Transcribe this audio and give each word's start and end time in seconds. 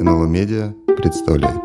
НЛО 0.00 0.24
Медиа 0.24 0.74
представляет. 0.96 1.60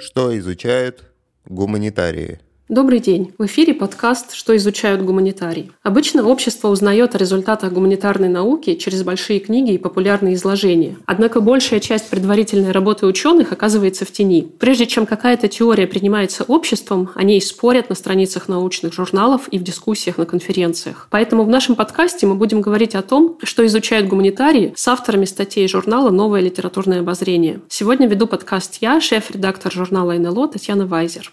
Что 0.00 0.38
изучают 0.38 1.12
гуманитарии? 1.44 2.40
Добрый 2.74 2.98
день. 2.98 3.32
В 3.38 3.46
эфире 3.46 3.72
подкаст 3.72 4.32
«Что 4.32 4.56
изучают 4.56 5.00
гуманитарии». 5.00 5.70
Обычно 5.84 6.26
общество 6.26 6.66
узнает 6.66 7.14
о 7.14 7.18
результатах 7.18 7.72
гуманитарной 7.72 8.28
науки 8.28 8.74
через 8.74 9.04
большие 9.04 9.38
книги 9.38 9.74
и 9.74 9.78
популярные 9.78 10.34
изложения. 10.34 10.96
Однако 11.06 11.40
большая 11.40 11.78
часть 11.78 12.10
предварительной 12.10 12.72
работы 12.72 13.06
ученых 13.06 13.52
оказывается 13.52 14.04
в 14.04 14.10
тени. 14.10 14.48
Прежде 14.58 14.86
чем 14.86 15.06
какая-то 15.06 15.46
теория 15.46 15.86
принимается 15.86 16.42
обществом, 16.42 17.10
о 17.14 17.22
ней 17.22 17.40
спорят 17.40 17.90
на 17.90 17.94
страницах 17.94 18.48
научных 18.48 18.92
журналов 18.92 19.46
и 19.52 19.60
в 19.60 19.62
дискуссиях 19.62 20.18
на 20.18 20.26
конференциях. 20.26 21.06
Поэтому 21.12 21.44
в 21.44 21.48
нашем 21.48 21.76
подкасте 21.76 22.26
мы 22.26 22.34
будем 22.34 22.60
говорить 22.60 22.96
о 22.96 23.02
том, 23.02 23.38
что 23.44 23.64
изучают 23.66 24.08
гуманитарии 24.08 24.72
с 24.74 24.88
авторами 24.88 25.26
статей 25.26 25.68
журнала 25.68 26.10
«Новое 26.10 26.40
литературное 26.40 26.98
обозрение». 26.98 27.60
Сегодня 27.68 28.08
веду 28.08 28.26
подкаст 28.26 28.78
я, 28.80 29.00
шеф-редактор 29.00 29.70
журнала 29.70 30.14
НЛО 30.14 30.48
Татьяна 30.48 30.86
Вайзер. 30.86 31.30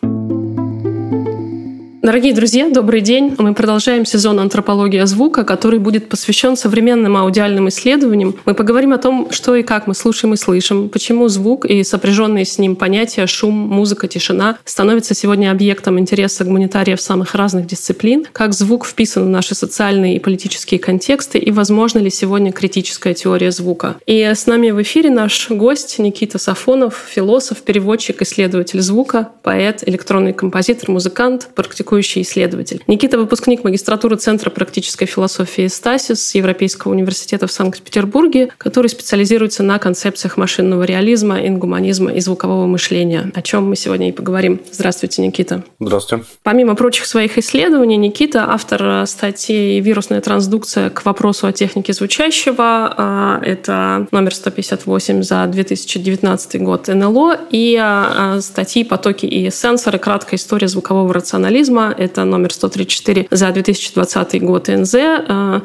Дорогие 2.02 2.34
друзья, 2.34 2.68
добрый 2.68 3.02
день. 3.02 3.36
Мы 3.38 3.54
продолжаем 3.54 4.08
сезон 4.08 4.40
«Антропология 4.40 5.06
звука», 5.06 5.44
который 5.44 5.78
будет 5.78 6.10
посвящен 6.10 6.58
современным 6.58 7.16
аудиальным 7.16 7.70
исследованиям. 7.70 8.34
Мы 8.44 8.56
поговорим 8.56 8.92
о 8.94 8.98
том, 8.98 9.28
что 9.30 9.56
и 9.56 9.62
как 9.62 9.86
мы 9.86 9.94
слушаем 9.94 10.34
и 10.34 10.38
слышим, 10.38 10.90
почему 10.90 11.28
звук 11.28 11.64
и 11.64 11.84
сопряженные 11.84 12.46
с 12.46 12.58
ним 12.58 12.76
понятия 12.76 13.28
шум, 13.28 13.54
музыка, 13.54 14.08
тишина 14.08 14.58
становятся 14.66 15.14
сегодня 15.14 15.52
объектом 15.52 16.00
интереса 16.00 16.44
гуманитариев 16.44 17.00
самых 17.00 17.36
разных 17.36 17.68
дисциплин, 17.68 18.26
как 18.32 18.56
звук 18.56 18.88
вписан 18.88 19.26
в 19.26 19.30
наши 19.30 19.54
социальные 19.54 20.16
и 20.16 20.20
политические 20.20 20.80
контексты 20.80 21.38
и 21.38 21.52
возможно 21.52 22.00
ли 22.00 22.10
сегодня 22.10 22.52
критическая 22.52 23.14
теория 23.14 23.52
звука. 23.52 23.98
И 24.08 24.24
с 24.24 24.48
нами 24.48 24.72
в 24.72 24.82
эфире 24.82 25.12
наш 25.12 25.52
гость 25.52 26.00
Никита 26.00 26.40
Сафонов, 26.40 27.00
философ, 27.14 27.62
переводчик, 27.62 28.24
исследователь 28.24 28.82
звука, 28.82 29.30
поэт, 29.44 29.84
электронный 29.88 30.34
композитор, 30.34 30.90
музыкант, 30.90 31.50
практикующий 31.54 31.91
практикующий 31.92 32.22
исследователь. 32.22 32.82
Никита– 32.88 33.18
выпускник 33.20 33.66
магистратуры 33.66 34.16
Центра 34.16 34.50
практической 34.50 35.06
философии 35.06 35.68
«Стасис» 35.68 36.34
Европейского 36.36 36.94
университета 36.94 37.48
в 37.48 37.52
Санкт-Петербурге, 37.52 38.50
который 38.58 38.88
специализируется 38.88 39.62
на 39.62 39.78
концепциях 39.78 40.38
машинного 40.38 40.84
реализма, 40.84 41.46
ингуманизма 41.46 42.14
и 42.14 42.22
звукового 42.22 42.66
мышления, 42.66 43.30
о 43.36 43.42
чем 43.42 43.68
мы 43.68 43.76
сегодня 43.76 44.08
и 44.08 44.12
поговорим. 44.14 44.62
Здравствуйте, 44.72 45.22
Никита. 45.22 45.64
Здравствуйте. 45.82 46.24
Помимо 46.44 46.76
прочих 46.76 47.06
своих 47.06 47.38
исследований, 47.38 47.98
Никита– 47.98 48.46
автор 48.48 49.06
статьи 49.06 49.82
«Вирусная 49.82 50.22
трансдукция 50.22 50.90
к 50.90 51.04
вопросу 51.04 51.48
о 51.48 51.52
технике 51.52 51.92
звучащего». 51.92 52.94
А, 52.98 53.42
это 53.44 54.08
номер 54.12 54.34
158 54.34 55.24
за 55.24 55.46
2019 55.46 56.62
год 56.62 56.88
НЛО 56.88 57.38
и 57.50 57.78
а, 57.78 58.40
статьи 58.40 58.86
«Потоки 58.86 59.26
и 59.26 59.52
сенсоры. 59.52 60.00
Краткая 60.00 60.38
история 60.38 60.70
звукового 60.70 61.14
рационализма» 61.14 61.81
это 61.90 62.24
номер 62.26 62.54
134 62.54 63.28
за 63.32 63.52
2020 63.52 64.44
год 64.44 64.68
НЗ, 64.68 64.94
э, 64.96 65.62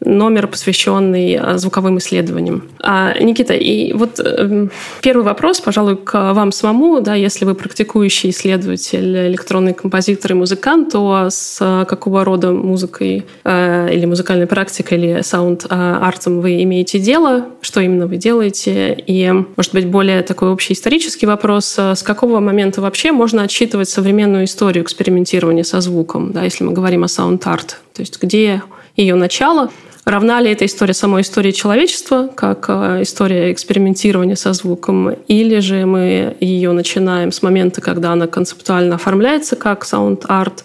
номер, 0.00 0.46
посвященный 0.46 1.38
э, 1.40 1.58
звуковым 1.58 1.98
исследованиям. 1.98 2.68
А, 2.80 3.14
Никита, 3.18 3.54
и 3.54 3.92
вот 3.92 4.20
эм, 4.20 4.70
первый 5.02 5.22
вопрос, 5.24 5.60
пожалуй, 5.60 5.96
к 5.96 6.32
вам 6.32 6.52
самому, 6.52 7.00
да, 7.00 7.14
если 7.14 7.44
вы 7.44 7.54
практикующий 7.54 8.30
исследователь, 8.30 9.28
электронный 9.28 9.74
композитор 9.74 10.32
и 10.32 10.34
музыкант, 10.34 10.92
то 10.92 11.28
с 11.30 11.58
э, 11.60 11.84
какого 11.86 12.24
рода 12.24 12.52
музыкой 12.52 13.24
или 13.44 14.04
музыкальной 14.06 14.46
практикой, 14.46 14.98
или 14.98 15.22
саунд-артом 15.22 16.40
вы 16.40 16.62
имеете 16.62 16.98
дело, 16.98 17.46
что 17.60 17.80
именно 17.80 18.06
вы 18.06 18.16
делаете, 18.16 18.94
и, 19.06 19.32
может 19.56 19.72
быть, 19.72 19.86
более 19.86 20.22
такой 20.22 20.50
общий 20.50 20.74
исторический 20.74 21.26
вопрос, 21.26 21.78
с 21.78 22.02
какого 22.02 22.40
момента 22.40 22.80
вообще 22.80 23.12
можно 23.12 23.42
отсчитывать 23.42 23.88
современную 23.88 24.44
историю 24.44 24.84
экспериментирования 24.84 25.64
со 25.64 25.80
звуком, 25.80 26.32
да, 26.32 26.44
если 26.44 26.64
мы 26.64 26.72
говорим 26.72 27.04
о 27.04 27.08
саунд-арт. 27.08 27.80
То 27.94 28.02
есть 28.02 28.20
где 28.20 28.62
ее 28.96 29.14
начало, 29.14 29.70
Равна 30.06 30.40
ли 30.40 30.52
эта 30.52 30.64
история 30.66 30.94
самой 30.94 31.22
истории 31.22 31.50
человечества, 31.50 32.28
как 32.32 32.66
э, 32.68 33.02
история 33.02 33.52
экспериментирования 33.52 34.36
со 34.36 34.52
звуком, 34.52 35.10
или 35.26 35.58
же 35.58 35.84
мы 35.84 36.36
ее 36.38 36.70
начинаем 36.70 37.32
с 37.32 37.42
момента, 37.42 37.80
когда 37.80 38.12
она 38.12 38.28
концептуально 38.28 38.94
оформляется 38.94 39.56
как 39.56 39.84
саунд-арт, 39.84 40.62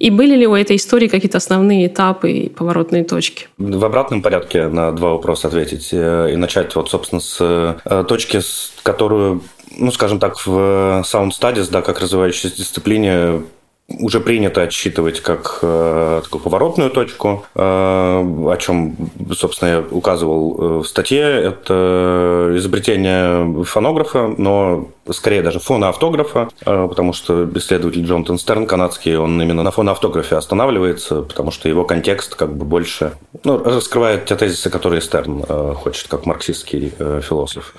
и 0.00 0.10
были 0.10 0.34
ли 0.34 0.44
у 0.48 0.56
этой 0.56 0.74
истории 0.74 1.06
какие-то 1.06 1.38
основные 1.38 1.86
этапы 1.86 2.32
и 2.32 2.48
поворотные 2.48 3.04
точки? 3.04 3.46
В 3.58 3.84
обратном 3.84 4.22
порядке 4.22 4.66
на 4.66 4.90
два 4.90 5.10
вопроса 5.10 5.46
ответить. 5.46 5.90
Э, 5.92 6.30
и 6.32 6.36
начать 6.36 6.74
вот, 6.74 6.90
собственно, 6.90 7.20
с 7.20 7.38
э, 7.40 8.04
точки, 8.08 8.40
которую 8.82 9.42
ну, 9.76 9.90
скажем 9.90 10.18
так, 10.18 10.36
в 10.46 11.02
Sound 11.04 11.30
Studies, 11.30 11.70
да, 11.70 11.82
как 11.82 12.00
развивающейся 12.00 12.56
дисциплине, 12.56 13.42
уже 13.88 14.20
принято 14.20 14.62
отсчитывать 14.62 15.20
как 15.20 15.58
э, 15.62 16.20
такую 16.24 16.42
поворотную 16.42 16.90
точку, 16.90 17.44
э, 17.54 17.60
о 17.60 18.56
чем, 18.58 18.96
собственно, 19.32 19.68
я 19.68 19.84
указывал 19.90 20.56
э, 20.56 20.78
в 20.78 20.84
статье. 20.84 21.20
Это 21.20 22.54
изобретение 22.56 23.64
фонографа, 23.64 24.34
но 24.38 24.88
скорее 25.10 25.42
даже 25.42 25.60
фоноавтографа, 25.60 26.48
э, 26.64 26.86
потому 26.88 27.12
что 27.12 27.48
исследователь 27.56 28.06
Джонатан 28.06 28.38
Стерн, 28.38 28.66
канадский, 28.66 29.16
он 29.16 29.40
именно 29.40 29.62
на 29.62 29.70
фоноавтографе 29.70 30.36
останавливается, 30.36 31.20
потому 31.20 31.50
что 31.50 31.68
его 31.68 31.84
контекст 31.84 32.36
как 32.36 32.56
бы 32.56 32.64
больше 32.64 33.12
ну, 33.44 33.62
раскрывает 33.62 34.24
те 34.24 34.34
тезисы, 34.36 34.70
которые 34.70 35.02
Стерн 35.02 35.44
э, 35.46 35.74
хочет, 35.76 36.08
как 36.08 36.24
марксистский 36.24 36.92
э, 36.98 37.20
философ, 37.22 37.74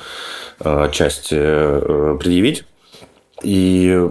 э, 0.59 0.83
отчасти 0.85 1.35
э, 1.35 2.17
предъявить. 2.19 2.63
И 3.41 4.09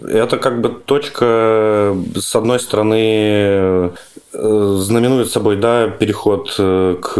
это 0.00 0.38
как 0.38 0.60
бы 0.60 0.70
точка, 0.70 1.94
с 2.14 2.34
одной 2.34 2.60
стороны, 2.60 3.92
знаменует 4.32 5.30
собой 5.30 5.56
да, 5.56 5.88
переход 5.88 6.54
э, 6.58 6.96
к 7.00 7.16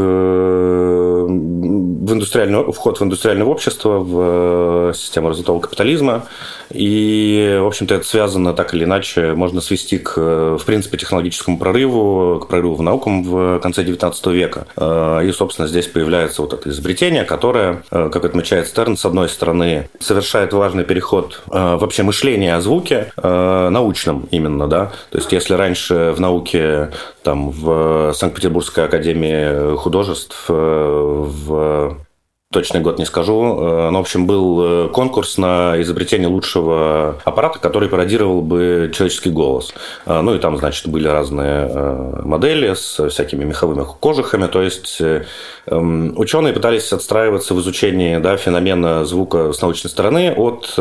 в 2.02 2.12
индустриальное, 2.12 2.72
вход 2.72 2.98
в 2.98 3.04
индустриальное 3.04 3.46
общество, 3.46 3.98
в 3.98 4.90
э, 4.90 4.92
систему 4.94 5.28
развитого 5.28 5.60
капитализма. 5.60 6.26
И, 6.72 7.58
в 7.60 7.66
общем-то, 7.66 7.94
это 7.94 8.06
связано 8.06 8.54
так 8.54 8.74
или 8.74 8.84
иначе, 8.84 9.34
можно 9.34 9.60
свести 9.60 9.98
к, 9.98 10.16
в 10.16 10.62
принципе, 10.64 10.96
технологическому 10.96 11.58
прорыву, 11.58 12.40
к 12.40 12.48
прорыву 12.48 12.76
в 12.76 12.82
наукам 12.82 13.22
в 13.22 13.60
конце 13.60 13.84
XIX 13.84 14.32
века. 14.32 14.66
И, 15.22 15.32
собственно, 15.32 15.68
здесь 15.68 15.86
появляется 15.86 16.40
вот 16.42 16.54
это 16.54 16.70
изобретение, 16.70 17.24
которое, 17.24 17.82
как 17.90 18.24
отмечает 18.24 18.68
Стерн, 18.68 18.96
с 18.96 19.04
одной 19.04 19.28
стороны, 19.28 19.90
совершает 20.00 20.54
важный 20.54 20.84
переход 20.84 21.42
вообще 21.46 22.02
мышления 22.04 22.58
звуке, 22.62 23.12
э, 23.16 23.68
научном 23.68 24.26
именно, 24.30 24.68
да. 24.68 24.92
То 25.10 25.18
есть, 25.18 25.30
если 25.32 25.54
раньше 25.54 26.14
в 26.16 26.20
науке, 26.20 26.90
там, 27.22 27.50
в 27.50 28.12
Санкт-Петербургской 28.14 28.84
академии 28.84 29.76
художеств, 29.76 30.46
э, 30.48 30.52
в 30.52 31.96
точный 32.52 32.80
год 32.80 32.98
не 32.98 33.06
скажу. 33.06 33.58
Э, 33.58 33.90
но, 33.90 33.98
в 33.98 34.02
общем, 34.02 34.26
был 34.26 34.60
э, 34.62 34.88
конкурс 34.90 35.38
на 35.38 35.80
изобретение 35.80 36.28
лучшего 36.28 37.18
аппарата, 37.24 37.58
который 37.58 37.88
пародировал 37.88 38.42
бы 38.42 38.92
человеческий 38.94 39.30
голос. 39.30 39.74
Э, 40.06 40.20
ну, 40.20 40.34
и 40.34 40.38
там, 40.38 40.56
значит, 40.58 40.86
были 40.86 41.08
разные 41.08 42.22
модели 42.22 42.74
с 42.74 43.08
всякими 43.08 43.44
меховыми 43.44 43.84
кожухами. 44.00 44.46
То 44.46 44.62
есть, 44.62 45.00
эм, 45.66 46.12
ученые 46.18 46.52
пытались 46.52 46.92
отстраиваться 46.92 47.54
в 47.54 47.60
изучении 47.60 48.18
да, 48.18 48.36
феномена 48.36 49.04
звука 49.04 49.52
с 49.52 49.62
научной 49.62 49.88
стороны 49.88 50.32
от 50.36 50.74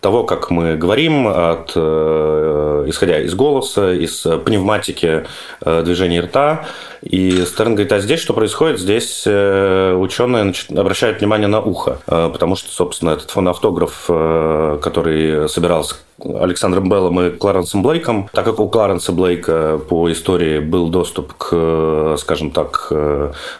того, 0.00 0.24
как 0.24 0.50
мы 0.50 0.76
говорим, 0.76 1.26
от, 1.26 1.70
исходя 1.70 3.20
из 3.20 3.34
голоса, 3.34 3.92
из 3.92 4.26
пневматики 4.44 5.24
движения 5.64 6.20
рта. 6.20 6.66
И 7.02 7.44
Стерн 7.46 7.74
говорит, 7.74 7.92
а 7.92 8.00
здесь 8.00 8.20
что 8.20 8.34
происходит? 8.34 8.78
Здесь 8.78 9.26
ученые 9.26 10.52
обращают 10.82 11.20
внимание 11.20 11.48
на 11.48 11.60
ухо, 11.60 11.98
э, 12.06 12.30
потому 12.32 12.56
что, 12.56 12.70
собственно, 12.70 13.10
этот 13.10 13.30
фоноавтограф, 13.30 14.04
э, 14.08 14.78
который 14.82 15.48
собирался 15.48 15.96
Александром 16.24 16.88
Беллом 16.88 17.20
и 17.20 17.30
Кларенсом 17.30 17.82
Блейком. 17.82 18.28
Так 18.32 18.44
как 18.44 18.60
у 18.60 18.68
Кларенса 18.68 19.12
Блейка 19.12 19.80
по 19.88 20.10
истории 20.10 20.58
был 20.58 20.88
доступ 20.88 21.32
к, 21.34 22.16
скажем 22.18 22.50
так, 22.50 22.92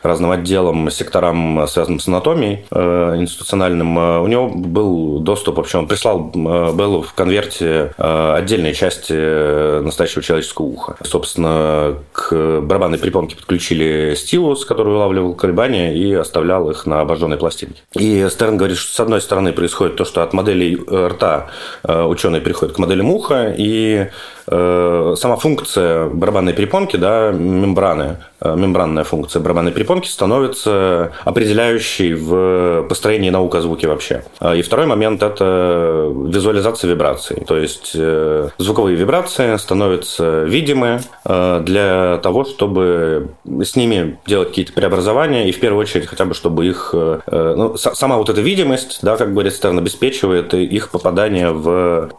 разным 0.03 0.31
отделам, 0.31 0.91
секторам, 0.91 1.67
связанным 1.69 2.01
с 2.01 2.09
анатомией 2.09 2.65
э, 2.71 3.17
институциональным, 3.17 3.99
э, 3.99 4.21
у 4.21 4.27
него 4.27 4.49
был 4.49 5.21
доступ, 5.21 5.57
вообще 5.57 5.79
он 5.79 5.87
прислал 5.87 6.31
э, 6.35 6.73
Беллу 6.75 7.03
в 7.03 7.15
конверте 7.15 7.93
отдельные 7.97 8.75
части 8.75 9.81
настоящего 9.81 10.23
человеческого 10.23 10.67
уха. 10.67 10.97
Собственно, 11.03 11.97
к 12.13 12.61
барабанной 12.61 12.99
припонке 12.99 13.37
подключили 13.37 14.15
стилус, 14.17 14.65
который 14.65 14.95
улавливал 14.95 15.35
колебания 15.35 15.95
и 15.95 16.13
оставлял 16.13 16.71
их 16.71 16.87
на 16.87 17.01
обожженной 17.01 17.37
пластинке. 17.37 17.83
И 17.95 18.27
Стерн 18.29 18.57
говорит, 18.57 18.79
что 18.79 18.95
с 18.95 19.01
одной 19.01 19.21
стороны 19.21 19.53
происходит 19.53 19.97
то, 19.97 20.05
что 20.05 20.23
от 20.23 20.33
моделей 20.33 20.77
рта 20.77 21.49
ученые 21.85 22.41
приходят 22.53 22.77
к 22.77 22.79
модели 22.79 23.01
Муха, 23.01 23.55
и 23.57 24.09
э, 24.47 25.15
сама 25.17 25.37
функция 25.37 26.07
барабанной 26.09 26.53
перепонки, 26.53 26.97
да, 26.97 27.31
мембраны, 27.33 28.19
э, 28.43 28.55
мембранная 28.55 29.05
функция 29.05 29.41
барабанной 29.41 29.73
перепонки 29.73 30.07
становится 30.07 31.13
определяющей 31.25 32.13
в 32.13 32.85
построении 32.89 33.31
наук 33.31 33.55
о 33.55 33.63
звуке 33.63 33.89
вообще. 33.89 34.25
А, 34.39 34.55
и 34.55 34.61
второй 34.61 34.87
момент– 34.87 35.23
это 35.25 36.13
визуализация 36.29 36.91
вибраций. 36.91 37.43
То 37.47 37.57
есть 37.57 37.93
э, 37.95 38.51
звуковые 38.59 38.97
вибрации 38.97 39.57
становятся 39.57 40.45
видимы 40.45 41.01
для 41.25 42.19
того, 42.23 42.45
чтобы 42.45 43.31
с 43.45 43.77
ними 43.77 44.19
делать 44.27 44.49
какие-то 44.49 44.73
преобразования, 44.73 45.49
и 45.49 45.53
в 45.53 45.61
первую 45.61 45.81
очередь 45.81 46.07
хотя 46.07 46.25
бы, 46.25 46.35
чтобы 46.35 46.67
их… 46.67 46.91
Ну, 46.93 47.77
сама 47.77 48.19
вот 48.19 48.29
эта 48.29 48.41
видимость, 48.41 48.99
да, 49.03 49.17
как 49.17 49.33
говорит 49.33 49.55
Стерн, 49.55 49.79
обеспечивает 49.79 50.53
их 50.55 50.91
попадание 50.91 51.53
в 51.53 52.11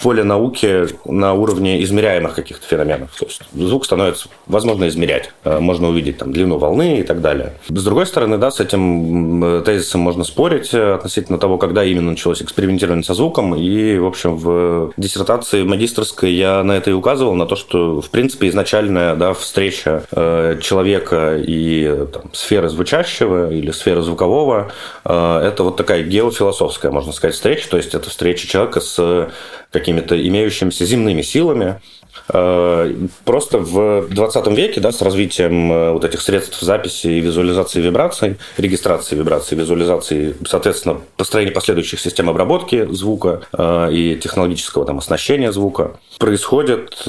поле 0.00 0.22
науки 0.22 0.86
на 1.04 1.34
уровне 1.34 1.82
измеряемых 1.82 2.34
каких-то 2.34 2.66
феноменов. 2.66 3.10
То 3.18 3.26
есть 3.26 3.42
звук 3.52 3.84
становится 3.84 4.28
возможно 4.46 4.86
измерять. 4.88 5.30
Э, 5.44 5.58
можно 5.58 5.88
увидеть 5.88 6.18
там, 6.18 6.32
длину 6.32 6.58
волны 6.58 7.00
и 7.00 7.02
так 7.02 7.20
далее. 7.20 7.54
С 7.68 7.84
другой 7.84 8.06
стороны, 8.06 8.38
да, 8.38 8.50
с 8.50 8.60
этим 8.60 9.62
тезисом 9.64 10.00
можно 10.00 10.24
спорить 10.24 10.72
э, 10.72 10.94
относительно 10.94 11.38
того, 11.38 11.58
когда 11.58 11.84
именно 11.84 12.12
началось 12.12 12.42
экспериментирование 12.42 13.04
со 13.04 13.14
звуком. 13.14 13.54
И, 13.56 13.98
в 13.98 14.06
общем, 14.06 14.36
в 14.36 14.92
диссертации 14.96 15.64
магистрской 15.64 16.32
я 16.32 16.62
на 16.62 16.72
это 16.72 16.90
и 16.90 16.92
указывал, 16.92 17.34
на 17.34 17.46
то, 17.46 17.56
что, 17.56 18.00
в 18.00 18.10
принципе, 18.10 18.48
изначальная 18.48 19.16
да, 19.16 19.34
встреча 19.34 20.04
э, 20.12 20.58
человека 20.60 21.38
и 21.38 22.06
там, 22.12 22.32
сферы 22.32 22.68
звучащего 22.68 23.52
или 23.52 23.70
сферы 23.72 24.02
звукового 24.02 24.70
это 25.04 25.64
вот 25.64 25.76
такая 25.76 26.02
геофилософская, 26.02 26.92
можно 26.92 27.12
сказать, 27.12 27.34
встреча. 27.34 27.68
То 27.68 27.76
есть 27.76 27.94
это 27.94 28.08
встреча 28.10 28.46
человека 28.46 28.80
с 28.80 29.30
какими-то 29.72 30.14
имеющимися 30.14 30.84
земными 30.86 31.22
силами. 31.22 31.80
Э, 32.28 32.94
просто 33.24 33.58
в 33.58 34.08
20 34.10 34.46
веке 34.48 34.80
да, 34.80 34.92
с 34.92 35.02
развитием 35.02 35.72
э, 35.72 35.92
вот 35.92 36.04
этих 36.04 36.20
средств 36.20 36.60
записи 36.60 37.06
и 37.06 37.20
визуализации 37.20 37.80
вибраций, 37.80 38.36
регистрации 38.58 39.16
вибраций, 39.16 39.58
визуализации, 39.58 40.34
соответственно, 40.46 41.00
построения 41.16 41.52
последующих 41.52 42.00
систем 42.00 42.28
обработки 42.28 42.86
звука 42.92 43.40
э, 43.52 43.92
и 43.92 44.16
технологического 44.16 44.84
там, 44.84 44.98
оснащения 44.98 45.52
звука, 45.52 45.92
происходит 46.18 47.02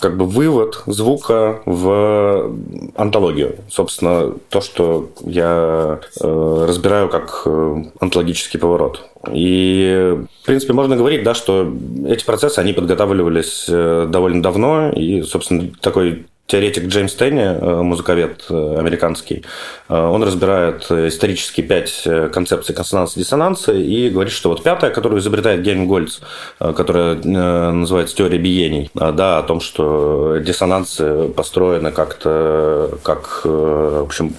как 0.00 0.16
бы 0.16 0.24
вывод 0.24 0.82
звука 0.86 1.60
в 1.66 2.52
антологию. 2.96 3.56
Собственно, 3.68 4.34
то, 4.48 4.60
что 4.60 5.10
я 5.24 6.00
э, 6.20 6.64
разбираю 6.66 7.08
как 7.08 7.42
э, 7.46 7.84
антологический 8.00 8.58
поворот. 8.58 9.10
И, 9.32 10.16
в 10.42 10.46
принципе, 10.46 10.72
можно 10.72 10.96
говорить, 10.96 11.22
да, 11.22 11.34
что 11.34 11.70
эти 12.06 12.24
процессы, 12.24 12.58
они 12.58 12.72
подготавливались 12.72 13.66
э, 13.68 14.06
довольно 14.08 14.42
давно, 14.42 14.90
и, 14.90 15.22
собственно, 15.22 15.68
такой 15.80 16.26
теоретик 16.50 16.86
Джеймс 16.86 17.14
Тенни, 17.14 17.42
э, 17.42 17.82
музыковед 17.82 18.46
э, 18.50 18.76
американский, 18.78 19.44
э, 19.88 19.94
он 19.94 20.22
разбирает 20.24 20.90
исторически 20.90 21.60
пять 21.60 22.06
концепций 22.32 22.74
консонанса-диссонанса 22.74 23.72
и 23.72 24.10
говорит, 24.10 24.32
что 24.32 24.48
вот 24.48 24.62
пятая, 24.62 24.90
которую 24.90 25.20
изобретает 25.20 25.62
Гельмгольц, 25.62 26.20
которая 26.58 27.14
называется 27.14 28.16
теория 28.16 28.38
биений, 28.38 28.90
да, 28.94 29.38
о 29.38 29.42
том, 29.42 29.60
что 29.60 30.38
диссонансы 30.38 31.28
построены 31.28 31.92
как-то 31.92 32.98
как, 33.02 33.42
в 33.44 34.02
общем, 34.02 34.34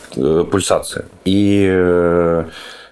пульсации. 0.46 1.06
И 1.26 2.44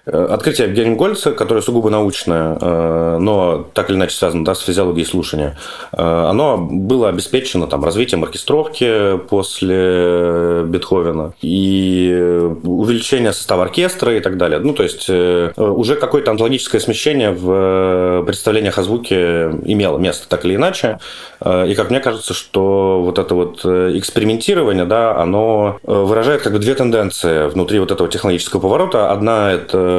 открытие 0.06 0.68
Герингольца, 0.68 1.32
которое 1.32 1.60
сугубо 1.60 1.90
научное, 1.90 2.56
э, 2.60 3.18
но 3.20 3.66
так 3.74 3.90
или 3.90 3.96
иначе 3.96 4.16
связано 4.16 4.44
да, 4.44 4.54
с 4.54 4.60
физиологией 4.60 5.06
слушания, 5.06 5.58
э, 5.92 6.02
оно 6.02 6.56
было 6.58 7.08
обеспечено 7.08 7.66
там, 7.66 7.84
развитием 7.84 8.22
оркестровки 8.24 9.18
после 9.28 10.62
Бетховена 10.66 11.32
и 11.42 12.48
увеличение 12.62 13.32
состава 13.32 13.64
оркестра 13.64 14.16
и 14.16 14.20
так 14.20 14.36
далее. 14.36 14.58
Ну, 14.60 14.72
то 14.72 14.82
есть 14.82 15.08
уже 15.08 15.96
какое-то 15.96 16.30
антологическое 16.30 16.80
смещение 16.80 17.32
в 17.32 18.24
представлениях 18.24 18.78
о 18.78 18.82
звуке 18.82 19.50
имело 19.64 19.98
место 19.98 20.28
так 20.28 20.44
или 20.44 20.56
иначе. 20.56 20.98
И 21.44 21.74
как 21.74 21.90
мне 21.90 22.00
кажется, 22.00 22.34
что 22.34 23.02
вот 23.02 23.18
это 23.18 23.34
вот 23.34 23.64
экспериментирование, 23.64 24.84
да, 24.84 25.16
оно 25.16 25.78
выражает 25.82 26.42
как 26.42 26.52
бы 26.52 26.58
две 26.58 26.74
тенденции 26.74 27.48
внутри 27.48 27.78
вот 27.78 27.90
этого 27.90 28.08
технологического 28.08 28.60
поворота. 28.60 29.10
Одна– 29.10 29.52
это 29.52 29.89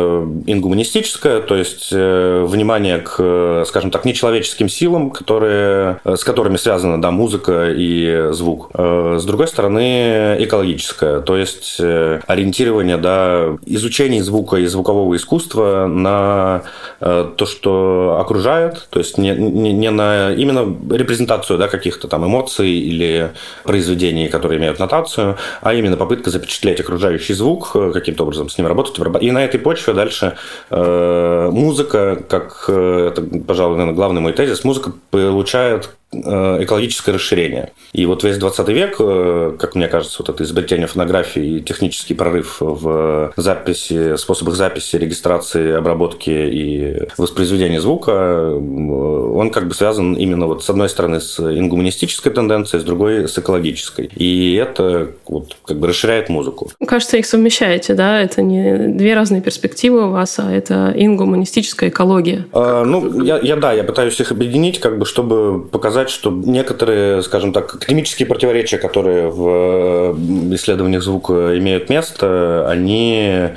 ингуманистическое, 0.45 1.41
то 1.41 1.55
есть 1.55 1.89
э, 1.91 2.45
внимание 2.47 2.99
к, 2.99 3.63
скажем 3.67 3.91
так, 3.91 4.05
нечеловеческим 4.05 4.69
силам, 4.69 5.11
которые, 5.11 5.99
э, 6.03 6.15
с 6.15 6.23
которыми 6.23 6.57
связана 6.57 7.01
да, 7.01 7.11
музыка 7.11 7.71
и 7.71 8.29
звук. 8.31 8.69
Э, 8.73 9.17
с 9.19 9.25
другой 9.25 9.47
стороны, 9.47 10.37
экологическое, 10.39 11.21
то 11.21 11.37
есть 11.37 11.79
ориентирование, 11.79 12.97
да, 12.97 13.57
изучение 13.65 14.23
звука 14.23 14.57
и 14.57 14.65
звукового 14.65 15.15
искусства 15.15 15.87
на 15.87 16.63
то, 16.99 17.45
что 17.45 18.17
окружает, 18.19 18.87
то 18.89 18.99
есть 18.99 19.17
не, 19.17 19.31
не, 19.31 19.73
не 19.73 19.89
на 19.89 20.33
именно 20.33 20.75
репрезентацию 20.93 21.57
да, 21.57 21.67
каких-то 21.67 22.07
там 22.07 22.25
эмоций 22.25 22.69
или 22.69 23.31
произведений, 23.63 24.27
которые 24.27 24.59
имеют 24.59 24.79
нотацию, 24.79 25.37
а 25.61 25.73
именно 25.73 25.97
попытка 25.97 26.29
запечатлеть 26.29 26.79
окружающий 26.79 27.33
звук, 27.33 27.71
каким-то 27.93 28.23
образом 28.23 28.49
с 28.49 28.57
ним 28.57 28.67
работать. 28.67 28.99
И 29.21 29.31
на 29.31 29.43
этой 29.43 29.59
почве 29.59 29.80
почве. 29.81 29.93
Дальше 29.93 30.37
э, 30.69 31.49
музыка, 31.51 32.23
как 32.27 32.65
э, 32.67 33.07
это, 33.07 33.21
пожалуй, 33.21 33.93
главный 33.93 34.21
мой 34.21 34.33
тезис, 34.33 34.63
музыка 34.63 34.91
получает 35.09 35.95
экологическое 36.13 37.15
расширение. 37.15 37.71
И 37.93 38.05
вот 38.05 38.23
весь 38.23 38.37
20 38.37 38.67
век, 38.69 38.95
э, 38.99 39.55
как 39.57 39.75
мне 39.75 39.87
кажется, 39.87 40.17
вот 40.19 40.29
это 40.29 40.43
изобретение 40.43 40.87
фонографии 40.87 41.57
и 41.57 41.61
технический 41.61 42.13
прорыв 42.13 42.57
в 42.59 43.33
записи, 43.37 44.15
способах 44.17 44.55
записи, 44.55 44.97
регистрации, 44.97 45.71
обработки 45.71 46.29
и 46.29 47.07
воспроизведения 47.17 47.79
звука, 47.79 48.11
э, 48.11 48.55
он 48.55 49.51
как 49.51 49.67
бы 49.67 49.73
связан 49.73 50.13
именно 50.13 50.47
вот 50.47 50.63
с 50.63 50.69
одной 50.69 50.89
стороны 50.89 51.21
с 51.21 51.39
ингуманистической 51.39 52.31
тенденцией, 52.31 52.81
с 52.81 52.83
другой 52.83 53.27
с 53.27 53.37
экологической. 53.37 54.09
И 54.15 54.55
это 54.55 55.11
вот 55.27 55.55
как 55.65 55.79
бы 55.79 55.87
расширяет 55.87 56.29
музыку. 56.29 56.71
Кажется, 56.85 57.17
их 57.17 57.25
совмещаете, 57.25 57.93
да? 57.93 58.21
Это 58.21 58.41
не 58.41 58.89
две 58.89 59.15
разные 59.15 59.41
перспективы 59.41 60.07
у 60.07 60.11
вас, 60.11 60.39
а 60.39 60.51
это 60.51 60.93
ингуманистическая 60.95 61.89
экология. 61.89 62.45
А, 62.51 62.83
ну, 62.83 63.23
я, 63.23 63.39
я 63.39 63.55
да, 63.55 63.73
я 63.73 63.83
пытаюсь 63.83 64.19
их 64.19 64.31
объединить, 64.31 64.79
как 64.79 64.97
бы, 64.97 65.05
чтобы 65.05 65.65
показать 65.67 66.00
сказать, 66.01 66.09
что 66.09 66.31
некоторые, 66.31 67.21
скажем 67.21 67.53
так, 67.53 67.75
академические 67.75 68.27
противоречия, 68.27 68.77
которые 68.77 69.29
в 69.29 70.15
э, 70.15 70.55
исследованиях 70.55 71.03
звука 71.03 71.57
имеют 71.57 71.89
место, 71.89 72.67
они 72.69 73.49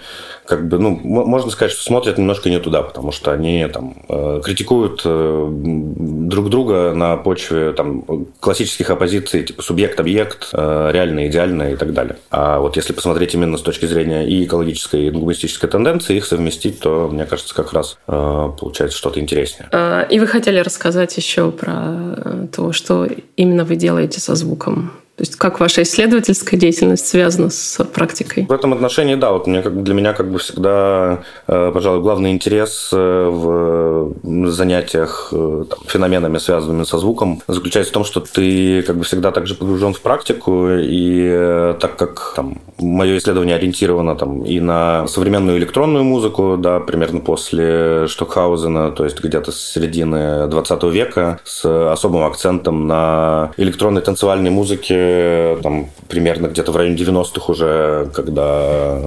как 0.46 0.68
бы, 0.68 0.78
ну, 0.78 0.90
можно 0.90 1.50
сказать, 1.50 1.72
что 1.72 1.82
смотрят 1.82 2.18
немножко 2.18 2.50
не 2.50 2.60
туда, 2.60 2.82
потому 2.82 3.12
что 3.12 3.32
они 3.32 3.66
там 3.72 3.96
э, 4.08 4.40
критикуют 4.44 5.02
э, 5.04 5.48
друг 5.50 6.50
друга 6.50 6.92
на 6.94 7.16
почве 7.16 7.72
там 7.72 8.04
классических 8.40 8.90
оппозиций, 8.90 9.44
типа 9.44 9.62
субъект-объект, 9.62 10.50
э, 10.52 10.90
реально, 10.92 11.26
идеально 11.28 11.72
и 11.72 11.76
так 11.76 11.92
далее. 11.92 12.16
А 12.30 12.58
вот 12.60 12.76
если 12.76 12.92
посмотреть 12.92 13.34
именно 13.34 13.56
с 13.56 13.62
точки 13.62 13.86
зрения 13.86 14.26
и 14.26 14.44
экологической, 14.44 15.06
и 15.06 15.10
лингвистической 15.10 15.68
тенденции, 15.70 16.16
их 16.16 16.26
совместить, 16.26 16.80
то, 16.80 17.08
мне 17.10 17.24
кажется, 17.24 17.54
как 17.54 17.72
раз 17.72 17.96
получается 18.06 18.96
что-то 18.96 19.20
интереснее. 19.20 19.68
А, 19.72 20.02
и 20.02 20.18
вы 20.18 20.26
хотели 20.26 20.58
рассказать 20.58 21.16
еще 21.16 21.50
про 21.50 22.46
то, 22.52 22.72
что 22.72 23.08
именно 23.36 23.64
вы 23.64 23.76
делаете 23.76 24.20
со 24.20 24.34
звуком 24.34 24.92
то 25.16 25.22
есть 25.22 25.36
как 25.36 25.60
ваша 25.60 25.82
исследовательская 25.82 26.58
деятельность 26.58 27.06
связана 27.06 27.48
с 27.48 27.84
практикой? 27.84 28.46
В 28.46 28.52
этом 28.52 28.72
отношении, 28.72 29.14
да, 29.14 29.30
вот 29.30 29.46
мне, 29.46 29.62
для 29.62 29.94
меня 29.94 30.12
как 30.12 30.28
бы 30.28 30.40
всегда, 30.40 31.22
э, 31.46 31.70
пожалуй, 31.72 32.02
главный 32.02 32.32
интерес 32.32 32.90
э, 32.92 33.28
в 33.28 34.50
занятиях 34.50 35.28
э, 35.30 35.66
там, 35.70 35.78
феноменами, 35.86 36.38
связанными 36.38 36.82
со 36.82 36.98
звуком, 36.98 37.40
заключается 37.46 37.92
в 37.92 37.94
том, 37.94 38.04
что 38.04 38.20
ты 38.20 38.82
как 38.82 38.96
бы 38.96 39.04
всегда 39.04 39.30
также 39.30 39.54
погружен 39.54 39.94
в 39.94 40.00
практику, 40.00 40.66
и 40.68 41.74
так 41.78 41.96
как 41.96 42.32
там, 42.34 42.60
мое 42.80 43.16
исследование 43.18 43.54
ориентировано 43.54 44.16
там, 44.16 44.42
и 44.44 44.58
на 44.58 45.06
современную 45.06 45.58
электронную 45.58 46.02
музыку, 46.02 46.56
да, 46.58 46.80
примерно 46.80 47.20
после 47.20 48.08
Штокхаузена, 48.08 48.90
то 48.90 49.04
есть 49.04 49.22
где-то 49.22 49.52
с 49.52 49.60
середины 49.60 50.48
20 50.48 50.82
века, 50.84 51.38
с 51.44 51.92
особым 51.92 52.24
акцентом 52.24 52.88
на 52.88 53.52
электронной 53.56 54.02
танцевальной 54.02 54.50
музыке, 54.50 55.03
позже, 55.04 55.58
там, 55.62 55.86
примерно 56.08 56.48
где-то 56.48 56.72
в 56.72 56.76
районе 56.76 56.96
90-х 56.96 57.52
уже, 57.52 58.10
когда 58.14 58.98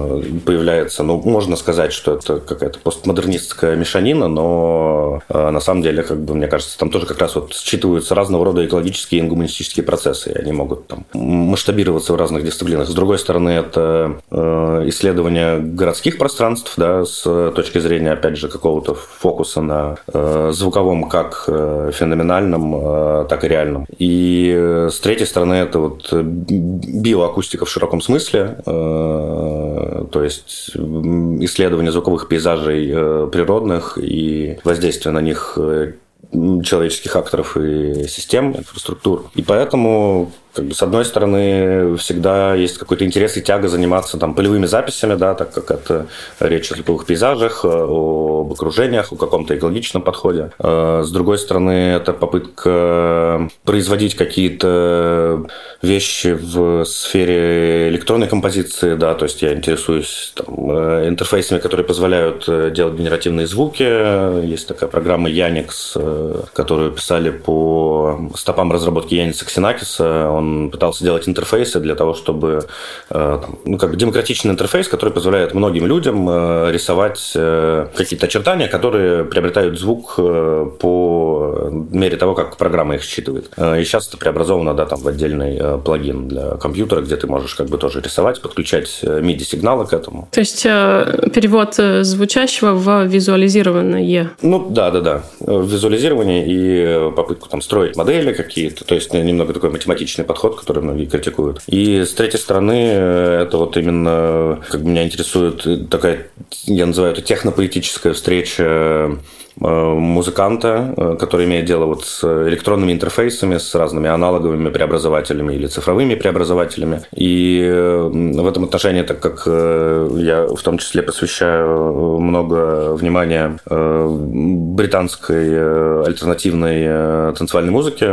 появляется, 0.44 1.02
ну, 1.02 1.20
можно 1.24 1.56
сказать, 1.56 1.92
что 1.92 2.14
это 2.14 2.40
какая-то 2.40 2.78
постмодернистская 2.80 3.76
мешанина, 3.76 4.28
но 4.28 5.22
э, 5.28 5.50
на 5.50 5.60
самом 5.60 5.82
деле, 5.82 6.02
как 6.02 6.18
бы, 6.20 6.34
мне 6.34 6.46
кажется, 6.46 6.78
там 6.78 6.90
тоже 6.90 7.06
как 7.06 7.18
раз 7.18 7.34
вот 7.34 7.54
считываются 7.54 8.14
разного 8.14 8.44
рода 8.44 8.64
экологические 8.64 9.22
и 9.22 9.26
гуманистические 9.26 9.84
процессы, 9.84 10.30
и 10.30 10.38
они 10.38 10.52
могут 10.52 10.86
там 10.86 11.04
масштабироваться 11.12 12.12
в 12.12 12.16
разных 12.16 12.44
дисциплинах. 12.44 12.88
С 12.88 12.94
другой 12.94 13.18
стороны, 13.18 13.50
это 13.50 14.18
э, 14.30 14.84
исследование 14.86 15.58
городских 15.58 16.18
пространств, 16.18 16.74
да, 16.76 17.04
с 17.04 17.22
точки 17.52 17.78
зрения, 17.78 18.12
опять 18.12 18.36
же, 18.36 18.48
какого-то 18.48 18.94
фокуса 18.94 19.60
на 19.60 19.96
э, 20.12 20.50
звуковом 20.52 21.08
как 21.08 21.44
э, 21.48 21.90
феноменальном, 21.94 22.74
э, 22.74 23.26
так 23.28 23.44
и 23.44 23.48
реальном. 23.48 23.86
И 23.98 24.52
э, 24.56 24.88
с 24.92 25.00
третьей 25.00 25.26
стороны, 25.26 25.54
это 25.54 25.87
вот 25.88 26.12
биоакустика 26.12 27.64
в 27.64 27.70
широком 27.70 28.00
смысле, 28.00 28.58
э, 28.64 30.04
то 30.10 30.22
есть 30.22 30.70
исследование 30.74 31.92
звуковых 31.92 32.28
пейзажей 32.28 32.90
э, 32.92 33.28
природных 33.30 33.98
и 34.00 34.58
воздействие 34.64 35.12
на 35.12 35.20
них 35.20 35.54
э, 35.56 35.92
человеческих 36.32 37.16
акторов 37.16 37.56
и 37.56 38.06
систем, 38.08 38.56
инфраструктур. 38.56 39.30
И 39.34 39.42
поэтому 39.42 40.30
как 40.58 40.66
бы, 40.66 40.74
с 40.74 40.82
одной 40.82 41.04
стороны, 41.04 41.96
всегда 41.98 42.52
есть 42.56 42.78
какой-то 42.78 43.04
интерес 43.04 43.36
и 43.36 43.42
тяга 43.42 43.68
заниматься 43.68 44.18
там 44.18 44.34
полевыми 44.34 44.66
записями, 44.66 45.14
да, 45.14 45.34
так 45.34 45.52
как 45.52 45.70
это 45.70 46.06
речь 46.40 46.72
о 46.72 46.74
звуковых 46.74 47.06
пейзажах, 47.06 47.64
э, 47.64 47.68
об 47.68 48.52
окружениях, 48.52 49.12
о 49.12 49.16
каком-то 49.16 49.56
экологичном 49.56 50.02
подходе. 50.02 50.50
Э, 50.58 51.02
с 51.04 51.12
другой 51.12 51.38
стороны, 51.38 51.70
это 51.70 52.12
попытка 52.12 53.48
производить 53.64 54.16
какие-то 54.16 55.46
вещи 55.80 56.32
в 56.34 56.84
сфере 56.86 57.90
электронной 57.90 58.26
композиции, 58.26 58.96
да, 58.96 59.14
то 59.14 59.26
есть 59.26 59.40
я 59.42 59.54
интересуюсь 59.54 60.32
там, 60.34 60.72
э, 60.72 61.08
интерфейсами, 61.08 61.60
которые 61.60 61.86
позволяют 61.86 62.46
делать 62.74 62.94
генеративные 62.94 63.46
звуки. 63.46 64.44
Есть 64.44 64.66
такая 64.66 64.88
программа 64.88 65.30
Yanix, 65.30 66.48
которую 66.52 66.90
писали 66.90 67.30
по 67.30 68.28
стопам 68.34 68.72
разработки 68.72 69.14
Яниса 69.14 69.44
Ксенакиса. 69.44 70.28
Он 70.30 70.47
пытался 70.70 71.04
делать 71.04 71.28
интерфейсы 71.28 71.80
для 71.80 71.94
того, 71.94 72.14
чтобы 72.14 72.66
э, 73.10 73.40
ну, 73.64 73.78
как 73.78 73.90
бы 73.90 73.96
демократичный 73.96 74.52
интерфейс, 74.52 74.88
который 74.88 75.10
позволяет 75.10 75.54
многим 75.54 75.86
людям 75.86 76.28
э, 76.28 76.72
рисовать 76.72 77.32
э, 77.34 77.86
какие-то 77.94 78.26
очертания, 78.26 78.68
которые 78.68 79.24
приобретают 79.24 79.78
звук 79.78 80.16
по 80.16 81.70
мере 81.90 82.16
того, 82.16 82.34
как 82.34 82.56
программа 82.56 82.96
их 82.96 83.02
считывает. 83.02 83.50
И 83.56 83.84
сейчас 83.84 84.08
это 84.08 84.16
преобразовано 84.16 84.74
да, 84.74 84.86
там, 84.86 85.00
в 85.00 85.08
отдельный 85.08 85.78
плагин 85.84 86.28
для 86.28 86.50
компьютера, 86.56 87.00
где 87.00 87.16
ты 87.16 87.26
можешь 87.26 87.54
как 87.54 87.68
бы 87.68 87.78
тоже 87.78 88.00
рисовать, 88.00 88.40
подключать 88.40 89.00
MIDI-сигналы 89.02 89.86
к 89.86 89.92
этому. 89.92 90.28
То 90.32 90.40
есть 90.40 90.62
перевод 90.62 91.74
звучащего 91.74 92.72
в 92.72 93.04
визуализированное? 93.04 94.30
Ну 94.42 94.68
да, 94.70 94.90
да, 94.90 95.00
да. 95.00 95.22
Визуализирование 95.40 96.46
и 96.46 97.10
попытку 97.14 97.48
там 97.48 97.60
строить 97.62 97.96
модели 97.96 98.32
какие-то, 98.32 98.84
то 98.84 98.94
есть 98.94 99.12
немного 99.12 99.52
такой 99.52 99.70
математичный 99.70 100.24
подход, 100.24 100.37
который 100.56 100.82
многие 100.82 101.06
критикуют. 101.06 101.60
И 101.66 102.04
с 102.04 102.12
третьей 102.12 102.40
стороны, 102.40 102.90
э, 102.92 103.42
это 103.46 103.58
вот 103.58 103.76
именно, 103.76 104.60
как 104.68 104.82
бы 104.82 104.90
меня 104.90 105.04
интересует 105.04 105.88
такая, 105.90 106.28
я 106.64 106.86
называю 106.86 107.12
это 107.12 107.22
технопоэтическая 107.22 108.12
встреча 108.12 108.68
Э, 108.68 109.16
музыканта, 109.60 110.94
э, 110.96 111.16
который 111.18 111.46
имеет 111.46 111.64
дело 111.64 111.86
вот 111.86 112.04
с 112.04 112.24
электронными 112.48 112.92
интерфейсами, 112.92 113.58
с 113.58 113.74
разными 113.74 114.08
аналоговыми 114.08 114.70
преобразователями 114.70 115.54
или 115.54 115.66
цифровыми 115.66 116.14
преобразователями. 116.14 117.02
И 117.14 117.60
э, 117.62 118.10
в 118.12 118.46
этом 118.46 118.64
отношении, 118.64 119.02
так 119.02 119.20
как 119.20 119.46
я 119.46 120.46
в 120.46 120.62
том 120.62 120.78
числе 120.78 121.02
посвящаю 121.02 122.18
много 122.18 122.94
внимания 122.94 123.58
британской 123.66 126.04
альтернативной 126.04 127.32
танцевальной 127.34 127.72
музыке 127.72 128.06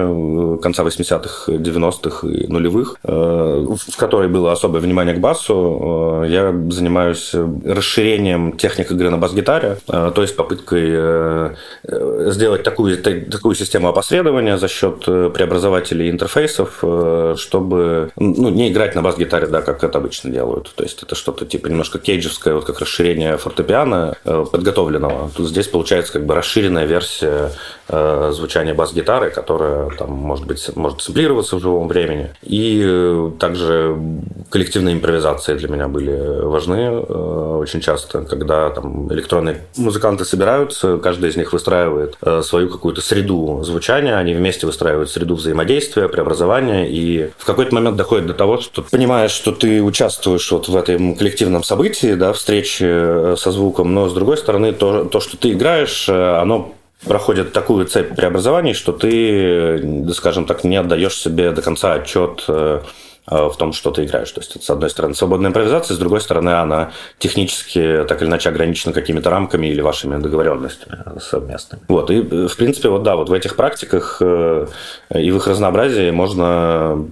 конца 0.61 0.83
80-х, 0.83 1.51
90-х 1.51 2.27
и 2.27 2.47
нулевых, 2.47 2.97
в 3.03 3.97
которой 3.97 4.27
было 4.27 4.51
особое 4.51 4.81
внимание 4.81 5.15
к 5.15 5.19
басу, 5.19 6.23
я 6.27 6.53
занимаюсь 6.69 7.33
расширением 7.65 8.53
техник 8.53 8.91
игры 8.91 9.09
на 9.09 9.17
бас-гитаре, 9.17 9.77
то 9.87 10.21
есть 10.21 10.35
попыткой 10.35 10.95
Э, 10.95 11.34
сделать 12.31 12.63
такую, 12.63 12.97
такую 12.97 13.55
систему 13.55 13.89
опосредования 13.89 14.57
за 14.57 14.67
счет 14.67 15.03
э, 15.07 15.29
преобразователей 15.33 16.09
интерфейсов, 16.09 16.79
э, 16.81 17.35
чтобы 17.37 18.11
ну, 18.15 18.49
не 18.49 18.71
играть 18.71 18.95
на 18.95 19.01
бас-гитаре, 19.01 19.47
да, 19.47 19.61
как 19.61 19.83
это 19.83 19.97
обычно 19.97 20.31
делают. 20.31 20.71
То 20.75 20.83
есть 20.83 21.03
это 21.03 21.15
что-то 21.15 21.45
типа 21.45 21.67
немножко 21.67 21.99
кейджевское, 21.99 22.53
вот 22.53 22.65
как 22.65 22.79
расширение 22.79 23.37
фортепиано 23.37 24.15
подготовленного. 24.23 25.31
Тут 25.35 25.49
здесь 25.49 25.67
получается 25.67 26.13
как 26.13 26.25
бы 26.25 26.33
расширенная 26.35 26.85
версия 26.85 27.51
звучания 27.87 28.73
бас-гитары, 28.73 29.29
которая 29.29 29.89
там 29.91 30.11
может 30.11 30.45
быть 30.45 30.75
может 30.75 31.01
сэмплироваться 31.01 31.57
в 31.57 31.61
живом 31.61 31.87
времени. 31.87 32.31
И 32.41 33.31
также 33.39 33.97
коллективные 34.49 34.95
импровизации 34.95 35.55
для 35.55 35.67
меня 35.67 35.87
были 35.87 36.41
важны 36.43 36.99
очень 36.99 37.81
часто, 37.81 38.21
когда 38.21 38.69
там 38.69 39.11
электронные 39.13 39.61
музыканты 39.77 40.25
собираются, 40.25 40.97
каждый 40.97 41.24
каждый 41.25 41.29
из 41.29 41.37
них 41.37 41.53
выстраивает 41.53 42.17
э, 42.21 42.41
свою 42.43 42.69
какую-то 42.69 43.01
среду 43.01 43.61
звучания, 43.63 44.17
они 44.17 44.33
вместе 44.33 44.65
выстраивают 44.65 45.09
среду 45.09 45.35
взаимодействия, 45.35 46.07
преобразования, 46.07 46.87
и 46.89 47.31
в 47.37 47.45
какой-то 47.45 47.73
момент 47.73 47.97
доходит 47.97 48.27
до 48.27 48.33
того, 48.33 48.59
что 48.59 48.83
понимаешь, 48.83 49.31
что 49.31 49.51
ты 49.51 49.81
участвуешь 49.81 50.51
вот 50.51 50.67
в 50.67 50.75
этом 50.75 51.15
коллективном 51.15 51.63
событии, 51.63 52.15
да, 52.15 52.31
встрече 52.33 52.87
э, 52.87 53.35
со 53.37 53.51
звуком, 53.51 53.93
но 53.93 54.07
с 54.07 54.13
другой 54.13 54.37
стороны, 54.37 54.73
то, 54.73 55.05
то 55.05 55.19
что 55.19 55.37
ты 55.37 55.51
играешь, 55.51 56.07
э, 56.09 56.41
оно 56.41 56.73
проходит 57.05 57.53
такую 57.53 57.85
цепь 57.85 58.15
преобразований, 58.15 58.73
что 58.73 58.91
ты, 58.91 60.11
скажем 60.13 60.45
так, 60.45 60.63
не 60.63 60.77
отдаешь 60.77 61.17
себе 61.17 61.51
до 61.51 61.61
конца 61.61 61.93
отчет 61.93 62.45
в 63.27 63.55
том, 63.57 63.73
что 63.73 63.91
ты 63.91 64.05
играешь. 64.05 64.31
То 64.31 64.41
есть, 64.41 64.55
это, 64.55 64.65
с 64.65 64.69
одной 64.69 64.89
стороны, 64.89 65.15
свободная 65.15 65.49
импровизация, 65.49 65.95
с 65.95 65.97
другой 65.97 66.21
стороны, 66.21 66.51
она 66.51 66.91
технически 67.17 68.05
так 68.07 68.21
или 68.21 68.29
иначе 68.29 68.49
ограничена 68.49 68.93
какими-то 68.93 69.29
рамками 69.29 69.67
или 69.67 69.81
вашими 69.81 70.21
договоренностями 70.21 70.97
совместными. 71.19 71.81
Вот, 71.87 72.11
и, 72.11 72.21
э, 72.21 72.47
в 72.47 72.55
принципе, 72.57 72.89
вот 72.89 73.03
да, 73.03 73.15
вот 73.15 73.29
в 73.29 73.33
этих 73.33 73.55
практиках 73.55 74.17
э, 74.21 74.67
и 75.13 75.31
в 75.31 75.37
их 75.37 75.47
разнообразии 75.47 76.11
можно 76.11 76.75
Э, 76.85 77.03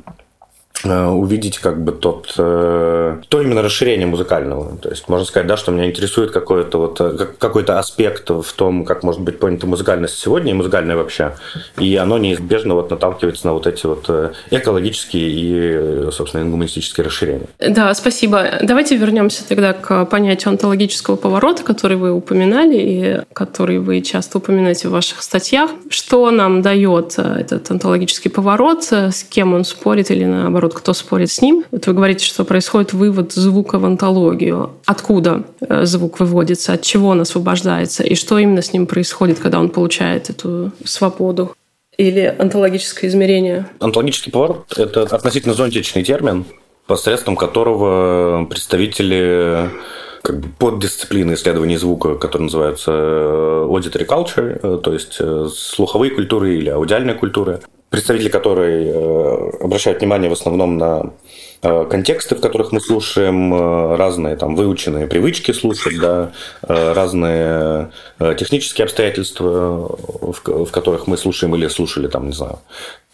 увидеть 0.86 1.60
как 1.60 1.82
бы 1.82 1.92
тот, 1.92 2.34
э, 2.38 3.18
то 3.28 3.42
именно 3.42 3.62
расширение 3.62 4.06
музыкального. 4.06 4.78
То 4.78 4.90
есть 4.90 5.08
можно 5.08 5.26
сказать, 5.26 5.48
да, 5.48 5.58
что 5.58 5.72
меня 5.72 5.86
интересует 5.86 6.32
какой-то 6.32 6.78
вот, 6.78 7.00
э, 7.00 7.28
какой-то 7.38 7.80
аспект 7.80 8.30
в 8.30 8.54
том, 8.54 8.86
как 8.86 9.04
может 9.04 9.22
быть 9.22 9.40
понята 9.40 9.66
музыкальность 9.66 10.18
сегодня 10.18 10.52
и 10.52 10.54
музыкальная 10.54 10.96
вообще. 10.96 11.36
И 11.78 11.96
оно 11.96 12.18
неизбежно 12.18 12.76
вот 12.76 12.92
наталкивается 12.92 13.48
на 13.48 13.54
вот 13.54 13.68
эти 13.68 13.86
вот 13.86 14.10
экологические 14.52 16.08
и, 16.08 16.12
собственно, 16.12 16.46
гуманистические 16.50 17.06
расширения. 17.06 17.48
Да, 17.60 17.94
спасибо. 17.94 18.46
Давайте 18.62 18.98
вернемся 18.98 19.48
тогда 19.48 19.74
к 19.74 20.06
понятию 20.06 20.52
онтологического 20.52 21.16
поворота, 21.16 21.64
который 21.64 21.98
вы 21.98 22.12
упоминали 22.12 22.78
и 22.78 23.22
который 23.34 23.80
вы 23.80 24.02
часто 24.02 24.40
упоминаете 24.40 24.90
в 24.90 24.92
ваших 24.92 25.22
статьях. 25.24 25.72
Что 25.90 26.30
нам 26.32 26.62
дает 26.62 27.18
этот 27.18 27.70
онтологический 27.72 28.30
поворот, 28.30 28.84
с 28.92 29.24
кем 29.24 29.54
он 29.54 29.64
спорит 29.64 30.12
или 30.12 30.26
наоборот 30.26 30.73
вот 30.74 30.82
кто 30.82 30.94
спорит 30.94 31.32
с 31.32 31.42
ним. 31.42 31.64
Вот 31.72 31.88
вы 31.88 31.94
говорите, 31.94 32.26
что 32.26 32.44
происходит 32.44 32.94
вывод 32.94 33.32
звука 33.34 33.80
в 33.80 33.86
антологию. 33.86 34.72
Откуда 34.86 35.44
э, 35.62 35.86
звук 35.86 36.20
выводится, 36.20 36.74
от 36.74 36.82
чего 36.82 37.10
он 37.10 37.22
освобождается, 37.22 38.04
и 38.04 38.16
что 38.16 38.38
именно 38.38 38.62
с 38.62 38.74
ним 38.74 38.88
происходит, 38.88 39.40
когда 39.40 39.60
он 39.60 39.70
получает 39.70 40.30
эту 40.30 40.72
свободу? 40.84 41.56
Или 41.98 42.36
онтологическое 42.38 43.10
измерение? 43.10 43.68
Онтологический 43.80 44.32
поворот– 44.32 44.74
это 44.78 45.04
относительно 45.04 45.54
зонтичный 45.54 46.04
термин, 46.04 46.46
посредством 46.88 47.36
которого 47.36 48.46
представители 48.46 49.70
как 50.24 50.40
бы 50.40 50.48
поддисциплины 50.58 51.34
исследований 51.34 51.78
звука, 51.78 52.16
которые 52.16 52.46
называются 52.46 52.92
э, 52.92 53.68
auditory 53.70 54.08
culture, 54.08 54.60
э, 54.64 54.80
то 54.82 54.94
есть 54.94 55.20
слуховые 55.56 56.12
культуры 56.12 56.56
или 56.56 56.70
аудиальные 56.70 57.16
культуры, 57.16 57.60
представители 57.94 58.30
которой 58.30 58.88
э, 58.88 59.50
обращают 59.62 60.00
внимание 60.00 60.28
в 60.28 60.34
основном 60.34 60.80
на 60.80 61.14
э, 61.62 61.86
контексты, 61.88 62.36
в 62.36 62.42
которых 62.42 62.72
мы 62.72 62.82
слушаем, 62.82 63.54
э, 63.54 63.96
разные 63.98 64.36
там 64.36 64.56
выученные 64.56 65.06
привычки 65.06 65.52
слушать, 65.52 66.00
да, 66.00 66.32
разные 66.64 67.92
технические 68.40 68.86
обстоятельства, 68.86 69.96
в 70.44 70.72
которых 70.72 71.06
мы 71.06 71.18
слушаем 71.18 71.56
или 71.56 71.68
слушали 71.68 72.08
там, 72.08 72.26
не 72.26 72.34
знаю, 72.34 72.58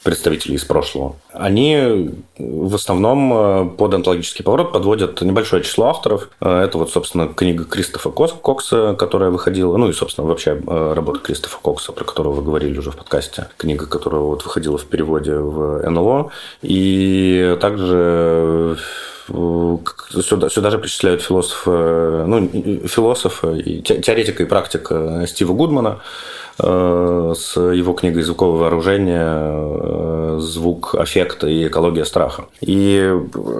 представителей 0.03 0.55
из 0.55 0.63
прошлого. 0.63 1.15
Они 1.33 2.11
в 2.37 2.75
основном 2.75 3.75
под 3.75 3.93
онтологический 3.93 4.43
поворот 4.43 4.71
подводят 4.71 5.21
небольшое 5.21 5.63
число 5.63 5.87
авторов. 5.87 6.29
Это 6.39 6.77
вот, 6.77 6.91
собственно, 6.91 7.27
книга 7.27 7.65
Кристофа 7.65 8.09
Кокса, 8.09 8.95
которая 8.97 9.29
выходила, 9.29 9.75
ну 9.77 9.89
и, 9.89 9.93
собственно, 9.93 10.27
вообще 10.27 10.59
работа 10.67 11.19
Кристофа 11.19 11.57
Кокса, 11.61 11.91
про 11.91 12.05
которого 12.05 12.33
вы 12.33 12.43
говорили 12.43 12.77
уже 12.77 12.91
в 12.91 12.95
подкасте. 12.95 13.47
Книга, 13.57 13.85
которая 13.87 14.21
вот 14.21 14.45
выходила 14.45 14.77
в 14.77 14.85
переводе 14.85 15.35
в 15.35 15.89
НЛО. 15.89 16.31
И 16.61 17.57
также 17.59 18.77
сюда, 19.27 20.49
сюда 20.49 20.71
же 20.71 20.79
причисляют 20.79 21.21
философа, 21.21 22.23
ну, 22.25 22.47
философа, 22.87 23.51
и 23.53 23.81
теоретика 23.81 24.43
и 24.43 24.45
практика 24.45 25.25
Стива 25.27 25.53
Гудмана, 25.53 25.99
Э, 25.99 26.48
с 26.59 27.55
его 27.57 27.93
книгой 27.93 28.23
«Звуковое 28.23 28.59
вооружение. 28.59 29.19
Э, 29.21 30.37
звук 30.41 30.95
аффекта 30.95 31.47
и 31.47 31.67
экология 31.67 32.05
страха». 32.05 32.45
И 32.61 33.13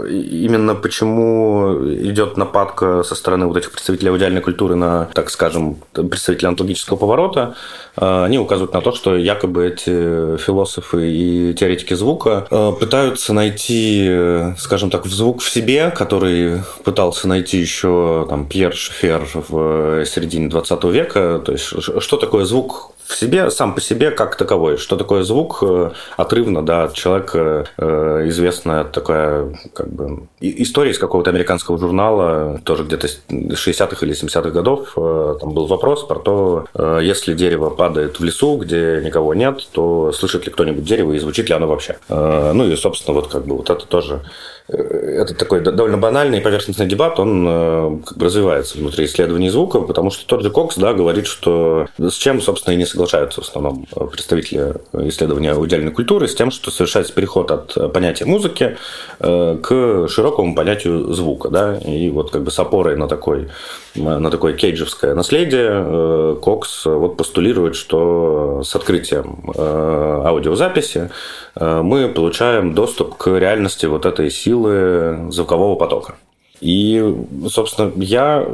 именно 0.08 0.76
почему 0.76 1.78
идет 2.02 2.38
нападка 2.38 3.04
со 3.04 3.16
стороны 3.16 3.46
вот 3.46 3.58
этих 3.58 3.72
представителей 3.72 4.10
аудиальной 4.12 4.42
культуры 4.42 4.76
на, 4.76 5.06
так 5.14 5.30
скажем, 5.30 5.78
представителей 5.94 6.50
антологического 6.50 6.98
поворота, 6.98 7.56
э, 7.96 8.24
они 8.26 8.38
указывают 8.38 8.74
на 8.74 8.82
то, 8.82 8.92
что 8.92 9.16
якобы 9.16 9.68
эти 9.68 10.38
философы 10.38 11.10
и 11.12 11.54
теоретики 11.54 11.94
звука 11.94 12.48
пытаются 12.80 13.34
найти, 13.34 14.54
скажем 14.58 14.90
так, 14.90 15.06
звук 15.06 15.42
в 15.42 15.50
себе, 15.50 15.92
который 15.92 16.62
пытался 16.84 17.28
найти 17.28 17.58
еще 17.58 18.26
там, 18.30 18.46
Пьер 18.46 18.74
Шефер 18.74 19.28
в 19.34 20.06
середине 20.06 20.50
20 20.50 20.84
века. 20.86 21.42
То 21.46 21.52
есть, 21.52 21.66
что 22.02 22.18
такое 22.18 22.46
звук 22.46 22.89
12. 22.90 22.99
В 23.10 23.16
себе, 23.16 23.50
сам 23.50 23.74
по 23.74 23.82
себе, 23.82 24.12
как 24.12 24.36
таковой. 24.36 24.78
Что 24.78 24.96
такое 24.96 25.24
звук 25.24 25.64
э, 25.64 25.92
отрывно, 26.16 26.64
да, 26.64 26.84
от 26.84 26.94
человека 26.94 27.66
э, 27.76 28.26
известная 28.28 28.84
такая, 28.84 29.52
как 29.74 29.90
бы, 29.92 30.28
история 30.40 30.92
из 30.92 31.00
какого-то 31.00 31.32
американского 31.32 31.80
журнала, 31.80 32.62
тоже 32.64 32.84
где-то 32.84 33.08
60-х 33.08 34.06
или 34.06 34.14
70-х 34.14 34.52
годов, 34.52 34.94
э, 34.96 35.38
там 35.42 35.54
был 35.56 35.66
вопрос 35.66 36.04
про 36.04 36.20
то, 36.20 36.66
если 37.02 37.34
дерево 37.34 37.72
падает 37.72 38.20
в 38.20 38.24
лесу, 38.24 38.58
где 38.58 39.02
никого 39.04 39.34
нет, 39.34 39.68
то 39.72 40.12
слышит 40.12 40.46
ли 40.46 40.52
кто-нибудь 40.52 40.84
дерево 40.84 41.14
и 41.14 41.20
звучит 41.20 41.50
ли 41.50 41.56
оно 41.56 41.68
вообще. 41.68 41.98
Ну 42.10 42.68
и, 42.68 42.76
собственно, 42.76 43.16
вот 43.16 43.28
как 43.28 43.46
бы 43.46 43.58
вот 43.58 43.72
это 43.72 43.88
тоже 43.88 44.22
это 44.68 45.34
такой 45.34 45.62
довольно 45.62 45.98
банальный 45.98 46.42
поверхностный 46.42 46.86
дебат, 46.86 47.20
он 47.20 48.04
как 48.04 48.18
бы 48.18 48.26
развивается 48.26 48.78
внутри 48.78 49.06
исследований 49.06 49.50
звука, 49.50 49.82
потому 49.82 50.12
что 50.12 50.28
тот 50.28 50.44
же 50.44 50.52
Кокс 50.52 50.76
да, 50.78 50.94
говорит, 50.94 51.26
что 51.26 51.88
с 51.98 52.14
чем, 52.14 52.40
собственно, 52.40 52.76
и 52.76 52.78
не 52.78 52.86
соглашаются 53.00 53.42
в 53.42 53.46
основном 53.46 53.86
представители 54.12 54.74
исследования 55.08 55.52
аудиальной 55.52 55.92
культуры, 55.92 56.28
с 56.28 56.36
тем, 56.36 56.52
что 56.52 56.70
совершается 56.70 57.14
переход 57.14 57.50
от 57.52 57.94
понятия 57.94 58.26
музыки 58.26 58.78
э, 59.20 59.58
к 59.62 60.08
широкому 60.10 60.54
понятию 60.54 61.14
звука. 61.14 61.50
Да? 61.50 61.78
И 61.78 62.10
вот 62.10 62.32
как 62.32 62.44
бы 62.44 62.52
с 62.52 62.60
опорой 62.60 62.98
на 62.98 63.08
такой 63.08 63.48
на 63.96 64.30
такое 64.30 64.54
кейджевское 64.54 65.16
наследие, 65.16 65.70
э, 65.72 66.36
Кокс 66.42 66.86
вот 66.86 67.16
постулирует, 67.16 67.76
что 67.76 68.62
с 68.64 68.76
открытием 68.76 69.52
аудиозаписи 69.56 71.10
мы 71.56 72.10
получаем 72.10 72.74
доступ 72.74 73.16
к 73.18 73.28
реальности 73.40 73.86
вот 73.86 74.06
этой 74.06 74.30
силы 74.30 75.32
звукового 75.32 75.76
потока. 75.76 76.16
И, 76.62 77.16
собственно, 77.50 77.92
я, 77.96 78.46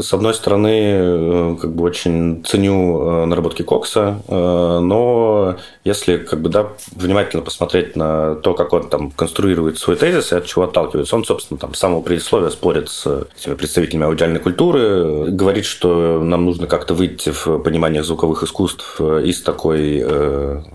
с 0.00 0.12
одной 0.12 0.34
стороны, 0.34 0.68
э, 0.70 1.56
как 1.60 1.72
бы 1.72 1.84
очень 1.84 2.44
ценю 2.44 3.00
э, 3.00 3.24
наработки 3.26 3.62
Кокса, 3.62 4.20
э, 4.26 4.78
но 4.82 5.56
если 5.84 6.16
как 6.16 6.40
бы, 6.40 6.48
да, 6.48 6.68
внимательно 6.96 7.42
посмотреть 7.42 7.94
на 7.94 8.34
то, 8.36 8.54
как 8.54 8.72
он 8.72 8.88
там 8.88 9.10
конструирует 9.12 9.78
свой 9.78 9.96
тезис 9.96 10.32
и 10.32 10.36
от 10.36 10.46
чего 10.46 10.64
отталкивается, 10.64 11.14
он, 11.14 11.24
собственно, 11.24 11.58
там 11.58 11.74
с 11.74 11.78
самого 11.78 12.02
предисловия 12.02 12.50
спорит 12.50 12.88
с 12.88 13.06
этими 13.38 13.54
представителями 13.54 14.06
аудиальной 14.06 14.40
культуры, 14.40 15.30
говорит, 15.30 15.64
что 15.64 16.20
нам 16.20 16.44
нужно 16.44 16.66
как-то 16.66 16.94
выйти 16.94 17.30
в 17.30 17.58
понимание 17.58 18.02
звуковых 18.02 18.42
искусств 18.42 19.00
из 19.00 19.42
такой, 19.42 20.04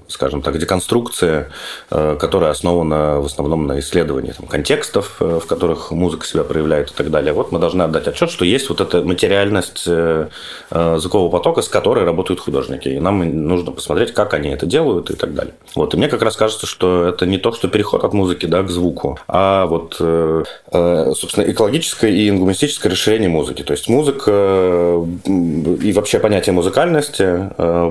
скажем 0.07 0.41
так, 0.41 0.57
деконструкции, 0.57 1.47
которая 1.89 2.51
основана 2.51 3.19
в 3.19 3.25
основном 3.25 3.67
на 3.67 3.79
исследовании 3.79 4.31
там, 4.31 4.47
контекстов, 4.47 5.15
в 5.19 5.41
которых 5.41 5.91
музыка 5.91 6.25
себя 6.25 6.43
проявляет 6.43 6.68
проявляют 6.69 6.91
и 6.91 6.93
так 6.93 7.09
далее. 7.09 7.33
Вот 7.33 7.51
мы 7.51 7.59
должны 7.59 7.83
отдать 7.83 8.07
отчет, 8.07 8.29
что 8.29 8.45
есть 8.45 8.69
вот 8.69 8.81
эта 8.81 9.01
материальность 9.01 9.83
э, 9.87 10.27
э, 10.71 10.97
звукового 10.99 11.29
потока, 11.29 11.61
с 11.61 11.67
которой 11.67 12.05
работают 12.05 12.39
художники. 12.39 12.89
И 12.89 12.99
нам 12.99 13.47
нужно 13.47 13.71
посмотреть, 13.71 14.13
как 14.13 14.33
они 14.33 14.49
это 14.49 14.65
делают 14.65 15.09
и 15.09 15.15
так 15.15 15.33
далее. 15.33 15.53
Вот. 15.75 15.93
И 15.93 15.97
мне 15.97 16.07
как 16.07 16.21
раз 16.21 16.35
кажется, 16.35 16.67
что 16.67 17.07
это 17.07 17.25
не 17.25 17.37
то, 17.37 17.51
что 17.51 17.67
переход 17.67 18.03
от 18.03 18.13
музыки 18.13 18.45
да, 18.45 18.61
к 18.63 18.69
звуку, 18.69 19.17
а 19.27 19.65
вот, 19.65 19.97
э, 19.99 20.43
собственно, 20.71 21.49
экологическое 21.51 22.11
и 22.11 22.29
ингумистическое 22.29 22.91
расширение 22.91 23.29
музыки. 23.29 23.63
То 23.63 23.73
есть 23.73 23.89
музыка 23.89 25.01
и 25.25 25.93
вообще 25.93 26.19
понятие 26.19 26.53
музыкальности 26.53 27.49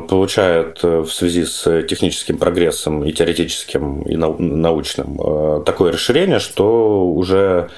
получает 0.09 0.83
в 0.83 1.09
связи 1.09 1.45
с 1.45 1.83
техническим 1.83 2.39
прогрессом 2.39 3.05
и 3.05 3.13
теоретическим, 3.13 4.03
и 4.03 4.17
научным 4.17 5.65
такое 5.65 5.93
расширение, 5.93 6.39
что 6.39 7.07
уже 7.07 7.69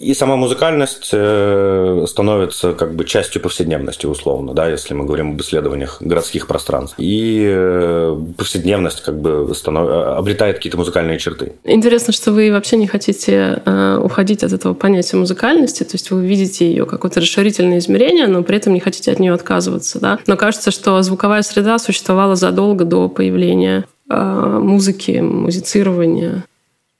и 0.00 0.14
сама 0.14 0.36
музыкальность 0.36 1.10
э, 1.12 2.04
становится 2.08 2.72
как 2.72 2.94
бы 2.94 3.04
частью 3.04 3.42
повседневности, 3.42 4.06
условно, 4.06 4.54
да, 4.54 4.66
если 4.66 4.94
мы 4.94 5.04
говорим 5.04 5.32
об 5.32 5.40
исследованиях 5.42 5.98
городских 6.00 6.46
пространств. 6.46 6.96
И 6.98 7.44
э, 7.46 8.18
повседневность 8.38 9.02
как 9.02 9.20
бы 9.20 9.54
станов... 9.54 9.90
обретает 10.16 10.56
какие-то 10.56 10.78
музыкальные 10.78 11.18
черты. 11.18 11.52
Интересно, 11.64 12.14
что 12.14 12.32
вы 12.32 12.50
вообще 12.50 12.78
не 12.78 12.86
хотите 12.86 13.62
э, 13.66 14.00
уходить 14.02 14.42
от 14.42 14.54
этого 14.54 14.72
понятия 14.72 15.18
музыкальности, 15.18 15.84
то 15.84 15.92
есть 15.92 16.10
вы 16.10 16.26
видите 16.26 16.66
ее 16.66 16.86
какое-то 16.86 17.20
расширительное 17.20 17.78
измерение, 17.78 18.26
но 18.26 18.42
при 18.42 18.56
этом 18.56 18.72
не 18.72 18.80
хотите 18.80 19.12
от 19.12 19.18
нее 19.18 19.34
отказываться, 19.34 20.00
да. 20.00 20.18
Но 20.26 20.38
кажется, 20.38 20.70
что 20.70 21.02
звуковая 21.02 21.42
среда 21.42 21.78
существовала 21.78 22.36
задолго 22.36 22.86
до 22.86 23.10
появления 23.10 23.84
музыки, 24.08 25.20
музицирования 25.20 26.44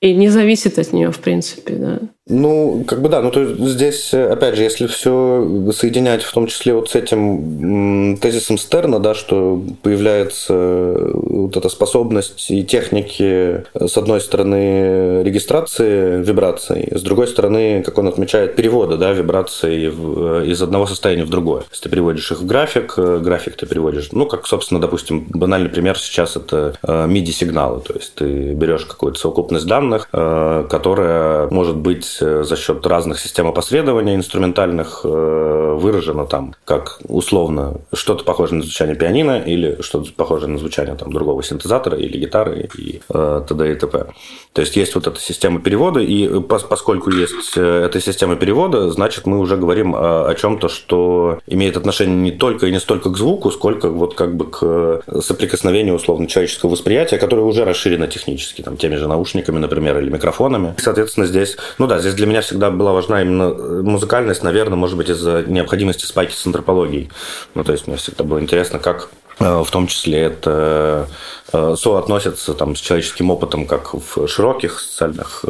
и 0.01 0.15
не 0.15 0.29
зависит 0.29 0.79
от 0.79 0.93
нее, 0.93 1.13
в 1.13 1.19
принципе, 1.19 1.75
да. 1.75 1.99
Ну, 2.29 2.85
как 2.87 3.03
бы 3.03 3.09
да, 3.09 3.23
ну 3.23 3.31
то 3.31 3.45
здесь, 3.45 4.15
опять 4.15 4.55
же, 4.55 4.63
если 4.63 4.87
все 4.87 5.73
соединять 5.73 6.23
в 6.23 6.33
том 6.33 6.47
числе 6.47 6.75
вот 6.75 6.89
с 6.91 6.95
этим 6.95 8.17
тезисом 8.19 8.57
Стерна, 8.57 9.01
да, 9.01 9.15
что 9.15 9.63
появляется 9.83 10.55
вот 10.55 11.57
эта 11.57 11.69
способность 11.69 12.51
и 12.51 12.63
техники, 12.65 13.65
с 13.75 13.97
одной 13.97 14.21
стороны, 14.21 15.23
регистрации 15.25 16.23
вибраций, 16.23 16.89
с 16.95 17.03
другой 17.03 17.27
стороны, 17.27 17.83
как 17.83 17.99
он 17.99 18.07
отмечает, 18.07 18.55
перевода, 18.55 18.97
да, 18.97 19.13
вибраций 19.13 19.87
из 19.87 20.63
одного 20.63 20.87
состояния 20.87 21.25
в 21.25 21.31
другое. 21.31 21.65
Если 21.71 21.85
ты 21.85 21.89
переводишь 21.89 22.31
их 22.31 22.41
в 22.41 22.47
график, 22.47 22.95
график 22.97 23.57
ты 23.57 23.67
переводишь, 23.67 24.11
ну, 24.13 24.27
как, 24.27 24.47
собственно, 24.47 24.81
допустим, 24.81 25.27
банальный 25.31 25.69
пример 25.69 25.99
сейчас 25.99 26.37
это 26.37 26.75
MIDI-сигналы, 26.83 27.81
то 27.81 27.95
есть 27.95 28.15
ты 28.15 28.53
берешь 28.53 28.85
какую-то 28.85 29.19
совокупность 29.19 29.67
данных, 29.67 30.09
э, 30.13 30.67
которая 30.71 31.49
может 31.49 31.77
быть 31.77 32.20
Э, 32.20 32.20
за 32.21 32.57
счет 32.57 32.87
разных 32.87 33.19
систем 33.19 33.47
опосредования 33.49 34.15
инструментальных 34.15 35.01
э, 35.05 35.77
выражено 35.79 36.27
там, 36.27 36.55
как 36.65 37.01
условно, 37.09 37.81
что-то 37.93 38.25
похоже 38.25 38.55
на 38.55 38.63
звучание 38.63 38.97
пианино 38.97 39.41
или 39.41 39.81
что-то 39.81 40.13
похоже 40.13 40.47
на 40.47 40.59
звучание 40.59 40.95
там, 40.95 41.13
другого 41.13 41.43
синтезатора 41.43 41.99
или 41.99 42.19
гитары 42.19 42.69
и 42.77 43.01
э, 43.09 43.43
т.д. 43.49 43.73
и 43.73 43.75
т.п. 43.75 44.07
То 44.53 44.61
есть 44.61 44.77
есть 44.77 44.95
вот 44.95 45.07
эта 45.07 45.21
система 45.21 45.61
перевода, 45.61 46.01
и 46.01 46.41
поскольку 46.41 47.11
есть 47.11 47.57
эта 47.57 48.01
система 48.01 48.37
перевода, 48.37 48.91
значит, 48.91 49.27
мы 49.27 49.39
уже 49.39 49.57
говорим 49.57 49.95
о, 49.95 50.29
о 50.29 50.35
чем-то, 50.35 50.69
что 50.69 51.39
имеет 51.47 51.77
отношение 51.77 52.17
не 52.17 52.33
только 52.33 52.67
и 52.67 52.73
не 52.73 52.81
столько 52.81 53.11
к 53.11 53.17
звуку, 53.17 53.51
сколько 53.51 53.89
вот 53.89 54.15
как 54.15 54.37
бы 54.37 54.51
к 54.51 55.03
соприкосновению 55.23 55.95
условно 55.95 56.27
человеческого 56.27 56.71
восприятия, 56.71 57.19
которое 57.19 57.43
уже 57.43 57.65
расширено 57.65 58.07
технически, 58.09 58.63
там, 58.63 58.77
теми 58.77 58.97
же 58.97 59.07
наушниками, 59.07 59.59
например, 59.59 59.99
или 59.99 60.11
микрофонами. 60.11 60.75
И, 60.77 60.81
соответственно, 60.81 61.27
здесь, 61.27 61.57
ну 61.79 61.87
да, 61.87 62.00
здесь 62.01 62.15
для 62.15 62.27
меня 62.27 62.41
всегда 62.41 62.71
была 62.71 62.93
важна 62.93 63.23
именно 63.23 63.45
э, 63.45 63.83
музыкальность, 63.83 64.43
наверное, 64.43 64.77
может 64.77 64.97
быть, 64.97 65.09
из-за 65.09 65.43
необходимости 65.47 66.05
спайки 66.05 66.35
с 66.35 66.47
антропологией. 66.47 67.11
Ну, 67.55 67.65
то 67.65 67.73
есть 67.73 67.87
мне 67.87 67.97
всегда 67.97 68.25
было 68.25 68.41
интересно, 68.41 68.79
как 68.79 69.11
э, 69.39 69.63
в 69.63 69.71
том 69.71 69.87
числе 69.87 70.21
это 70.21 71.09
э, 71.53 71.75
соотносится 71.79 72.55
там, 72.55 72.77
с 72.77 72.81
человеческим 72.81 73.31
опытом 73.31 73.67
как 73.67 73.95
в 73.95 74.27
широких 74.27 74.81
социальных 74.81 75.45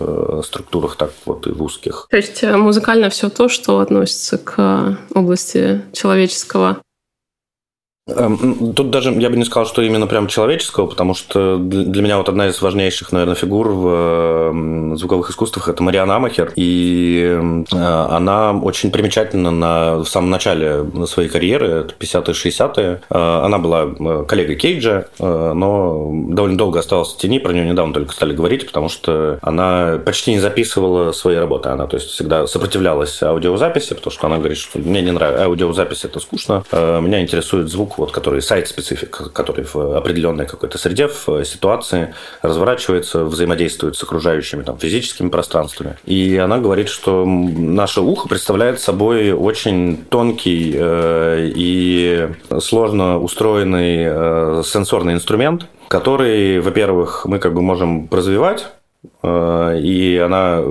структурах, 0.45 0.97
так 0.97 1.11
вот 1.25 1.47
и 1.47 1.51
в 1.51 1.63
узких. 1.63 2.07
То 2.11 2.17
есть 2.17 2.43
музыкально 2.43 3.11
все 3.11 3.29
то, 3.31 3.49
что 3.49 3.81
относится 3.81 4.39
к 4.39 4.99
области 5.15 5.83
человеческого 5.93 6.79
тут 8.75 8.91
даже 8.91 9.13
я 9.13 9.31
бы 9.31 9.37
не 9.37 9.45
сказал, 9.45 9.67
что 9.67 9.83
именно 9.83 10.07
прям 10.07 10.27
человеческого, 10.27 10.87
потому 10.87 11.15
что 11.15 11.57
для 11.59 12.03
меня 12.03 12.19
вот 12.19 12.29
одна 12.29 12.49
из 12.49 12.61
важнейших, 12.61 13.13
наверное, 13.13 13.35
фигур 13.35 13.69
в 13.69 14.97
звуковых 14.97 15.31
искусствах– 15.31 15.69
это 15.69 15.83
Мариана 15.83 16.17
Амахер. 16.17 16.53
И 16.57 17.39
э, 17.73 17.77
она 17.77 18.53
очень 18.53 18.91
примечательна 18.91 19.51
на, 19.51 19.97
в 19.97 20.07
самом 20.07 20.31
начале 20.31 20.85
своей 21.07 21.29
карьеры, 21.29 21.67
это 21.67 21.95
50-е, 21.99 22.35
60-е. 22.35 23.01
Э, 23.11 23.41
она 23.45 23.59
была 23.59 23.85
э, 23.85 24.25
коллегой 24.27 24.57
Кейджа, 24.57 25.07
но 25.19 26.11
довольно 26.29 26.59
долго 26.59 26.81
осталась 26.81 27.13
в 27.13 27.19
тени, 27.19 27.39
про 27.39 27.53
нее 27.53 27.65
недавно 27.65 27.95
только 27.95 28.13
стали 28.13 28.35
говорить, 28.35 28.67
потому 28.67 28.89
что 28.89 29.39
она 29.43 29.99
почти 30.05 30.33
не 30.33 30.41
записывала 30.41 31.13
свои 31.13 31.37
работы. 31.37 31.69
Она, 31.69 31.87
то 31.87 31.97
есть, 31.97 32.09
всегда 32.11 32.47
сопротивлялась 32.47 33.23
аудиозаписи, 33.23 33.95
потому 33.95 34.13
что 34.13 34.27
она 34.27 34.39
говорит, 34.39 34.59
что 34.59 34.79
мне 34.79 35.03
не 35.03 35.13
нравится 35.13 35.45
аудиозапись, 35.45 36.05
это 36.05 36.21
скучно, 36.21 36.65
меня 36.73 37.21
интересует 37.21 37.69
звук 37.69 37.99
вот, 38.01 38.13
который 38.13 38.41
сайт-специфик, 38.41 39.33
который 39.35 39.65
в 39.65 39.77
определенной 39.97 40.47
какой-то 40.47 40.79
среде, 40.79 41.07
в 41.07 41.45
ситуации 41.45 42.15
разворачивается, 42.41 43.25
взаимодействует 43.25 43.95
с 43.95 44.03
окружающими 44.03 44.63
там, 44.63 44.79
физическими 44.79 45.29
пространствами. 45.29 45.97
И 46.07 46.39
она 46.39 46.59
говорит, 46.59 46.89
что 46.89 47.27
наше 47.27 48.01
ухо 48.01 48.27
представляет 48.27 48.81
собой 48.81 49.33
очень 49.33 49.99
тонкий 50.09 50.73
э, 50.75 51.51
и 51.55 52.29
сложно 52.59 53.19
устроенный 53.21 54.05
э, 54.07 54.63
сенсорный 54.65 55.13
инструмент, 55.13 55.67
который, 55.89 56.61
во-первых, 56.61 57.27
мы 57.27 57.39
как 57.39 57.53
бы 57.53 57.61
можем 57.61 58.09
развивать, 58.11 58.67
Э, 59.05 59.09
и 59.23 60.23
она 60.25 60.63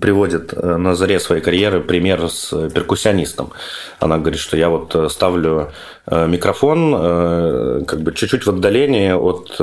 приводит 0.00 0.54
э, 0.54 0.76
на 0.76 0.94
заре 0.94 1.20
своей 1.20 1.42
карьеры 1.42 1.80
пример 1.80 2.28
с 2.30 2.50
перкуссионистом. 2.70 3.50
Она 3.98 4.16
говорит, 4.18 4.40
что 4.40 4.56
я 4.56 4.70
вот 4.70 4.94
э, 4.94 5.08
ставлю 5.10 5.70
микрофон 6.06 7.86
как 7.86 8.02
бы 8.02 8.12
чуть-чуть 8.12 8.44
в 8.44 8.50
отдалении 8.50 9.12
от 9.12 9.56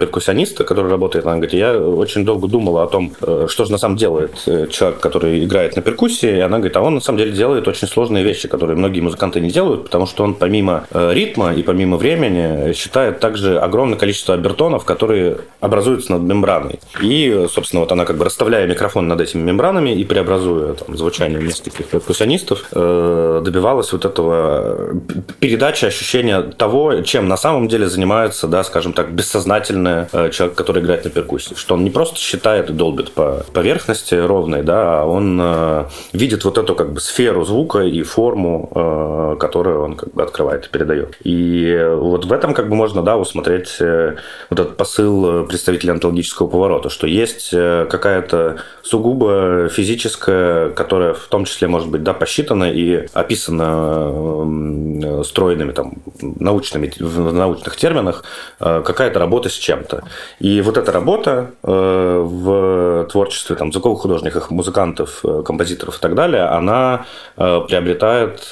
перкуссиониста, 0.00 0.64
который 0.64 0.90
работает. 0.90 1.26
Она 1.26 1.36
говорит, 1.36 1.52
я 1.52 1.78
очень 1.78 2.24
долго 2.24 2.48
думала 2.48 2.82
о 2.82 2.86
том, 2.88 3.12
что 3.46 3.64
же 3.64 3.70
на 3.70 3.78
самом 3.78 3.96
деле 3.96 4.00
делает 4.00 4.70
человек, 4.72 4.98
который 4.98 5.44
играет 5.44 5.76
на 5.76 5.82
перкуссии. 5.82 6.38
И 6.38 6.40
она 6.40 6.56
говорит, 6.56 6.76
а 6.76 6.80
он 6.80 6.96
на 6.96 7.00
самом 7.00 7.18
деле 7.18 7.30
делает 7.30 7.68
очень 7.68 7.86
сложные 7.86 8.24
вещи, 8.24 8.48
которые 8.48 8.76
многие 8.76 8.98
музыканты 8.98 9.38
не 9.38 9.50
делают, 9.50 9.84
потому 9.84 10.06
что 10.06 10.24
он 10.24 10.34
помимо 10.34 10.88
ритма 10.92 11.54
и 11.54 11.62
помимо 11.62 11.96
времени 11.98 12.72
считает 12.72 13.20
также 13.20 13.56
огромное 13.56 13.96
количество 13.96 14.34
обертонов, 14.34 14.84
которые 14.84 15.38
образуются 15.60 16.14
над 16.14 16.22
мембраной. 16.22 16.80
И 17.00 17.39
собственно, 17.48 17.80
вот 17.80 17.92
она 17.92 18.04
как 18.04 18.16
бы 18.16 18.24
расставляя 18.24 18.66
микрофон 18.66 19.08
над 19.08 19.20
этими 19.20 19.42
мембранами 19.42 19.90
и 19.90 20.04
преобразуя 20.04 20.74
там, 20.74 20.96
звучание 20.96 21.40
нескольких 21.40 21.86
перкуссионистов, 21.86 22.64
э, 22.72 23.42
добивалась 23.44 23.92
вот 23.92 24.04
этого 24.04 25.00
передачи 25.38 25.84
ощущения 25.84 26.42
того, 26.42 27.02
чем 27.02 27.28
на 27.28 27.36
самом 27.36 27.68
деле 27.68 27.88
занимается, 27.88 28.46
да, 28.46 28.64
скажем 28.64 28.92
так, 28.92 29.12
бессознательный 29.12 30.06
э, 30.12 30.30
человек, 30.30 30.56
который 30.56 30.82
играет 30.82 31.04
на 31.04 31.10
перкуссии. 31.10 31.54
Что 31.54 31.74
он 31.74 31.84
не 31.84 31.90
просто 31.90 32.18
считает 32.18 32.70
и 32.70 32.72
долбит 32.72 33.12
по 33.12 33.44
поверхности 33.52 34.14
ровной, 34.14 34.62
да, 34.62 35.02
а 35.02 35.04
он 35.04 35.38
э, 35.40 35.84
видит 36.12 36.44
вот 36.44 36.58
эту 36.58 36.74
как 36.74 36.92
бы 36.92 37.00
сферу 37.00 37.44
звука 37.44 37.80
и 37.80 38.02
форму, 38.02 39.36
которую 39.40 39.82
он 39.82 39.96
как 39.96 40.12
бы 40.12 40.22
открывает 40.22 40.66
и 40.66 40.68
передает. 40.68 41.16
И 41.24 41.88
вот 41.96 42.24
в 42.24 42.32
этом 42.32 42.54
как 42.54 42.68
бы 42.68 42.74
можно, 42.74 43.02
да, 43.02 43.16
усмотреть 43.16 43.76
вот 43.78 44.60
этот 44.60 44.76
посыл 44.76 45.46
представителя 45.46 45.92
антологического 45.92 46.48
поворота, 46.48 46.88
что 46.88 47.06
есть 47.06 47.29
есть 47.30 47.50
э, 47.52 47.86
какая-то 47.88 48.56
сугубо 48.82 49.68
физическая, 49.70 50.70
которая 50.70 51.14
в 51.14 51.26
том 51.28 51.44
числе 51.44 51.68
может 51.68 51.88
быть 51.88 52.02
да, 52.02 52.12
посчитана 52.12 52.70
и 52.70 53.06
описана 53.12 55.22
стройными 55.24 55.72
там, 55.72 55.94
научными, 56.20 56.92
в 56.98 57.32
научных 57.32 57.76
терминах, 57.76 58.24
э, 58.60 58.82
какая-то 58.84 59.18
работа 59.18 59.48
с 59.48 59.54
чем-то. 59.54 60.04
И 60.38 60.60
вот 60.62 60.76
эта 60.76 60.92
работа 60.92 61.52
э, 61.62 61.70
в 61.70 63.06
творчестве 63.10 63.56
там, 63.56 63.72
звуковых 63.72 64.00
художников, 64.00 64.50
музыкантов, 64.50 65.22
композиторов 65.44 65.98
и 65.98 66.00
так 66.00 66.14
далее, 66.14 66.44
она 66.44 67.06
приобретает 67.36 68.50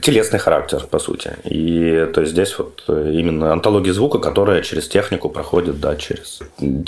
телесный 0.00 0.38
характер, 0.38 0.86
по 0.90 0.98
сути. 0.98 1.36
И 1.44 2.08
то 2.14 2.20
есть 2.20 2.32
здесь 2.32 2.58
вот 2.58 2.84
именно 2.88 3.52
антология 3.52 3.92
звука, 3.92 4.18
которая 4.18 4.62
через 4.62 4.88
технику 4.88 5.28
проходит, 5.28 5.80
да, 5.80 5.96
через 5.96 6.40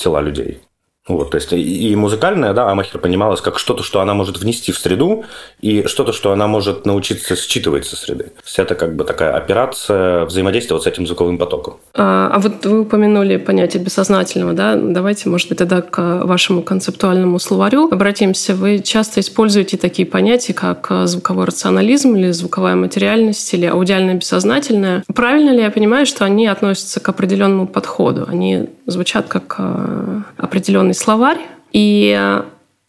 тела 0.07 0.21
людей. 0.21 0.61
Вот, 1.09 1.31
то 1.31 1.37
есть 1.37 1.53
и 1.53 1.95
музыкальная, 1.95 2.53
да, 2.53 2.69
Амахер 2.69 2.99
понималась 2.99 3.41
как 3.41 3.61
что-то, 3.61 3.85
что 3.85 4.01
она 4.01 4.13
может 4.15 4.39
внести 4.39 4.73
в 4.73 4.79
среду, 4.79 5.25
и 5.61 5.87
что-то, 5.87 6.13
что 6.13 6.33
она 6.33 6.49
может 6.49 6.85
научиться 6.85 7.37
считывать 7.37 7.87
со 7.87 7.95
среды. 7.97 8.25
То 8.25 8.43
есть 8.45 8.59
это 8.59 8.75
как 8.75 8.97
бы 8.97 9.05
такая 9.05 9.33
операция 9.37 10.25
взаимодействия 10.25 10.75
вот 10.75 10.83
с 10.83 10.87
этим 10.89 11.07
звуковым 11.07 11.39
потоком. 11.39 11.77
А, 11.95 12.31
а 12.33 12.41
вот 12.41 12.67
вы 12.67 12.81
упомянули 12.81 13.37
понятие 13.37 13.85
бессознательного, 13.85 14.53
да? 14.53 14.75
Давайте, 14.75 15.29
может 15.29 15.49
быть, 15.49 15.59
тогда 15.59 15.81
к 15.81 16.25
вашему 16.25 16.63
концептуальному 16.63 17.39
словарю 17.39 17.89
обратимся. 17.89 18.57
Вы 18.57 18.81
часто 18.81 19.21
используете 19.21 19.77
такие 19.77 20.07
понятия, 20.07 20.55
как 20.55 20.89
звуковой 21.05 21.45
рационализм 21.45 22.17
или 22.17 22.33
звуковая 22.33 22.75
материальность 22.75 23.55
или 23.55 23.67
аудиальное 23.67 24.15
бессознательное. 24.15 25.05
Правильно 25.15 25.51
ли 25.51 25.63
я 25.63 25.71
понимаю, 25.71 26.05
что 26.05 26.25
они 26.25 26.49
относятся 26.49 26.99
к 26.99 27.09
определенному 27.09 27.69
подходу? 27.69 28.27
Они 28.29 28.67
звучат 28.87 29.29
как 29.29 29.57
а, 29.59 30.23
определенный 30.37 30.95
словарь, 30.95 31.41
и 31.73 32.17
э, 32.19 32.43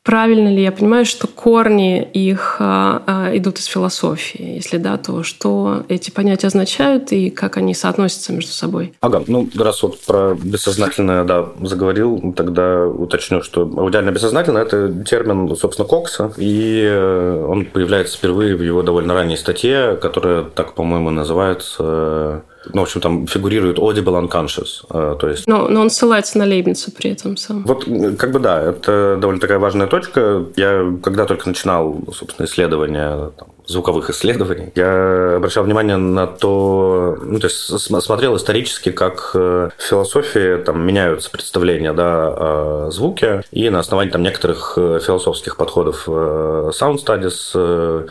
правильно 0.03 0.47
ли 0.47 0.63
я 0.63 0.71
понимаю, 0.71 1.05
что 1.05 1.27
корни 1.27 2.01
их 2.01 2.57
а, 2.59 3.03
а, 3.05 3.37
идут 3.37 3.59
из 3.59 3.65
философии? 3.65 4.55
Если 4.55 4.77
да, 4.77 4.95
то 4.97 5.23
что 5.23 5.83
эти 5.89 6.09
понятия 6.09 6.47
означают 6.47 7.11
и 7.11 7.29
как 7.29 7.57
они 7.57 7.73
соотносятся 7.73 8.31
между 8.31 8.51
собой? 8.51 8.93
Ага, 9.01 9.23
ну 9.27 9.49
раз 9.57 9.83
вот 9.83 9.99
про 10.05 10.35
бессознательное, 10.35 11.25
да, 11.25 11.49
заговорил, 11.61 12.33
тогда 12.37 12.87
уточню, 12.87 13.41
что 13.41 13.63
аудиальное 13.63 14.13
бессознательное– 14.13 14.61
это 14.63 15.03
термин, 15.03 15.53
собственно, 15.57 15.85
Кокса, 15.85 16.31
и 16.37 16.83
э, 16.85 17.45
он 17.45 17.65
появляется 17.65 18.17
впервые 18.17 18.55
в 18.55 18.61
его 18.61 18.83
довольно 18.83 19.13
ранней 19.13 19.35
статье, 19.35 19.97
которая 20.01 20.43
так, 20.43 20.75
по-моему, 20.75 21.09
называется 21.09 22.43
ну, 22.73 22.81
в 22.81 22.83
общем, 22.83 23.01
там 23.01 23.27
фигурирует 23.27 23.77
audible 23.77 24.27
unconscious. 24.27 24.85
Э, 24.89 25.15
то 25.19 25.27
есть... 25.27 25.47
но, 25.47 25.67
но 25.67 25.81
он 25.81 25.89
ссылается 25.89 26.37
на 26.37 26.45
Лейбница 26.45 26.91
при 26.91 27.11
этом 27.11 27.37
сам. 27.37 27.63
Вот, 27.63 27.85
как 28.17 28.31
бы 28.31 28.39
да, 28.39 28.61
это 28.61 29.17
довольно 29.19 29.39
такая 29.39 29.59
важная 29.59 29.87
точка. 29.87 30.45
Я, 30.55 30.93
когда 31.01 31.25
только 31.25 31.47
начинал, 31.47 31.99
собственно, 32.13 32.45
исследования 32.45 33.31
там, 33.37 33.47
звуковых 33.65 34.09
исследований, 34.09 34.71
я 34.75 35.35
обращал 35.37 35.63
внимание 35.63 35.97
на 35.97 36.27
то, 36.27 37.17
ну, 37.21 37.39
то 37.39 37.47
есть 37.47 37.57
смотрел 37.79 38.35
исторически, 38.35 38.91
как 38.91 39.31
э, 39.33 39.69
в 39.77 39.81
философии 39.81 40.57
там 40.63 40.85
меняются 40.85 41.29
представления 41.29 41.93
да, 41.93 42.27
о 42.27 42.89
звуке, 42.91 43.43
и 43.51 43.69
на 43.69 43.79
основании 43.79 44.11
там 44.11 44.23
некоторых 44.23 44.73
э, 44.77 44.99
философских 45.05 45.57
подходов 45.57 46.07
sound 46.07 46.97
studies 47.03 48.07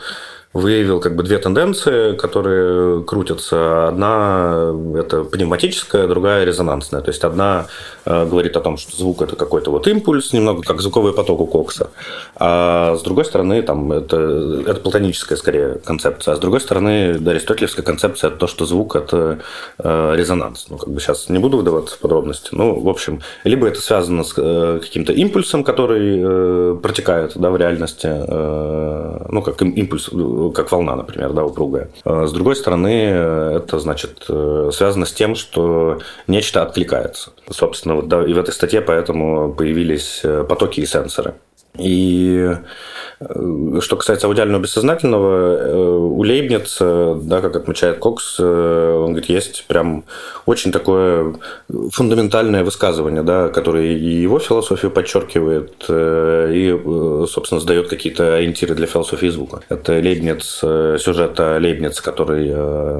выявил 0.57 0.99
как 0.99 1.15
бы 1.15 1.23
две 1.23 1.37
тенденции, 1.37 2.15
которые 2.15 3.03
крутятся. 3.03 3.87
Одна– 3.87 4.73
это 4.97 5.23
пневматическая, 5.23 6.07
другая– 6.07 6.43
резонансная. 6.45 7.01
То 7.01 7.09
есть 7.09 7.23
одна 7.23 7.67
э, 8.05 8.25
говорит 8.25 8.57
о 8.57 8.61
том, 8.61 8.77
что 8.77 8.95
звук– 8.97 9.21
это 9.23 9.35
какой-то 9.35 9.71
вот 9.71 9.87
импульс, 9.87 10.33
немного 10.33 10.63
как 10.63 10.81
звуковой 10.81 11.13
поток 11.13 11.41
у 11.41 11.45
Кокса. 11.45 11.91
А 12.35 12.95
с 12.95 13.01
другой 13.03 13.25
стороны, 13.25 13.61
там, 13.61 13.91
это, 13.91 14.63
это 14.67 14.79
платоническая 14.81 15.37
скорее 15.37 15.75
концепция. 15.75 16.33
А 16.33 16.37
с 16.37 16.39
другой 16.39 16.59
стороны, 16.59 17.17
да, 17.19 17.31
аристотелевская 17.31 17.85
концепция– 17.85 18.27
это 18.29 18.37
то, 18.37 18.47
что 18.47 18.65
звук– 18.65 18.95
это 18.95 19.39
э, 19.77 20.13
резонанс. 20.15 20.67
Ну, 20.69 20.77
как 20.77 20.89
бы 20.89 20.99
сейчас 20.99 21.29
не 21.29 21.39
буду 21.39 21.57
вдаваться 21.57 21.95
в 21.95 21.99
подробности. 21.99 22.49
Ну, 22.51 22.79
в 22.79 22.89
общем, 22.89 23.21
либо 23.43 23.67
это 23.67 23.79
связано 23.79 24.23
с 24.23 24.33
э, 24.37 24.79
каким-то 24.81 25.13
импульсом, 25.13 25.63
который 25.63 26.77
протекает 26.77 27.33
да, 27.35 27.49
в 27.49 27.57
реальности, 27.57 28.07
ну, 28.07 29.41
как 29.41 29.61
импульс 29.61 30.09
как 30.51 30.71
волна, 30.71 30.95
например, 30.95 31.33
да, 31.33 31.43
упругая. 31.45 31.89
А 32.03 32.25
с 32.27 32.31
другой 32.31 32.55
стороны, 32.55 32.87
это, 32.87 33.79
значит, 33.79 34.25
э, 34.29 34.69
связано 34.73 35.05
с 35.05 35.13
тем, 35.13 35.35
что 35.35 35.99
нечто 36.27 36.61
откликается. 36.61 37.31
Собственно, 37.49 37.95
вот, 37.95 38.07
да, 38.07 38.25
и 38.25 38.33
в 38.33 38.37
этой 38.37 38.53
статье 38.53 38.81
поэтому 38.81 39.53
появились 39.53 40.21
э, 40.23 40.43
потоки 40.47 40.81
и 40.81 40.85
сенсоры. 40.85 41.35
И 41.79 42.55
э, 43.19 43.79
что 43.81 43.95
касается 43.95 44.27
аудиального 44.27 44.61
бессознательного, 44.61 45.57
э, 45.57 45.75
у 45.75 46.23
Лейбница, 46.23 47.15
да, 47.21 47.41
как 47.41 47.55
отмечает 47.55 47.99
Кокс, 47.99 48.37
э, 48.39 48.97
он 48.97 49.11
говорит, 49.11 49.29
есть 49.29 49.65
прям 49.67 50.03
очень 50.45 50.71
такое 50.71 51.35
фундаментальное 51.91 52.63
высказывание, 52.63 53.21
да, 53.21 53.49
которое 53.49 53.93
и 53.93 54.21
его 54.21 54.39
философию 54.39 54.91
подчеркивает, 54.91 55.85
и, 55.89 57.25
собственно, 57.29 57.59
сдает 57.61 57.87
какие-то 57.87 58.35
ориентиры 58.35 58.75
для 58.75 58.87
философии 58.87 59.27
звука. 59.27 59.61
Это 59.69 59.93
Лейбниц, 59.93 60.59
сюжет 61.01 61.39
о 61.39 61.59
Лейбнице, 61.59 62.01
который 62.01 62.53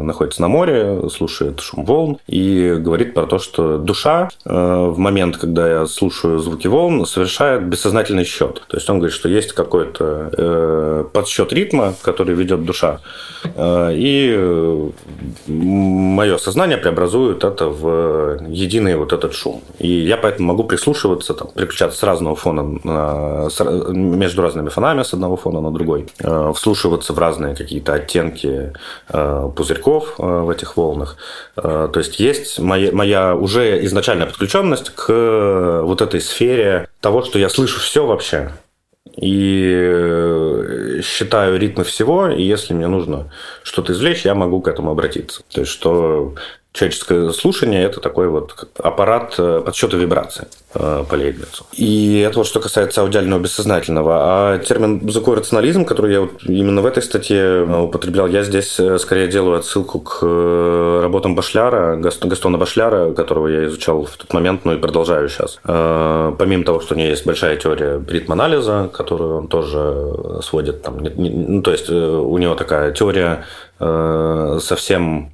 находится 0.04 0.42
на 0.42 0.48
море, 0.48 1.10
слушает 1.10 1.60
шум 1.62 1.86
волн 1.86 2.18
и 2.28 2.76
говорит 2.78 3.14
про 3.14 3.26
то, 3.26 3.40
что 3.40 3.78
душа 3.78 4.30
в 4.46 4.98
момент, 4.98 5.38
когда 5.38 5.68
я 5.68 5.86
слушаю 5.86 6.40
звуки 6.40 6.68
волн, 6.68 7.06
совершает 7.06 7.64
бессознательный 7.66 8.26
счет. 8.26 8.67
То 8.68 8.78
есть 8.78 8.90
он 8.90 9.00
говорит, 9.00 9.16
что 9.16 9.30
есть 9.30 9.54
какое-то 9.54 9.98
это 9.98 10.30
э, 10.38 11.06
подсчет 11.14 11.54
ритма, 11.54 11.94
который 12.02 12.36
ведет 12.36 12.66
душа, 12.66 13.00
э, 13.44 13.92
и 13.94 14.92
мое 15.48 16.38
сознание 16.38 16.78
преобразует 16.78 17.44
это 17.44 17.68
в 17.68 18.40
единый 18.50 18.96
вот 18.96 19.14
этот 19.14 19.34
шум. 19.34 19.62
И 19.80 19.88
я 19.88 20.18
поэтому 20.18 20.48
могу 20.48 20.64
прислушиваться, 20.64 21.34
там, 21.34 21.50
переключаться 21.56 22.00
с 22.00 22.04
разного 22.04 22.36
фона, 22.36 22.80
на, 22.84 23.50
с, 23.50 23.64
между 23.92 24.42
разными 24.42 24.70
фонами, 24.70 25.04
с 25.04 25.14
одного 25.14 25.38
фона 25.38 25.62
на 25.62 25.72
другой, 25.72 26.08
э, 26.20 26.54
вслушиваться 26.56 27.14
в 27.14 27.20
разные 27.20 27.56
какие-то 27.56 27.94
оттенки 27.94 28.74
э, 29.10 29.50
пузырьков 29.56 30.16
э, 30.20 30.24
в 30.24 30.50
этих 30.50 30.78
волнах. 30.78 31.18
Э, 31.56 31.90
то 31.92 32.00
есть 32.00 32.20
есть 32.20 32.60
моя, 32.60 32.92
моя 32.92 33.36
уже 33.36 33.84
изначальная 33.86 34.28
подключенность 34.28 34.90
к 34.90 35.82
вот 35.84 36.02
этой 36.02 36.22
сфере 36.22 36.88
того, 37.08 37.24
что 37.24 37.40
я 37.40 37.48
слышу 37.48 37.80
все 37.80 38.06
вообще 38.06 38.52
и 39.16 39.72
э, 39.74 41.00
считаю 41.02 41.58
ритмы 41.58 41.86
всего, 41.86 42.28
и 42.28 42.44
если 42.44 42.74
мне 42.74 42.88
нужно 42.88 43.32
что-то 43.64 43.94
извлечь, 43.94 44.26
я 44.26 44.36
могу 44.36 44.60
к 44.60 44.68
этому 44.68 44.92
обратиться. 44.92 45.42
То 45.54 45.62
есть, 45.62 45.72
что 45.72 46.36
человеческое 46.78 47.32
слушание– 47.32 47.84
это 47.86 48.00
такой 48.00 48.28
вот 48.28 48.68
аппарат 48.78 49.36
э, 49.40 49.62
подсчета 49.66 49.98
вибраций 49.98 50.46
э, 50.76 51.04
по 51.10 51.16
Лейбницу. 51.16 51.66
И 51.74 52.20
это 52.20 52.38
вот 52.38 52.48
что 52.48 52.60
касается 52.60 53.02
аудиального 53.02 53.40
бессознательного. 53.40 54.18
А 54.20 54.58
термин 54.60 55.10
«звуковой 55.10 55.40
рационализм», 55.40 55.86
который 55.86 56.14
я 56.14 56.22
вот 56.22 56.44
именно 56.44 56.82
в 56.82 56.86
этой 56.86 57.02
статье 57.02 57.66
э, 57.66 57.82
употреблял, 57.82 58.28
я 58.28 58.44
здесь 58.44 58.80
скорее 59.00 59.28
делаю 59.28 59.58
отсылку 59.58 60.00
к 60.00 60.22
работам 61.02 61.36
Башляра, 61.36 61.96
Гастона 61.98 62.58
Башляра, 62.58 63.12
которого 63.14 63.48
я 63.48 63.66
изучал 63.66 64.06
в 64.06 64.16
тот 64.16 64.32
момент, 64.34 64.66
ну 64.66 64.74
и 64.74 64.78
продолжаю 64.78 65.30
сейчас. 65.30 65.60
Помимо 65.64 66.64
того, 66.64 66.80
что 66.80 66.94
у 66.94 66.98
него 66.98 67.10
есть 67.10 67.26
большая 67.26 67.58
теория 67.58 68.02
ритм-анализа, 68.08 68.90
которую 68.94 69.38
он 69.38 69.48
тоже 69.48 70.42
сводит 70.44 70.84
там, 70.84 70.98
ну, 71.00 71.62
то 71.62 71.72
есть 71.72 71.90
у 71.90 72.38
него 72.38 72.56
такая 72.56 72.92
теория 72.92 73.46
совсем 73.80 75.32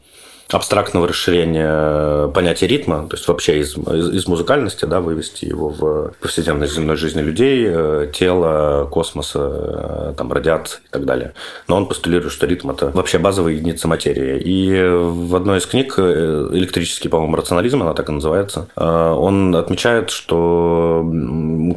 абстрактного 0.54 1.08
расширения 1.08 2.28
понятия 2.28 2.68
ритма, 2.68 3.08
то 3.10 3.16
есть 3.16 3.28
вообще 3.28 3.60
из, 3.60 3.76
из, 3.76 4.14
из 4.14 4.28
музыкальности, 4.28 4.86
да, 4.86 5.02
вывести 5.02 5.46
его 5.46 5.70
в 5.70 6.14
повседневной 6.22 6.68
земной 6.68 6.96
жизни 6.96 7.22
людей, 7.22 7.66
э, 7.68 8.12
тело, 8.14 8.88
космоса, 8.90 9.40
э, 9.40 10.14
там, 10.16 10.32
радиации 10.32 10.80
и 10.86 10.92
так 10.92 11.06
далее. 11.06 11.34
Но 11.68 11.76
он 11.76 11.88
постулирует, 11.88 12.32
что 12.32 12.46
ритм– 12.46 12.70
это 12.72 12.92
вообще 12.92 13.18
базовая 13.18 13.54
единица 13.54 13.88
материи. 13.88 14.40
И 14.40 14.84
в 14.84 15.36
одной 15.36 15.58
из 15.58 15.66
книг 15.66 15.96
э, 15.98 16.50
«Электрический, 16.52 17.10
по-моему, 17.10 17.36
рационализм», 17.36 17.82
она 17.82 17.94
так 17.94 18.10
и 18.10 18.12
называется, 18.12 18.68
он 18.76 19.56
отмечает, 19.56 20.12
что 20.12 21.04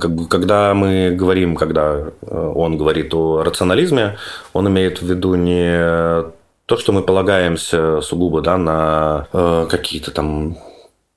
как 0.00 0.14
бы, 0.14 0.28
когда 0.28 0.74
мы 0.74 1.10
говорим, 1.10 1.56
когда 1.56 2.08
он 2.30 2.76
говорит 2.76 3.14
о 3.14 3.42
рационализме, 3.42 4.16
он 4.52 4.68
имеет 4.68 5.00
в 5.00 5.06
виду 5.08 5.34
не 5.34 6.35
то, 6.66 6.76
что 6.76 6.92
мы 6.92 7.02
полагаемся 7.02 8.00
сугубо 8.00 8.42
да, 8.42 8.56
на 8.58 9.28
э, 9.32 9.66
какие-то 9.70 10.10
там 10.10 10.58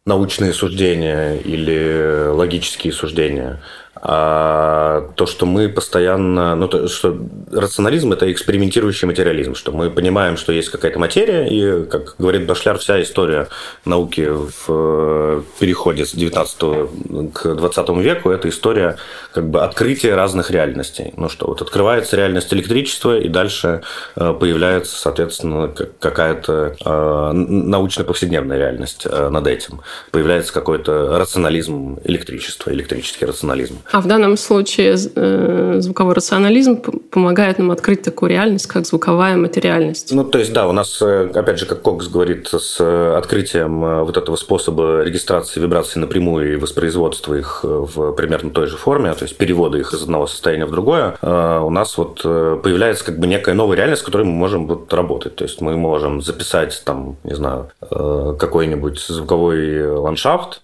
научные 0.06 0.54
суждения 0.54 1.36
или 1.38 2.28
логические 2.28 2.94
суждения, 2.94 3.60
а 4.02 5.10
то, 5.16 5.26
что 5.26 5.46
мы 5.46 5.68
постоянно, 5.68 6.56
ну, 6.56 6.70
то, 6.70 6.88
что 6.88 7.18
рационализм– 7.52 8.12
это 8.14 8.32
экспериментирующий 8.32 9.08
материализм, 9.08 9.56
что 9.56 9.74
мы 9.74 9.90
понимаем, 9.90 10.38
что 10.38 10.54
есть 10.54 10.70
какая-то 10.70 11.00
материя, 11.00 11.48
и, 11.48 11.86
как 11.86 12.16
говорит 12.18 12.46
Башляр, 12.46 12.78
вся 12.78 13.02
история 13.02 13.50
науки 13.84 14.30
в 14.30 14.54
э, 14.70 15.42
переходе 15.60 16.06
с 16.06 16.14
19 16.14 17.34
к 17.34 17.56
20 17.56 17.90
веку– 17.98 18.30
это 18.32 18.48
история 18.48 18.96
как 19.34 19.50
бы 19.50 19.64
открытия 19.64 20.16
разных 20.16 20.50
реальностей. 20.50 21.14
Ну 21.18 21.28
что, 21.28 21.48
вот 21.48 21.62
открывается 21.62 22.16
реальность 22.16 22.54
электричества, 22.54 23.20
и 23.20 23.28
дальше 23.28 23.82
э, 24.16 24.34
появляется, 24.40 24.98
соответственно, 24.98 25.68
какая-то 26.00 26.76
э, 26.86 27.32
научно-повседневная 27.34 28.58
реальность 28.58 29.06
над 29.06 29.46
этим. 29.46 29.82
Появляется 30.12 30.54
какой-то 30.54 31.18
рационализм 31.20 32.00
электричества, 32.06 32.72
электрический 32.72 33.26
рационализм. 33.26 33.80
А 33.92 34.02
в 34.02 34.08
данном 34.08 34.38
случае 34.38 34.96
э, 35.16 35.76
звуковой 35.80 36.14
рационализм 36.14 36.78
помогает 37.10 37.58
нам 37.58 37.72
открыть 37.72 38.04
такую 38.04 38.30
реальность, 38.30 38.68
как 38.68 38.86
звуковая 38.86 39.36
материальность. 39.36 40.14
Ну, 40.14 40.24
то 40.24 40.38
есть, 40.38 40.54
да, 40.54 40.68
у 40.68 40.72
нас, 40.72 41.02
э, 41.02 41.32
опять 41.34 41.60
же, 41.60 41.66
как 41.66 41.82
Кокс 41.82 42.08
говорит, 42.08 42.48
с 42.48 42.78
э, 42.80 43.16
открытием 43.18 44.04
вот 44.06 44.18
этого 44.18 44.36
способа 44.36 45.02
регистрации 45.02 45.60
вибраций 45.60 46.00
напрямую 46.00 46.54
и 46.54 46.56
воспроизводства 46.56 47.34
их 47.34 47.62
в 47.64 48.12
примерно 48.14 48.52
той 48.52 48.68
же 48.68 48.78
форме, 48.78 49.14
то 49.14 49.24
есть 49.24 49.38
перевода 49.38 49.78
их 49.78 49.94
из 49.94 50.04
одного 50.04 50.28
состояния 50.28 50.66
в 50.66 50.72
другое, 50.72 51.18
у 51.22 51.70
нас 51.70 51.98
вот 51.98 52.22
появляется 52.22 53.06
как 53.06 53.20
бы 53.20 53.28
некая 53.28 53.54
новая 53.54 53.78
реальность, 53.78 54.02
с 54.02 54.06
которой 54.06 54.24
мы 54.24 54.34
можем 54.34 54.68
вот 54.68 54.94
работать. 54.94 55.36
То 55.36 55.44
есть 55.44 55.62
мы 55.62 55.76
можем 55.78 56.22
записать 56.22 56.82
там, 56.86 57.18
не 57.24 57.36
знаю, 57.36 57.70
какой-нибудь 57.80 59.00
звуковой 59.00 59.88
ландшафт, 59.88 60.62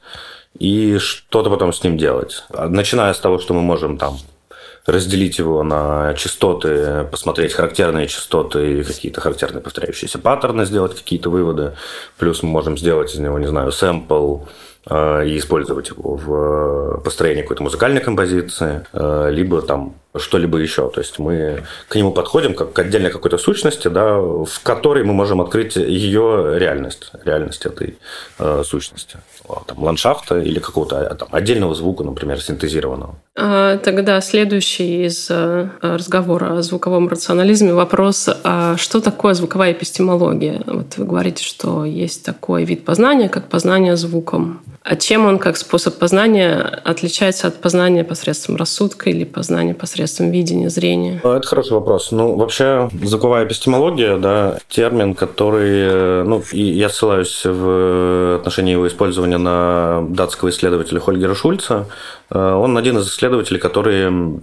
и 0.60 0.98
что-то 0.98 1.50
потом 1.50 1.74
с 1.74 1.84
ним 1.84 1.98
делать. 1.98 2.44
Начиная 2.50 3.14
с 3.14 3.20
того, 3.20 3.40
что 3.40 3.54
мы 3.54 3.62
можем 3.62 3.98
там 3.98 4.18
разделить 4.86 5.40
его 5.40 5.64
на 5.64 6.14
частоты, 6.14 7.06
посмотреть 7.10 7.54
характерные 7.54 8.08
частоты 8.08 8.80
и 8.80 8.84
какие-то 8.84 9.20
характерные 9.20 9.62
повторяющиеся 9.62 10.20
паттерны, 10.20 10.66
сделать 10.66 10.96
какие-то 10.96 11.30
выводы. 11.30 11.74
Плюс 12.18 12.44
мы 12.44 12.50
можем 12.50 12.78
сделать 12.78 13.14
из 13.14 13.20
него, 13.20 13.40
не 13.40 13.48
знаю, 13.48 13.72
сэмпл, 13.72 14.42
э, 14.88 15.28
и 15.28 15.38
использовать 15.40 15.90
его 15.90 16.16
в 16.16 17.02
построении 17.04 17.42
какой-то 17.42 17.64
музыкальной 17.64 18.02
композиции, 18.02 18.86
э, 18.94 19.30
либо 19.32 19.64
там 19.64 19.96
что-либо 20.16 20.60
еще. 20.60 20.90
То 20.92 21.02
есть 21.02 21.18
мы 21.18 21.64
к 21.88 21.96
нему 21.96 22.12
подходим 22.12 22.54
как 22.54 22.74
к 22.74 22.80
отдельной 22.80 23.10
какой-то 23.10 23.40
сущности, 23.40 23.88
да, 23.88 24.20
в 24.20 24.62
которой 24.62 25.04
мы 25.04 25.14
можем 25.14 25.42
открыть 25.42 25.76
ее 25.78 26.58
реальность, 26.60 27.12
реальность 27.24 27.66
этой 27.66 27.98
э, 28.38 28.64
сущности. 28.64 29.18
Там, 29.68 29.84
ландшафта 29.84 30.40
или 30.40 30.60
какого-то 30.60 31.08
а, 31.08 31.16
там, 31.16 31.28
отдельного 31.32 31.76
звука, 31.76 32.04
например, 32.04 32.42
синтезированного. 32.42 33.16
А, 33.36 33.78
тогда 33.78 34.20
следующий 34.22 35.06
из 35.06 35.30
разговора 35.82 36.58
о 36.58 36.62
звуковом 36.62 37.08
рационализме 37.08 37.74
вопрос, 37.74 38.30
а 38.44 38.78
что 38.78 39.02
такое 39.02 39.34
звуковая 39.34 39.74
эпистемология? 39.74 40.62
Вот 40.66 40.98
вы 40.98 41.06
говорите, 41.06 41.44
что 41.44 41.86
есть 41.86 42.26
такой 42.26 42.64
вид 42.66 42.86
познания, 42.86 43.30
как 43.30 43.50
познание 43.50 43.96
звуком. 43.96 44.62
А 44.88 44.96
чем 44.96 45.26
он 45.26 45.40
как 45.40 45.58
способ 45.58 45.98
познания 45.98 46.62
отличается 46.62 47.48
от 47.48 47.56
познания 47.56 48.04
посредством 48.04 48.56
рассудка 48.56 49.10
или 49.10 49.24
познания 49.24 49.74
посредством 49.74 50.30
видения, 50.30 50.70
зрения? 50.70 51.20
Ну, 51.24 51.32
это 51.32 51.48
хороший 51.48 51.74
вопрос. 51.74 52.12
Ну, 52.12 52.36
вообще, 52.36 52.88
звуковая 53.02 53.46
эпистемология, 53.46 54.18
да, 54.18 54.60
термин, 54.70 55.16
который, 55.16 55.72
э, 55.72 56.24
ну, 56.24 56.44
и 56.52 56.62
я 56.62 56.90
ссылаюсь 56.90 57.42
в 57.46 58.36
отношении 58.36 58.74
его 58.74 58.88
использования 58.88 59.40
на 59.40 60.06
датского 60.08 60.50
исследователя 60.50 61.00
Хольгера 61.00 61.34
Шульца. 61.34 61.88
Э, 62.30 62.54
он 62.54 62.78
один 62.78 63.00
из 63.00 63.10
исследователей, 63.10 63.60
которые 63.60 64.40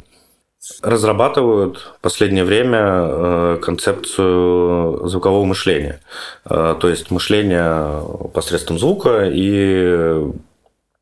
разрабатывают 0.81 1.79
в 1.79 2.01
последнее 2.01 2.45
время 2.45 2.81
э, 2.83 3.59
концепцию 3.61 5.09
звукового 5.09 5.45
мышления. 5.45 6.01
Э, 6.45 6.77
то 6.79 6.89
есть 6.89 7.11
мышление 7.11 8.03
посредством 8.33 8.79
звука 8.79 9.29
и 9.33 10.25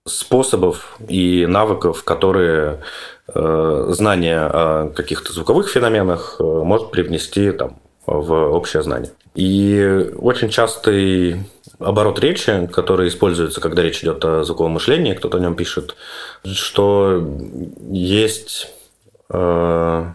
способов 0.07 0.99
и 1.09 1.47
навыков, 1.47 2.05
которые 2.05 2.81
э, 3.29 3.87
знание 3.91 4.41
о 4.41 4.89
каких-то 4.89 5.33
звуковых 5.33 5.69
феноменах 5.69 6.37
может 6.41 6.91
привнести 6.91 7.53
там, 7.53 7.81
в 8.07 8.33
общее 8.33 8.83
знание. 8.83 9.11
И 9.35 10.11
очень 10.17 10.49
частый 10.49 11.45
оборот 11.79 12.19
речи, 12.19 12.67
который 12.73 13.09
используется, 13.09 13.61
когда 13.61 13.83
речь 13.83 14.03
идет 14.03 14.25
о 14.25 14.43
звуковом 14.43 14.73
мышлении, 14.73 15.15
кто-то 15.15 15.37
о 15.37 15.41
нем 15.41 15.55
пишет, 15.55 15.95
что 16.45 17.23
есть 17.91 18.69
э, 19.31 20.13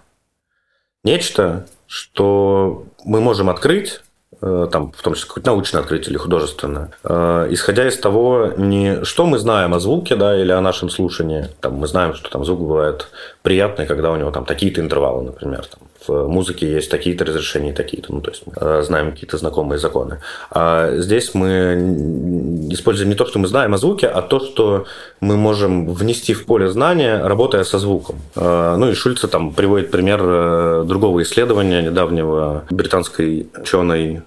нечто, 1.04 1.66
что 1.88 2.86
мы 3.04 3.22
можем 3.22 3.50
открыть, 3.50 4.02
э, 4.42 4.68
там, 4.72 4.92
в 4.92 5.02
том 5.02 5.14
числе 5.14 5.28
какое-то 5.28 5.50
научное 5.50 5.82
открытие 5.82 6.12
или 6.12 6.18
художественное, 6.18 6.92
э, 7.04 7.48
исходя 7.52 7.88
из 7.88 7.98
того, 7.98 8.54
не 8.58 9.04
что 9.04 9.26
мы 9.26 9.38
знаем 9.38 9.74
о 9.74 9.80
звуке, 9.80 10.16
да, 10.16 10.40
или 10.40 10.52
о 10.52 10.62
нашем 10.62 10.90
слушании. 10.90 11.50
Там, 11.62 11.76
мы 11.76 11.88
знаем, 11.88 12.14
что 12.14 12.30
там 12.30 12.46
звук 12.46 12.60
бывает 12.60 13.08
приятный, 13.46 13.86
когда 13.86 14.12
у 14.12 14.18
него 14.18 14.32
там 14.32 14.44
такие-то 14.44 14.82
интервалы, 14.82 15.24
например. 15.24 15.66
Там, 15.66 15.88
в 16.08 16.28
музыке 16.28 16.72
есть 16.72 16.92
такие-то 16.92 17.26
разрешения, 17.26 17.74
такие-то. 17.74 18.14
Ну, 18.14 18.22
то 18.22 18.32
есть 18.32 18.44
мы 18.46 18.54
э, 18.56 18.84
знаем 18.84 19.12
какие-то 19.12 19.38
знакомые 19.38 19.80
законы. 19.80 20.20
А 20.52 20.98
здесь 20.98 21.34
мы 21.34 22.68
используем 22.72 23.10
не 23.10 23.16
то, 23.16 23.26
что 23.26 23.40
мы 23.40 23.48
знаем 23.48 23.74
о 23.74 23.78
звуке, 23.78 24.08
а 24.08 24.22
то, 24.22 24.40
что 24.40 24.86
мы 25.22 25.38
можем 25.38 25.94
внести 25.94 26.34
в 26.34 26.46
поле 26.46 26.70
знания, 26.70 27.22
работая 27.24 27.64
со 27.64 27.80
звуком. 27.80 28.16
Э, 28.36 28.76
ну 28.78 28.90
и 28.90 28.94
Шульца 28.94 29.28
там 29.28 29.54
приводит 29.54 29.92
пример 29.92 30.22
э, 30.24 30.84
другого 30.88 31.22
исследования 31.22 31.82
недавнего 31.82 32.64
британской 32.70 33.48
ученой 33.58 34.22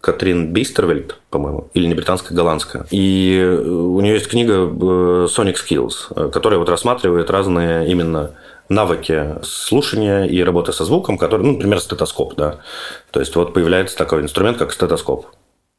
Катрин 0.00 0.52
Бейстервельд, 0.52 1.18
по-моему, 1.30 1.68
или 1.74 1.86
не 1.86 1.94
британская, 1.94 2.34
голландская. 2.34 2.86
И 2.90 3.42
у 3.64 4.00
нее 4.00 4.14
есть 4.14 4.28
книга 4.28 4.52
Sonic 4.52 5.56
Skills, 5.56 6.30
которая 6.30 6.58
вот 6.58 6.68
рассматривает 6.68 7.30
разные 7.30 7.88
именно 7.88 8.32
навыки 8.70 9.36
слушания 9.42 10.24
и 10.24 10.42
работы 10.42 10.72
со 10.72 10.84
звуком, 10.84 11.18
который, 11.18 11.42
ну, 11.42 11.52
например, 11.52 11.80
стетоскоп, 11.80 12.34
да. 12.36 12.60
То 13.10 13.20
есть 13.20 13.36
вот 13.36 13.52
появляется 13.52 13.96
такой 13.96 14.22
инструмент, 14.22 14.56
как 14.56 14.72
стетоскоп 14.72 15.26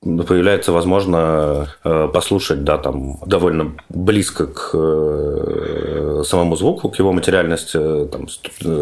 появляется, 0.01 0.71
возможно, 0.71 1.67
э, 1.84 2.10
послушать, 2.12 2.63
да, 2.63 2.77
там, 2.80 3.19
довольно 3.25 3.75
близко 3.89 4.47
к 4.47 4.71
э, 4.73 6.23
самому 6.25 6.56
звуку, 6.56 6.89
к 6.89 6.97
его 6.97 7.13
материальности, 7.13 8.08
там, 8.08 8.27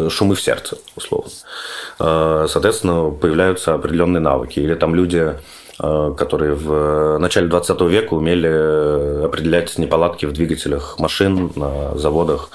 шумы 0.08 0.34
в 0.34 0.40
сердце, 0.40 0.78
условно. 0.96 1.30
Соответственно, 1.98 3.10
появляются 3.10 3.74
определенные 3.74 4.20
навыки. 4.20 4.60
Или 4.60 4.74
там 4.74 4.94
люди 4.94 5.34
которые 6.16 6.52
в 6.52 7.16
начале 7.16 7.48
20 7.48 7.80
века 7.82 8.12
умели 8.12 9.24
определять 9.24 9.78
неполадки 9.78 10.26
в 10.26 10.32
двигателях 10.32 10.98
машин 10.98 11.52
на 11.56 11.96
заводах 11.96 12.50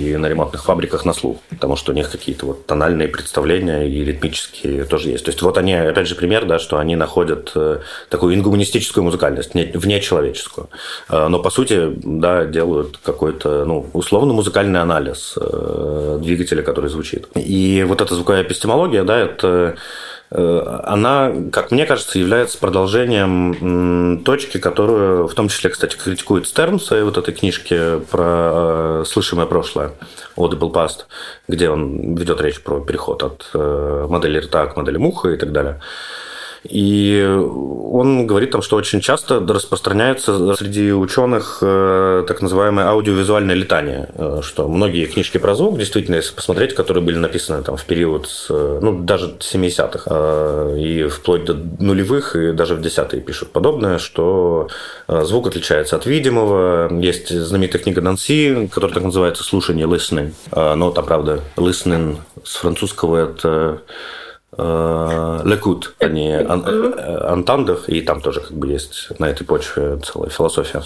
и 0.00 0.16
на 0.16 0.26
ремонтных 0.26 0.64
фабриках 0.64 1.04
на 1.04 1.12
слух, 1.12 1.38
потому 1.50 1.76
что 1.76 1.92
у 1.92 1.94
них 1.94 2.10
какие-то 2.10 2.46
вот 2.46 2.66
тональные 2.66 3.08
представления 3.08 3.88
и 3.88 4.04
ритмические 4.04 4.84
тоже 4.84 5.10
есть. 5.10 5.24
То 5.24 5.30
есть 5.30 5.42
вот 5.42 5.58
они, 5.58 5.74
опять 5.74 6.08
же, 6.08 6.14
пример, 6.14 6.44
да, 6.46 6.58
что 6.58 6.78
они 6.78 6.96
находят 6.96 7.52
э, 7.54 7.80
такую 8.08 8.34
ингуманистическую 8.34 9.04
музыкальность, 9.04 9.54
вне 9.54 10.00
человеческую, 10.00 10.68
э, 11.08 11.28
но 11.28 11.38
по 11.38 11.50
сути, 11.50 11.92
да, 12.02 12.44
делают 12.44 12.98
какой-то, 13.02 13.64
ну, 13.64 13.86
условно 13.92 14.32
музыкальный 14.32 14.80
анализ 14.80 15.34
э, 15.36 16.18
двигателя, 16.22 16.62
который 16.62 16.90
звучит. 16.90 17.28
И 17.34 17.84
вот 17.86 18.00
эта 18.00 18.14
звуковая 18.14 18.42
эпистемология, 18.42 19.04
да, 19.04 19.18
это 19.18 19.76
она, 20.32 21.32
как 21.50 21.72
мне 21.72 21.86
кажется, 21.86 22.18
является 22.18 22.56
продолжением 22.58 24.22
точки, 24.24 24.58
которую, 24.58 25.26
в 25.26 25.34
том 25.34 25.48
числе, 25.48 25.70
кстати, 25.70 25.96
критикует 25.96 26.46
Стерн 26.46 26.78
в 26.78 26.84
своей 26.84 27.02
вот 27.02 27.18
этой 27.18 27.34
книжке 27.34 27.98
про 28.10 29.02
э, 29.02 29.04
слышимое 29.06 29.46
прошлое, 29.46 29.92
Audible 30.36 30.72
Past, 30.72 31.06
где 31.48 31.68
он 31.68 32.14
ведет 32.14 32.40
речь 32.40 32.60
про 32.62 32.80
переход 32.80 33.24
от 33.24 33.50
э, 33.54 34.06
модели 34.08 34.38
рта 34.38 34.66
к 34.66 34.76
модели 34.76 34.98
муха 34.98 35.30
и 35.30 35.36
так 35.36 35.50
далее. 35.50 35.80
И 36.68 37.24
он 37.26 38.26
говорит 38.26 38.50
там, 38.50 38.60
что 38.60 38.76
очень 38.76 39.00
часто 39.00 39.40
распространяется 39.40 40.54
среди 40.56 40.92
ученых 40.92 41.58
э, 41.62 42.24
так 42.28 42.42
называемое 42.42 42.86
аудиовизуальное 42.86 43.54
летание, 43.54 44.10
э, 44.14 44.40
что 44.42 44.68
многие 44.68 45.06
книжки 45.06 45.38
про 45.38 45.54
звук, 45.54 45.78
действительно, 45.78 46.16
если 46.16 46.34
посмотреть, 46.34 46.74
которые 46.74 47.02
были 47.02 47.16
написаны 47.16 47.62
там 47.62 47.76
в 47.76 47.84
период, 47.84 48.28
с, 48.28 48.48
ну, 48.50 48.98
даже 48.98 49.36
70-х, 49.38 50.02
э, 50.06 50.76
и 50.78 51.08
вплоть 51.08 51.44
до 51.44 51.54
нулевых, 51.54 52.36
и 52.36 52.52
даже 52.52 52.74
в 52.74 52.82
десятые 52.82 53.22
пишут 53.22 53.52
подобное, 53.52 53.98
что 53.98 54.68
звук 55.08 55.48
отличается 55.48 55.96
от 55.96 56.06
видимого. 56.06 56.92
Есть 57.00 57.30
знаменитая 57.30 57.82
книга 57.82 58.02
Нанси, 58.02 58.68
которая 58.72 58.94
так 58.94 59.04
называется 59.04 59.42
«Слушание, 59.44 59.86
listening». 59.86 60.32
Но 60.54 60.90
там, 60.90 61.04
правда, 61.04 61.40
listening 61.56 62.18
с 62.44 62.56
французского 62.56 63.16
это 63.16 63.60
Э, 63.60 63.78
лекут, 65.44 65.94
а 65.98 66.08
не 66.08 66.36
антандах, 66.36 67.88
и 67.88 68.00
там 68.00 68.20
тоже 68.20 68.40
как 68.40 68.52
бы 68.52 68.66
есть 68.68 69.08
на 69.18 69.28
этой 69.28 69.44
почве 69.44 69.98
целая 69.98 70.30
философия 70.30 70.82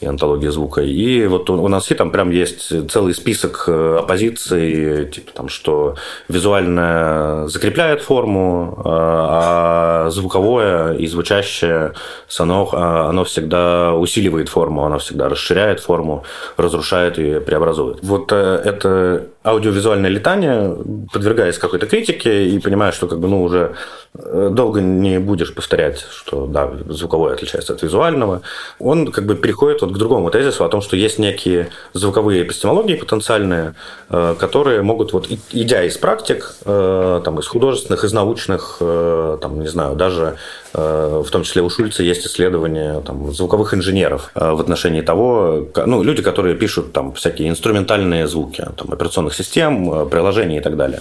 и 0.00 0.06
антология 0.06 0.50
звука. 0.50 0.82
И 0.82 1.26
вот 1.26 1.48
у 1.50 1.68
нас 1.68 1.90
и 1.90 1.94
там 1.94 2.10
прям 2.10 2.30
есть 2.30 2.90
целый 2.90 3.14
список 3.14 3.64
э, 3.66 3.98
оппозиций, 4.00 5.06
типа 5.06 5.32
там, 5.32 5.48
что 5.48 5.96
визуально 6.28 7.44
закрепляет 7.48 8.02
форму, 8.02 8.74
э, 8.78 8.80
а 8.84 10.10
звуковое 10.10 10.94
и 10.94 11.06
звучащее 11.06 11.92
оно, 12.38 12.68
оно 12.72 13.24
всегда 13.24 13.94
усиливает 13.94 14.48
форму, 14.48 14.84
оно 14.84 14.98
всегда 14.98 15.28
расширяет 15.28 15.80
форму, 15.80 16.24
разрушает 16.56 17.18
и 17.18 17.40
преобразует. 17.40 17.98
Вот 18.02 18.32
это 18.32 19.26
аудиовизуальное 19.44 20.10
летание, 20.10 20.76
подвергаясь 21.12 21.58
какой-то 21.58 21.86
критике 21.86 22.46
и 22.48 22.58
понимая, 22.58 22.92
что 22.92 23.08
как 23.08 23.18
бы, 23.18 23.28
ну, 23.28 23.42
уже 23.42 23.74
э, 24.14 24.50
долго 24.52 24.80
не 24.80 25.18
будешь 25.18 25.52
повторять, 25.52 26.06
что 26.10 26.46
да, 26.46 26.70
звуковое 26.88 27.34
отличается 27.34 27.72
от 27.72 27.82
визуального, 27.82 28.42
он 28.78 29.10
как 29.10 29.26
бы 29.26 29.34
переходит 29.34 29.82
вот 29.82 29.92
к 29.92 29.98
другому 29.98 30.30
тезису 30.30 30.64
о 30.64 30.68
том, 30.68 30.80
что 30.80 30.96
есть 30.96 31.18
некие 31.18 31.70
звуковые 31.92 32.44
эпистемологии 32.44 32.94
потенциальные, 32.94 33.74
э, 34.10 34.36
которые 34.38 34.82
могут, 34.82 35.12
вот 35.12 35.28
идя 35.50 35.82
из 35.82 35.98
практик, 35.98 36.54
э, 36.64 37.20
там, 37.24 37.40
из 37.40 37.46
художественных, 37.48 38.04
из 38.04 38.12
научных, 38.12 38.76
там, 38.78 39.60
не 39.60 39.68
знаю, 39.68 39.96
даже 39.96 40.36
в 40.72 41.26
том 41.30 41.42
числе 41.42 41.62
у 41.62 41.70
Шульца 41.70 42.02
есть 42.02 42.26
исследования 42.26 43.00
там, 43.00 43.32
звуковых 43.32 43.74
инженеров 43.74 44.30
в 44.34 44.60
отношении 44.60 45.00
того, 45.00 45.68
ну, 45.86 46.02
люди, 46.02 46.22
которые 46.22 46.54
пишут 46.54 46.92
там 46.92 47.12
всякие 47.12 47.48
инструментальные 47.48 48.26
звуки, 48.26 48.64
там, 48.76 48.92
операционных 48.92 49.34
систем, 49.34 50.08
приложений 50.08 50.58
и 50.58 50.60
так 50.60 50.76
далее. 50.76 51.00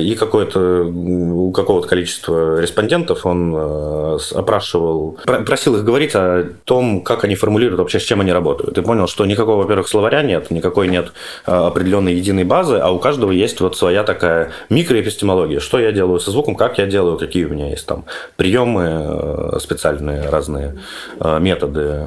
И 0.00 0.14
какое-то 0.14 0.84
у 0.84 1.52
какого-то 1.52 1.88
количества 1.88 2.60
респондентов 2.60 3.26
он 3.26 3.54
э, 3.54 4.18
опрашивал, 4.34 5.18
просил 5.46 5.76
их 5.76 5.84
говорить 5.84 6.14
о 6.14 6.48
том, 6.64 7.02
как 7.02 7.24
они 7.24 7.34
формулируют 7.34 7.78
вообще, 7.78 8.00
с 8.00 8.04
чем 8.04 8.20
они 8.20 8.32
работают. 8.32 8.76
И 8.78 8.82
понял, 8.82 9.06
что 9.06 9.26
никакого, 9.26 9.62
во-первых, 9.62 9.88
словаря 9.88 10.22
нет, 10.22 10.50
никакой 10.50 10.88
нет 10.88 11.12
э, 11.46 11.52
определенной 11.52 12.14
единой 12.14 12.44
базы, 12.44 12.76
а 12.76 12.90
у 12.90 12.98
каждого 12.98 13.30
есть 13.32 13.60
вот 13.60 13.76
своя 13.76 14.04
такая 14.04 14.50
микроэпистемология. 14.70 15.60
Что 15.60 15.78
я 15.78 15.92
делаю 15.92 16.20
со 16.20 16.30
звуком, 16.30 16.54
как 16.54 16.78
я 16.78 16.86
делаю, 16.86 17.18
какие 17.18 17.44
у 17.44 17.50
меня 17.50 17.70
есть 17.70 17.86
там 17.86 18.04
приемы 18.36 18.82
э, 18.82 19.11
специальные, 19.58 20.28
разные 20.28 20.76
методы 21.20 22.04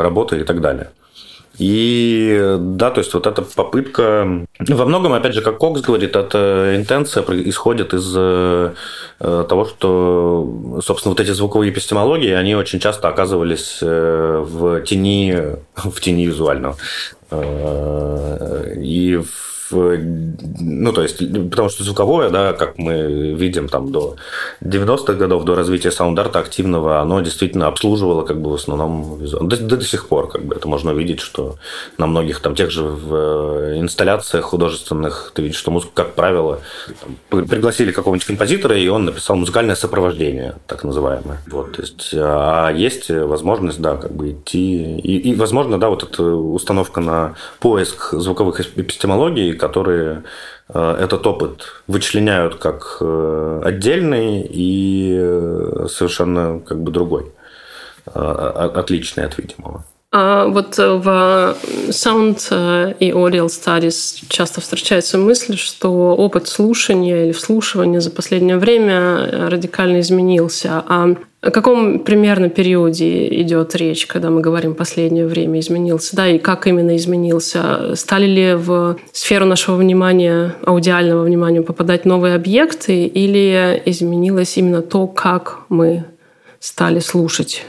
работы 0.00 0.40
и 0.40 0.44
так 0.44 0.60
далее. 0.60 0.90
И 1.58 2.56
да, 2.58 2.90
то 2.90 3.00
есть 3.00 3.14
вот 3.14 3.26
эта 3.26 3.42
попытка... 3.42 4.44
Во 4.58 4.84
многом, 4.84 5.14
опять 5.14 5.34
же, 5.34 5.40
как 5.40 5.58
Кокс 5.58 5.80
говорит, 5.80 6.14
эта 6.14 6.74
интенция 6.76 7.22
исходит 7.48 7.94
из 7.94 8.12
э, 8.14 8.74
того, 9.18 9.64
что, 9.64 10.80
собственно, 10.82 11.12
вот 11.12 11.20
эти 11.20 11.30
звуковые 11.30 11.72
эпистемологии, 11.72 12.32
они 12.32 12.54
очень 12.54 12.78
часто 12.78 13.08
оказывались 13.08 13.78
э, 13.80 14.44
в 14.46 14.82
тени, 14.82 15.34
в 15.76 16.00
тени 16.00 16.26
визуального. 16.26 16.76
Э, 17.30 18.74
и 18.76 19.16
в 19.16 19.55
ну, 19.70 20.92
то 20.92 21.02
есть, 21.02 21.18
потому 21.50 21.68
что 21.68 21.84
звуковое, 21.84 22.30
да, 22.30 22.52
как 22.52 22.78
мы 22.78 23.34
видим 23.34 23.68
там 23.68 23.90
до 23.90 24.16
90-х 24.62 25.14
годов, 25.14 25.44
до 25.44 25.54
развития 25.54 25.90
саунд-арта 25.90 26.38
активного, 26.38 27.00
оно 27.00 27.20
действительно 27.20 27.66
обслуживало 27.66 28.22
как 28.22 28.40
бы 28.40 28.50
в 28.50 28.54
основном. 28.54 29.18
До, 29.26 29.56
до, 29.56 29.76
до 29.76 29.84
сих 29.84 30.08
пор 30.08 30.28
как 30.28 30.44
бы 30.44 30.54
это 30.54 30.68
можно 30.68 30.92
увидеть, 30.92 31.20
что 31.20 31.56
на 31.98 32.06
многих 32.06 32.40
там 32.40 32.54
тех 32.54 32.70
же 32.70 32.82
в 32.84 33.14
э, 33.14 33.80
инсталляциях 33.80 34.44
художественных 34.44 35.32
ты 35.34 35.42
видишь, 35.42 35.58
что 35.58 35.70
музыку, 35.70 35.92
как 35.94 36.14
правило, 36.14 36.60
там, 37.30 37.46
пригласили 37.46 37.92
какого-нибудь 37.92 38.26
композитора, 38.26 38.76
и 38.76 38.88
он 38.88 39.04
написал 39.04 39.36
музыкальное 39.36 39.74
сопровождение, 39.74 40.56
так 40.66 40.84
называемое. 40.84 41.38
Вот, 41.48 41.72
то 41.72 41.82
есть, 41.82 42.10
а 42.14 42.70
есть 42.70 43.10
возможность, 43.10 43.80
да, 43.80 43.96
как 43.96 44.12
бы 44.12 44.32
идти, 44.32 44.98
и, 44.98 45.30
и 45.30 45.34
возможно, 45.34 45.78
да, 45.78 45.88
вот 45.88 46.02
эта 46.02 46.22
установка 46.22 47.00
на 47.00 47.34
поиск 47.60 48.12
звуковых 48.12 48.60
эпистемологий, 48.60 49.55
которые 49.56 50.22
э, 50.68 50.96
этот 51.00 51.26
опыт 51.26 51.82
вычленяют 51.86 52.56
как 52.56 52.98
э, 53.00 53.62
отдельный 53.64 54.42
и 54.42 55.16
э, 55.18 55.86
совершенно 55.90 56.60
как 56.60 56.78
бы 56.78 56.92
другой, 56.92 57.32
отличный 58.14 59.24
от 59.24 59.36
видимого. 59.36 59.84
А 60.12 60.46
вот 60.46 60.78
в 60.78 61.56
Sound 61.88 62.96
и 63.00 63.10
Audio 63.10 63.46
Studies 63.46 64.24
часто 64.28 64.60
встречается 64.60 65.18
мысль, 65.18 65.56
что 65.56 66.14
опыт 66.14 66.48
слушания 66.48 67.24
или 67.24 67.32
вслушивания 67.32 68.00
за 68.00 68.10
последнее 68.10 68.56
время 68.56 69.48
радикально 69.50 70.00
изменился. 70.00 70.84
А 70.86 71.16
о 71.42 71.50
каком 71.50 72.00
примерно 72.00 72.48
периоде 72.48 73.28
идет 73.42 73.76
речь, 73.76 74.06
когда 74.06 74.30
мы 74.30 74.40
говорим 74.40 74.74
последнее 74.74 75.26
время 75.26 75.60
изменился, 75.60 76.16
да, 76.16 76.28
и 76.28 76.38
как 76.38 76.66
именно 76.66 76.96
изменился? 76.96 77.94
Стали 77.94 78.26
ли 78.26 78.54
в 78.54 78.96
сферу 79.12 79.44
нашего 79.44 79.76
внимания, 79.76 80.56
аудиального 80.64 81.22
внимания 81.24 81.62
попадать 81.62 82.04
новые 82.04 82.34
объекты, 82.34 83.06
или 83.06 83.80
изменилось 83.84 84.56
именно 84.56 84.82
то, 84.82 85.06
как 85.06 85.60
мы 85.68 86.04
стали 86.58 86.98
слушать? 86.98 87.64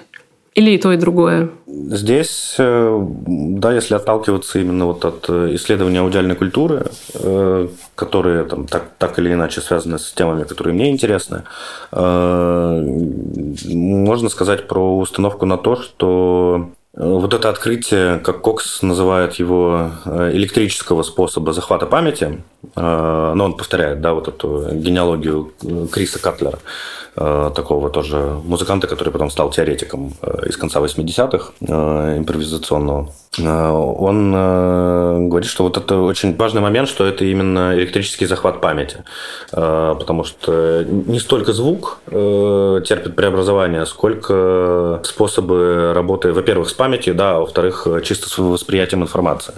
Или 0.58 0.72
и 0.72 0.78
то, 0.80 0.92
и 0.92 0.98
другое? 0.98 1.50
Здесь, 1.68 2.56
э, 2.58 3.06
да, 3.28 3.74
если 3.74 3.94
отталкиваться 3.94 4.58
именно 4.58 4.88
вот 4.88 5.06
от 5.06 5.30
э, 5.30 5.54
исследования 5.54 6.00
аудиальной 6.00 6.36
культуры, 6.36 6.88
э, 7.14 7.68
которые 7.94 8.44
там, 8.44 8.66
так, 8.66 8.90
так 8.98 9.20
или 9.20 9.34
иначе 9.34 9.62
связаны 9.62 10.00
с 10.00 10.12
темами, 10.14 10.46
которые 10.46 10.74
мне 10.74 10.90
интересны, 10.90 11.44
можно 13.76 14.30
сказать 14.30 14.68
про 14.68 14.98
установку 14.98 15.46
на 15.46 15.58
то, 15.58 15.76
что 15.76 16.72
Вот 17.00 17.32
это 17.32 17.50
открытие, 17.50 18.18
как 18.18 18.42
Кокс 18.42 18.82
называет 18.82 19.36
его, 19.36 19.92
э, 20.06 20.32
электрического 20.34 21.04
способа 21.04 21.54
захвата 21.54 21.86
памяти, 21.86 22.42
э, 22.76 23.34
но 23.36 23.46
он 23.46 23.56
повторяет, 23.56 24.02
да, 24.02 24.16
вот 24.16 24.28
эту 24.28 24.72
генеалогию 24.74 25.52
Криса 25.92 26.18
Катлера, 26.18 26.58
Э, 27.20 27.52
такого 27.56 27.90
тоже 27.90 28.40
музыканта, 28.44 28.86
который 28.86 29.10
потом 29.10 29.32
стал 29.32 29.50
теоретиком 29.50 30.14
э, 30.22 30.50
из 30.50 30.58
конца 30.58 30.80
80-х, 30.80 31.52
э, 31.62 32.18
импровизационного. 32.20 33.10
Он 33.40 34.32
говорит, 35.30 35.48
что 35.48 35.64
вот 35.64 35.78
это 35.78 36.00
очень 36.00 36.36
важный 36.36 36.62
момент, 36.62 36.90
что 36.90 37.06
это 37.06 37.24
именно 37.24 37.76
электрический 37.76 38.26
захват 38.26 38.62
памяти. 38.62 39.04
Потому 39.52 40.24
что 40.24 40.84
не 40.84 41.20
столько 41.20 41.54
звук 41.54 42.00
терпит 42.08 43.16
преобразование, 43.16 43.86
сколько 43.86 45.02
способы 45.04 45.92
работы, 45.94 46.34
во-первых, 46.34 46.68
с 46.70 46.74
памятью, 46.74 46.87
да, 47.14 47.36
а 47.36 47.40
во-вторых, 47.40 47.88
чисто 48.04 48.30
с 48.30 48.38
восприятием 48.38 49.04
информации. 49.04 49.56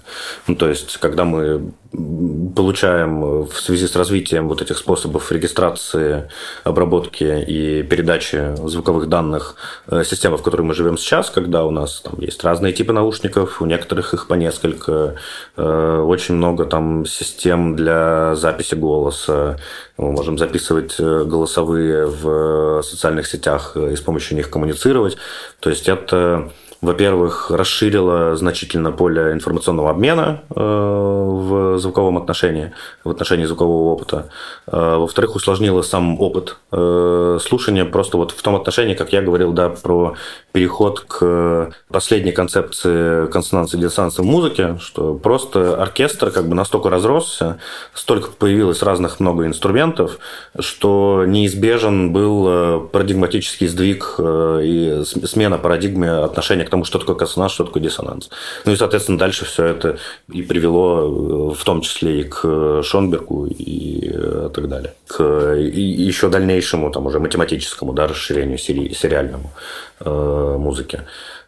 Ну, 0.48 0.56
то 0.56 0.68
есть, 0.68 0.98
когда 0.98 1.26
мы 1.26 1.72
получаем 1.92 3.46
в 3.46 3.60
связи 3.60 3.88
с 3.88 3.96
развитием 3.96 4.48
вот 4.48 4.62
этих 4.62 4.78
способов 4.78 5.32
регистрации, 5.32 6.30
обработки 6.64 7.24
и 7.24 7.82
передачи 7.84 8.56
звуковых 8.58 9.10
данных 9.10 9.56
э, 9.88 10.04
системы, 10.04 10.38
в 10.38 10.44
которой 10.44 10.62
мы 10.62 10.76
живем 10.76 10.98
сейчас, 10.98 11.32
когда 11.32 11.66
у 11.66 11.72
нас 11.72 12.02
там 12.02 12.20
есть 12.20 12.44
разные 12.44 12.74
типы 12.74 12.94
наушников, 12.94 13.62
у 13.62 13.66
некоторых 13.66 14.14
их 14.14 14.28
по 14.28 14.36
несколько, 14.36 15.16
э, 15.58 16.04
очень 16.06 16.36
много 16.36 16.66
там 16.66 17.06
систем 17.06 17.76
для 17.76 18.36
записи 18.36 18.76
голоса, 18.76 19.58
мы 19.98 20.12
можем 20.12 20.38
записывать 20.38 20.96
э, 21.00 21.24
голосовые 21.26 22.06
в 22.06 22.84
социальных 22.84 23.26
сетях 23.26 23.76
и 23.76 23.96
с 23.96 24.02
помощью 24.02 24.38
них 24.38 24.52
коммуницировать. 24.52 25.18
То 25.60 25.72
есть 25.72 25.90
это 25.90 26.52
во-первых, 26.82 27.52
расширила 27.52 28.38
значительно 28.38 28.92
поле 28.92 29.34
информационного 29.34 29.90
обмена 29.90 30.44
э, 30.50 30.60
в 30.60 31.78
звуковом 31.78 32.18
отношении, 32.18 32.72
в 33.04 33.10
отношении 33.10 33.44
звукового 33.44 33.94
опыта. 33.94 34.30
Э, 34.68 34.96
во-вторых, 34.96 35.36
усложнила 35.36 35.82
сам 35.82 36.20
опыт 36.22 36.56
э, 36.72 37.40
слушания 37.42 37.84
просто 37.84 38.16
вот 38.16 38.32
в 38.32 38.42
том 38.42 38.56
отношении, 38.56 38.94
как 38.94 39.12
я 39.12 39.22
говорил, 39.22 39.52
да, 39.52 39.70
про 39.70 40.16
переход 40.54 41.02
к 41.02 41.74
последней 41.90 42.32
концепции 42.32 43.28
консонанса 43.28 43.76
и 43.76 43.82
диссонанса 43.82 44.22
в 44.22 44.26
музыке, 44.26 44.78
что 44.80 45.16
просто 45.16 45.82
оркестр 45.82 46.32
как 46.32 46.48
бы 46.48 46.56
настолько 46.56 46.90
разросся, 46.90 47.60
столько 47.94 48.30
появилось 48.32 48.82
разных 48.84 49.20
много 49.20 49.46
инструментов, 49.46 50.18
что 50.58 51.26
неизбежен 51.28 52.14
был 52.14 52.88
парадигматический 52.88 53.68
сдвиг 53.68 54.16
и 54.18 55.04
смена 55.04 55.58
парадигмы 55.58 56.24
отношения 56.24 56.69
к 56.70 56.72
тому, 56.72 56.86
что 56.86 57.00
такое 57.00 57.16
консонанс, 57.16 57.54
что 57.54 57.66
такое 57.66 57.84
диссонанс. 57.84 58.30
Ну 58.66 58.72
и, 58.72 58.76
соответственно, 58.76 59.18
дальше 59.18 59.46
все 59.46 59.66
это 59.66 59.98
и 60.32 60.42
привело 60.44 61.52
в 61.54 61.64
том 61.64 61.82
числе 61.82 62.22
и 62.22 62.24
к 62.24 62.82
Шонбергу 62.84 63.48
и 63.48 64.12
э, 64.14 64.50
так 64.54 64.70
далее. 64.70 64.94
К 65.08 65.24
еще 65.56 66.30
дальнейшему, 66.30 66.92
там 66.92 67.08
уже 67.08 67.20
математическому 67.20 67.94
да, 67.94 68.08
расширению 68.08 68.58
сери 68.58 68.94
сериальному 68.94 69.52
э, 70.00 70.56
музыки. 70.60 71.02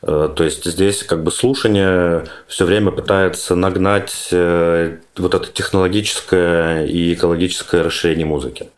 Э, 0.04 0.30
то 0.36 0.44
есть 0.44 0.66
здесь 0.66 1.04
как 1.04 1.24
бы 1.24 1.32
слушание 1.32 2.26
все 2.48 2.66
время 2.66 2.92
пытается 2.92 3.56
нагнать 3.56 4.30
э, 4.32 4.98
вот 5.18 5.36
это 5.36 5.48
технологическое 5.52 6.86
и 6.86 7.14
экологическое 7.14 7.84
расширение 7.84 8.26
музыки. 8.26 8.70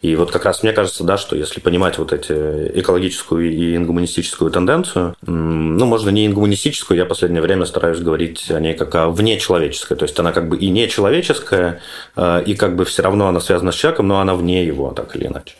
И 0.00 0.16
вот 0.16 0.32
как 0.32 0.44
раз 0.44 0.62
мне 0.62 0.72
кажется, 0.72 1.04
да, 1.04 1.16
что 1.16 1.36
если 1.36 1.60
понимать 1.60 1.98
вот 1.98 2.12
эти 2.12 2.32
экологическую 2.80 3.52
и 3.52 3.76
ингуманистическую 3.76 4.50
тенденцию, 4.50 5.14
ну, 5.22 5.86
можно 5.86 6.10
не 6.10 6.26
ингуманистическую, 6.26 6.98
я 6.98 7.04
в 7.04 7.08
последнее 7.08 7.42
время 7.42 7.64
стараюсь 7.64 8.00
говорить 8.00 8.50
о 8.50 8.58
ней 8.58 8.74
как 8.74 8.94
о 8.96 9.10
внечеловеческой. 9.10 9.96
То 9.96 10.04
есть 10.04 10.18
она 10.18 10.32
как 10.32 10.48
бы 10.48 10.56
и 10.56 10.68
нечеловеческая, 10.70 11.80
э, 12.16 12.42
и 12.44 12.54
как 12.54 12.74
бы 12.74 12.84
все 12.84 13.02
равно 13.02 13.28
она 13.28 13.40
связана 13.40 13.70
с 13.70 13.76
человеком, 13.76 14.08
но 14.08 14.18
она 14.18 14.34
вне 14.34 14.64
его, 14.64 14.90
так 14.90 15.14
или 15.14 15.26
иначе. 15.26 15.54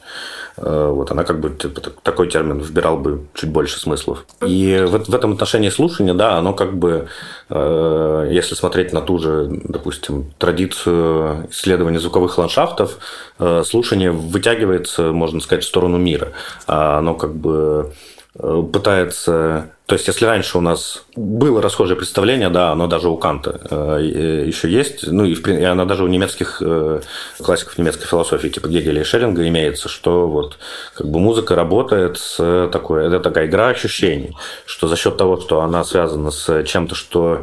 Э, 0.57 0.91
вот 0.93 1.11
она 1.11 1.25
как 1.25 1.41
бы 1.41 1.51
типа, 1.51 1.81
такой 2.03 2.29
термин 2.29 2.59
вбирал 2.59 2.99
бы 2.99 3.27
чуть 3.35 3.51
больше 3.51 3.81
смыслов. 3.81 4.25
И 4.47 4.85
в, 4.87 5.11
в 5.11 5.15
этом 5.15 5.33
отношении 5.33 5.71
слушания, 5.71 6.15
да, 6.15 6.37
оно 6.37 6.53
как 6.53 6.77
бы, 6.77 7.09
э, 7.49 8.29
если 8.31 8.55
смотреть 8.55 8.93
на 8.93 9.01
ту 9.01 9.19
же, 9.19 9.49
допустим, 9.65 10.33
традицию 10.39 11.49
исследования 11.51 12.01
звуковых 12.01 12.37
ландшафтов, 12.39 12.99
э, 13.39 13.63
слушание 13.65 14.11
вытягивается, 14.11 15.13
можно 15.13 15.41
сказать, 15.41 15.65
в 15.65 15.69
сторону 15.69 15.99
мира. 15.99 16.33
А 16.67 16.99
оно 16.99 17.15
как 17.15 17.35
бы 17.35 17.93
пытается... 18.35 19.73
То 19.93 19.97
есть, 19.97 20.09
если 20.09 20.25
раньше 20.25 20.57
у 20.57 20.63
нас 20.63 21.05
было 21.17 21.61
расхожее 21.61 21.99
представление, 21.99 22.49
да, 22.49 22.73
оно 22.73 22.87
даже 22.87 23.11
у 23.11 23.19
Канта 23.19 23.61
э, 23.71 24.45
еще 24.47 24.71
есть, 24.71 25.07
ну 25.07 25.27
и, 25.27 25.35
в, 25.35 25.47
и 25.47 25.63
оно 25.65 25.85
даже 25.85 26.03
у 26.03 26.07
немецких 26.07 26.63
э, 26.65 27.03
классиков 27.43 27.77
немецкой 27.77 28.07
философии, 28.07 28.49
типа 28.49 28.69
Гегеля 28.69 29.03
и 29.03 29.05
Шеллинга, 29.05 29.47
имеется, 29.47 29.91
что 29.91 30.29
вот 30.29 30.57
как 30.95 31.09
бы 31.09 31.21
музыка 31.21 31.55
работает 31.55 32.17
с 32.17 32.71
такой, 32.73 33.07
это 33.07 33.21
такая 33.21 33.45
игра 33.45 33.69
ощущений, 33.69 34.35
что 34.65 34.89
за 34.89 34.97
счет 34.97 35.19
того, 35.19 35.39
что 35.39 35.61
она 35.61 35.85
связана 35.85 36.31
с 36.31 36.65
чем-то, 36.65 36.95
что 36.95 37.43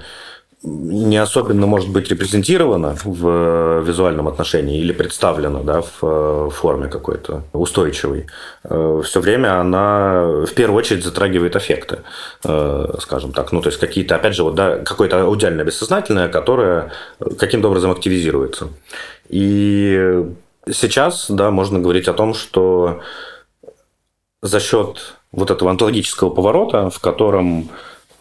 не 0.61 1.17
особенно 1.17 1.67
может 1.67 1.89
быть 1.89 2.09
репрезентирована 2.09 2.95
в 3.03 3.81
визуальном 3.81 4.27
отношении 4.27 4.79
или 4.79 4.91
представлена 4.91 5.61
да, 5.61 5.81
в 5.81 5.99
э, 6.01 6.49
форме 6.51 6.89
какой-то 6.89 7.43
устойчивой, 7.53 8.27
э, 8.65 9.01
все 9.05 9.21
время 9.21 9.61
она 9.61 10.25
в 10.45 10.53
первую 10.53 10.79
очередь 10.79 11.05
затрагивает 11.05 11.55
эффекты, 11.55 11.99
э, 12.43 12.93
скажем 12.99 13.31
так. 13.31 13.53
Ну, 13.53 13.61
то 13.61 13.69
есть 13.69 13.79
какие-то, 13.79 14.17
опять 14.17 14.35
же, 14.35 14.43
вот, 14.43 14.55
да, 14.55 14.79
какое-то 14.79 15.21
аудиальное 15.21 15.63
бессознательное, 15.63 16.27
которое 16.27 16.91
каким-то 17.37 17.69
образом 17.69 17.91
активизируется. 17.91 18.67
И 19.29 20.25
сейчас, 20.69 21.27
да, 21.29 21.51
можно 21.51 21.79
говорить 21.79 22.09
о 22.09 22.13
том, 22.13 22.33
что 22.33 22.99
за 24.41 24.59
счет 24.59 25.15
вот 25.31 25.51
этого 25.51 25.71
онтологического 25.71 26.31
поворота, 26.31 26.89
в 26.89 26.99
котором 26.99 27.69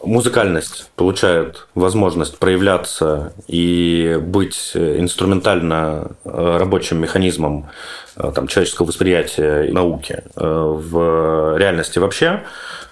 музыкальность 0.03 0.89
получает 0.95 1.67
возможность 1.75 2.37
проявляться 2.37 3.33
и 3.47 4.19
быть 4.21 4.71
инструментально 4.75 6.11
э, 6.23 6.57
рабочим 6.57 7.01
механизмом 7.01 7.69
э, 8.15 8.31
там, 8.33 8.47
человеческого 8.47 8.87
восприятия 8.87 9.63
и 9.63 9.71
науки 9.71 10.23
э, 10.35 10.41
в 10.41 11.57
реальности 11.57 11.99
вообще, 11.99 12.43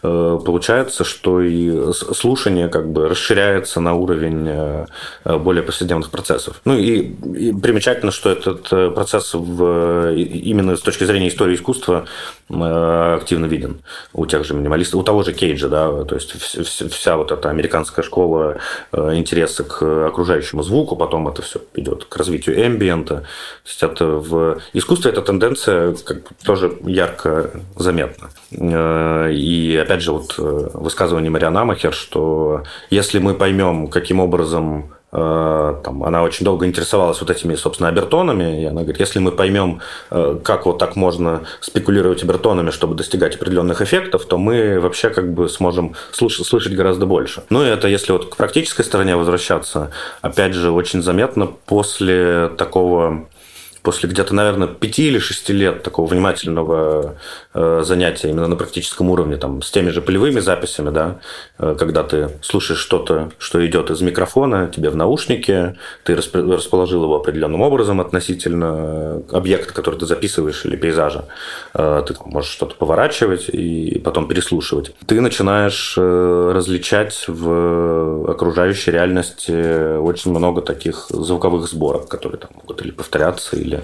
получается, 0.02 1.04
что 1.04 1.42
и 1.42 1.92
слушание 1.92 2.70
как 2.70 2.88
бы 2.88 3.10
расширяется 3.10 3.82
на 3.82 3.96
уровень 3.96 4.86
более 5.26 5.64
повседневных 5.64 6.12
процессов. 6.12 6.62
Ну 6.66 6.78
и, 6.78 7.00
и 7.00 7.52
примечательно, 7.52 8.12
что 8.12 8.30
этот 8.30 8.94
процесс 8.94 9.34
в, 9.34 10.14
именно 10.14 10.78
с 10.78 10.82
точки 10.82 11.04
зрения 11.04 11.30
истории 11.30 11.56
искусства 11.56 12.06
активно 12.48 13.48
виден 13.48 13.82
у 14.14 14.28
тех 14.28 14.46
же 14.46 14.54
минималистов, 14.54 15.02
у 15.02 15.04
того 15.04 15.24
же 15.24 15.34
Кейджа, 15.34 15.68
да, 15.68 16.04
то 16.04 16.14
есть 16.14 16.32
вся 16.98 17.16
вот 17.16 17.32
эта 17.32 17.50
американская 17.50 18.04
школа 18.04 18.58
э, 18.92 19.16
интереса 19.16 19.64
к 19.64 20.08
окружающему 20.08 20.64
звуку, 20.64 20.96
потом 20.96 21.28
это 21.28 21.42
все 21.42 21.62
идет 21.76 22.06
к 22.06 22.18
развитию 22.18 22.66
эмбиента. 22.66 23.16
То 23.16 23.70
есть 23.70 23.84
это 23.84 24.06
в 24.06 24.58
искусстве 24.74 25.12
эта 25.12 25.22
тенденция 25.22 25.94
как 25.94 26.24
бы 26.24 26.30
тоже 26.44 26.78
ярко 26.84 27.52
заметна. 27.76 28.30
Э, 28.52 29.32
и 29.32 29.78
опять 29.78 30.02
же 30.02 30.12
вот 30.12 30.36
э, 30.38 30.70
высказывание 30.74 31.30
Мариана 31.30 31.66
Махер, 31.66 31.94
что 31.94 32.64
если 32.90 33.20
мы 33.20 33.36
поймем, 33.36 33.88
каким 33.88 34.20
образом 34.20 34.97
там, 35.12 36.04
она 36.04 36.24
очень 36.24 36.44
долго 36.44 36.66
интересовалась 36.66 37.22
вот 37.22 37.30
этими, 37.30 37.56
собственно, 37.56 37.88
обертонами, 37.88 38.62
и 38.62 38.66
она 38.66 38.82
говорит, 38.82 39.00
если 39.00 39.20
мы 39.20 39.32
поймем, 39.32 39.80
э, 40.12 40.38
как 40.44 40.66
вот 40.66 40.80
так 40.80 40.98
можно 40.98 41.44
спекулировать 41.62 42.24
обертонами, 42.24 42.72
чтобы 42.72 42.96
достигать 42.96 43.36
определенных 43.36 43.82
эффектов, 43.82 44.26
то 44.26 44.38
мы 44.38 44.80
вообще 44.80 45.10
как 45.10 45.34
бы 45.34 45.48
сможем 45.48 45.96
слышать, 46.12 46.46
слышать 46.46 46.74
гораздо 46.74 47.06
больше. 47.06 47.44
Ну 47.50 47.64
и 47.64 47.68
это 47.68 47.88
если 47.88 48.12
вот 48.12 48.30
к 48.30 48.36
практической 48.36 48.84
стороне 48.84 49.16
возвращаться, 49.16 49.92
опять 50.22 50.54
же, 50.54 50.72
очень 50.72 51.02
заметно 51.02 51.48
после 51.48 52.50
такого 52.58 53.28
после 53.88 54.10
где-то, 54.10 54.36
наверное, 54.36 54.68
пяти 54.68 55.08
или 55.08 55.18
шести 55.18 55.54
лет 55.54 55.82
такого 55.82 56.08
внимательного 56.08 57.16
э, 57.54 57.84
занятия 57.86 58.30
именно 58.32 58.48
на 58.48 58.58
практическом 58.58 59.10
уровне, 59.10 59.38
там, 59.38 59.62
с 59.62 59.72
теми 59.72 59.92
же 59.92 60.02
полевыми 60.02 60.42
записями, 60.42 60.90
да, 60.90 61.20
э, 61.58 61.74
когда 61.80 62.04
ты 62.04 62.32
слушаешь 62.42 62.82
что-то, 62.82 63.32
что 63.38 63.66
идет 63.66 63.90
из 63.90 64.02
микрофона, 64.02 64.68
тебе 64.68 64.90
в 64.90 64.98
наушнике, 64.98 65.78
ты 66.04 66.18
расположил 66.18 67.06
его 67.06 67.16
определенным 67.16 67.62
образом 67.62 68.02
относительно 68.02 69.22
объекта, 69.32 69.74
который 69.74 69.98
ты 69.98 70.06
записываешь, 70.06 70.66
или 70.66 70.76
пейзажа. 70.76 71.24
Э, 71.74 72.04
ты 72.06 72.14
можешь 72.26 72.52
что-то 72.52 72.76
поворачивать 72.76 73.48
и 73.48 74.02
потом 74.04 74.28
переслушивать. 74.28 74.92
Ты 75.06 75.22
начинаешь 75.22 75.98
различать 75.98 77.24
в 77.30 78.32
окружающей 78.32 78.92
реальности 78.92 79.98
очень 79.98 80.32
много 80.32 80.62
таких 80.62 81.06
звуковых 81.08 81.70
сборок, 81.70 82.10
которые 82.10 82.42
там 82.42 82.52
могут 82.54 82.82
или 82.82 82.92
повторяться, 82.92 83.56
или 83.56 83.77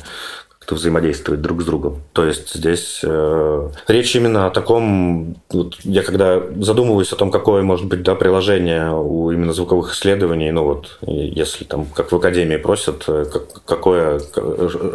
как-то 0.64 0.76
взаимодействовать 0.76 1.42
друг 1.42 1.62
с 1.62 1.66
другом. 1.66 2.02
То 2.14 2.26
есть 2.26 2.54
здесь 2.54 3.02
э, 3.04 3.70
речь 3.90 4.16
именно 4.16 4.48
о 4.48 4.50
таком, 4.50 5.36
вот 5.50 5.76
я 5.84 6.04
когда 6.04 6.42
задумываюсь 6.56 7.12
о 7.12 7.18
том, 7.18 7.32
какое 7.32 7.64
может 7.64 7.88
быть 7.88 8.02
да, 8.02 8.16
приложение 8.16 8.92
у 8.92 9.30
именно 9.32 9.52
звуковых 9.52 9.94
исследований, 9.94 10.52
ну 10.52 10.64
вот 10.64 11.00
если 11.02 11.66
там, 11.66 11.86
как 11.88 12.14
в 12.14 12.16
академии 12.16 12.56
просят, 12.56 13.04
э, 13.08 13.26
как, 13.26 13.64
какое, 13.66 14.22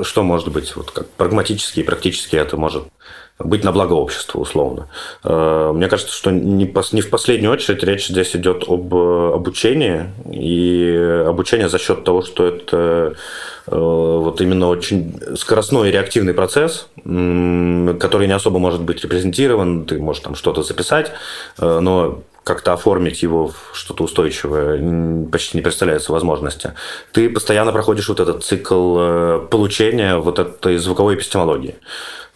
что 0.03 0.22
может 0.22 0.49
быть, 0.49 0.74
вот 0.74 0.90
как 0.90 1.07
прагматически 1.11 1.80
и 1.80 1.84
практически 1.84 2.36
это 2.36 2.57
может 2.57 2.84
быть 3.39 3.64
на 3.64 3.72
благо 3.72 3.93
общества, 3.93 4.41
условно. 4.41 4.89
Э, 5.24 5.70
мне 5.72 5.89
кажется, 5.89 6.14
что 6.14 6.30
не 6.30 6.66
в 6.66 7.11
последнюю 7.11 7.53
очередь 7.53 7.82
речь 7.84 8.09
здесь 8.09 8.34
идет 8.34 8.64
об 8.68 8.93
э, 8.95 9.32
обучении, 9.34 10.07
и 10.30 11.24
обучение 11.26 11.68
за 11.68 11.78
счет 11.78 12.05
того, 12.05 12.22
что 12.22 12.47
это 12.47 13.14
э, 13.66 13.76
вот 13.76 14.41
именно 14.41 14.68
очень 14.68 15.20
скоростной 15.36 15.89
и 15.89 15.93
реактивный 15.93 16.34
процесс, 16.34 16.89
который 17.05 18.26
не 18.26 18.34
особо 18.34 18.59
может 18.59 18.82
быть 18.82 19.03
репрезентирован, 19.03 19.84
ты 19.84 19.99
можешь 19.99 20.22
там 20.22 20.34
что-то 20.34 20.62
записать, 20.62 21.12
но 21.59 22.22
как-то 22.49 22.72
оформить 22.72 23.22
его 23.22 23.49
в 23.49 23.70
что-то 23.72 24.05
устойчивое 24.05 25.28
почти 25.30 25.57
не 25.57 25.62
представляется 25.62 26.12
возможности. 26.12 26.72
Ты 27.12 27.30
постоянно 27.30 27.72
проходишь 27.72 28.09
вот 28.09 28.20
этот 28.20 28.42
цикл 28.44 28.99
получения 29.51 30.16
вот 30.16 30.38
этой 30.38 30.78
звуковой 30.78 31.14
эпистемологии. 31.14 31.76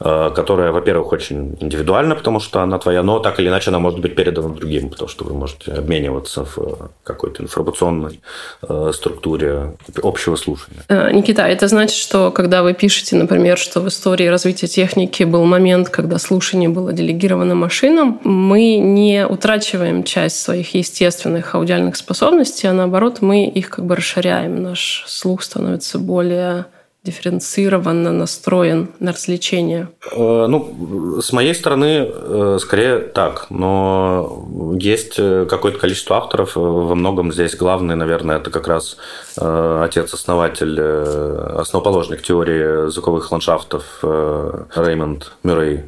Э, 0.04 0.30
которая, 0.34 0.72
во-первых, 0.72 1.12
очень 1.12 1.56
индивидуальна, 1.60 2.16
потому 2.16 2.40
что 2.40 2.60
она 2.60 2.78
твоя, 2.78 3.02
но 3.02 3.20
так 3.20 3.38
или 3.38 3.48
иначе 3.48 3.70
она 3.70 3.78
может 3.78 4.00
быть 4.00 4.16
передана 4.16 4.48
другим, 4.48 4.88
потому 4.88 5.08
что 5.08 5.24
вы 5.24 5.32
можете 5.32 5.72
обмениваться 5.72 6.44
в 6.44 6.90
какой-то 7.04 7.42
информационной 7.44 8.20
э, 8.68 8.90
структуре 8.92 9.76
общего 10.02 10.34
слушания. 10.36 10.82
Э, 10.88 11.12
Никита, 11.12 11.42
это 11.42 11.68
значит, 11.68 11.96
что 11.96 12.32
когда 12.32 12.62
вы 12.62 12.74
пишете, 12.74 13.14
например, 13.14 13.58
что 13.58 13.80
в 13.80 13.86
истории 13.86 14.26
развития 14.26 14.66
техники 14.66 15.22
был 15.22 15.44
момент, 15.44 15.88
когда 15.88 16.18
слушание 16.18 16.68
было 16.68 16.92
делегировано 16.92 17.54
машинам, 17.54 18.20
мы 18.24 18.78
не 18.78 19.24
утрачиваем 19.24 20.01
часть 20.02 20.40
своих 20.40 20.74
естественных 20.74 21.54
аудиальных 21.54 21.96
способностей, 21.96 22.66
а 22.66 22.72
наоборот 22.72 23.20
мы 23.20 23.46
их 23.46 23.70
как 23.70 23.86
бы 23.86 23.96
расширяем. 23.96 24.62
Наш 24.62 25.04
слух 25.06 25.42
становится 25.42 25.98
более 25.98 26.66
дифференцированно 27.04 28.12
настроен 28.12 28.90
на 29.00 29.12
развлечения? 29.12 29.88
Э, 30.12 30.46
ну, 30.46 31.20
с 31.20 31.32
моей 31.32 31.54
стороны, 31.54 32.08
э, 32.08 32.58
скорее 32.60 32.98
так. 33.00 33.46
Но 33.50 34.76
есть 34.78 35.14
э, 35.18 35.46
какое-то 35.48 35.78
количество 35.78 36.16
авторов. 36.16 36.54
Во 36.54 36.94
многом 36.94 37.32
здесь 37.32 37.56
главный, 37.56 37.96
наверное, 37.96 38.36
это 38.36 38.50
как 38.50 38.68
раз 38.68 38.96
отец-основатель, 39.36 40.80
основоположник 40.80 42.22
теории 42.22 42.90
звуковых 42.90 43.32
ландшафтов 43.32 43.84
Реймонд 44.02 45.32
Мюррей 45.42 45.84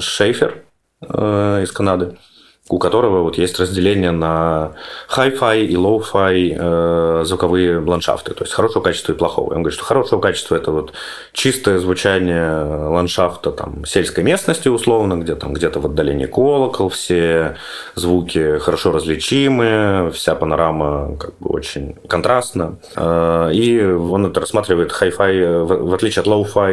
Шейфер 0.00 0.62
из 1.02 1.70
Канады 1.72 2.16
у 2.70 2.78
которого 2.78 3.22
вот 3.22 3.36
есть 3.36 3.60
разделение 3.60 4.10
на 4.10 4.72
hi-fi 5.14 5.66
и 5.66 5.74
low-fi 5.74 6.56
э, 6.58 7.24
звуковые 7.26 7.78
ландшафты, 7.78 8.32
то 8.32 8.42
есть 8.42 8.54
хорошего 8.54 8.82
качества 8.82 9.12
и 9.12 9.14
плохого. 9.14 9.52
Он 9.52 9.62
говорит, 9.62 9.74
что 9.74 9.84
хорошего 9.84 10.18
качества 10.18 10.56
это 10.56 10.70
вот 10.70 10.94
чистое 11.32 11.78
звучание 11.78 12.64
ландшафта 12.88 13.50
там 13.50 13.84
сельской 13.84 14.24
местности 14.24 14.68
условно, 14.68 15.16
где 15.16 15.34
там 15.34 15.52
где-то 15.52 15.78
в 15.78 15.84
отдалении 15.86 16.24
колокол, 16.24 16.88
все 16.88 17.56
звуки 17.96 18.58
хорошо 18.60 18.92
различимы, 18.92 20.10
вся 20.14 20.34
панорама 20.34 21.18
как 21.18 21.34
бы 21.40 21.50
очень 21.50 21.96
контрастна. 22.08 22.78
Э, 22.96 23.50
и 23.52 23.84
он 23.84 24.24
это 24.24 24.40
рассматривает 24.40 24.90
hi-fi, 24.90 25.64
в, 25.64 25.90
в 25.90 25.92
отличие 25.92 26.22
от 26.22 26.28
low-fi 26.28 26.72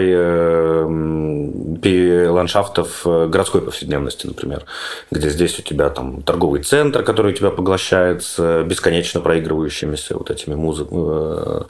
э, 1.83 2.29
ландшафтов 2.29 3.01
городской 3.03 3.61
повседневности, 3.61 4.25
например, 4.25 4.63
где 5.11 5.29
здесь 5.29 5.59
у 5.59 5.61
тебя 5.61 5.80
тебя 5.81 5.89
там 5.89 6.21
торговый 6.21 6.61
центр, 6.63 7.03
который 7.03 7.33
тебя 7.33 7.49
поглощает 7.49 8.23
с 8.23 8.63
бесконечно 8.63 9.21
проигрывающимися 9.21 10.17
вот 10.17 10.29
этими 10.29 10.55
музы... 10.55 10.85
Э, 10.91 11.61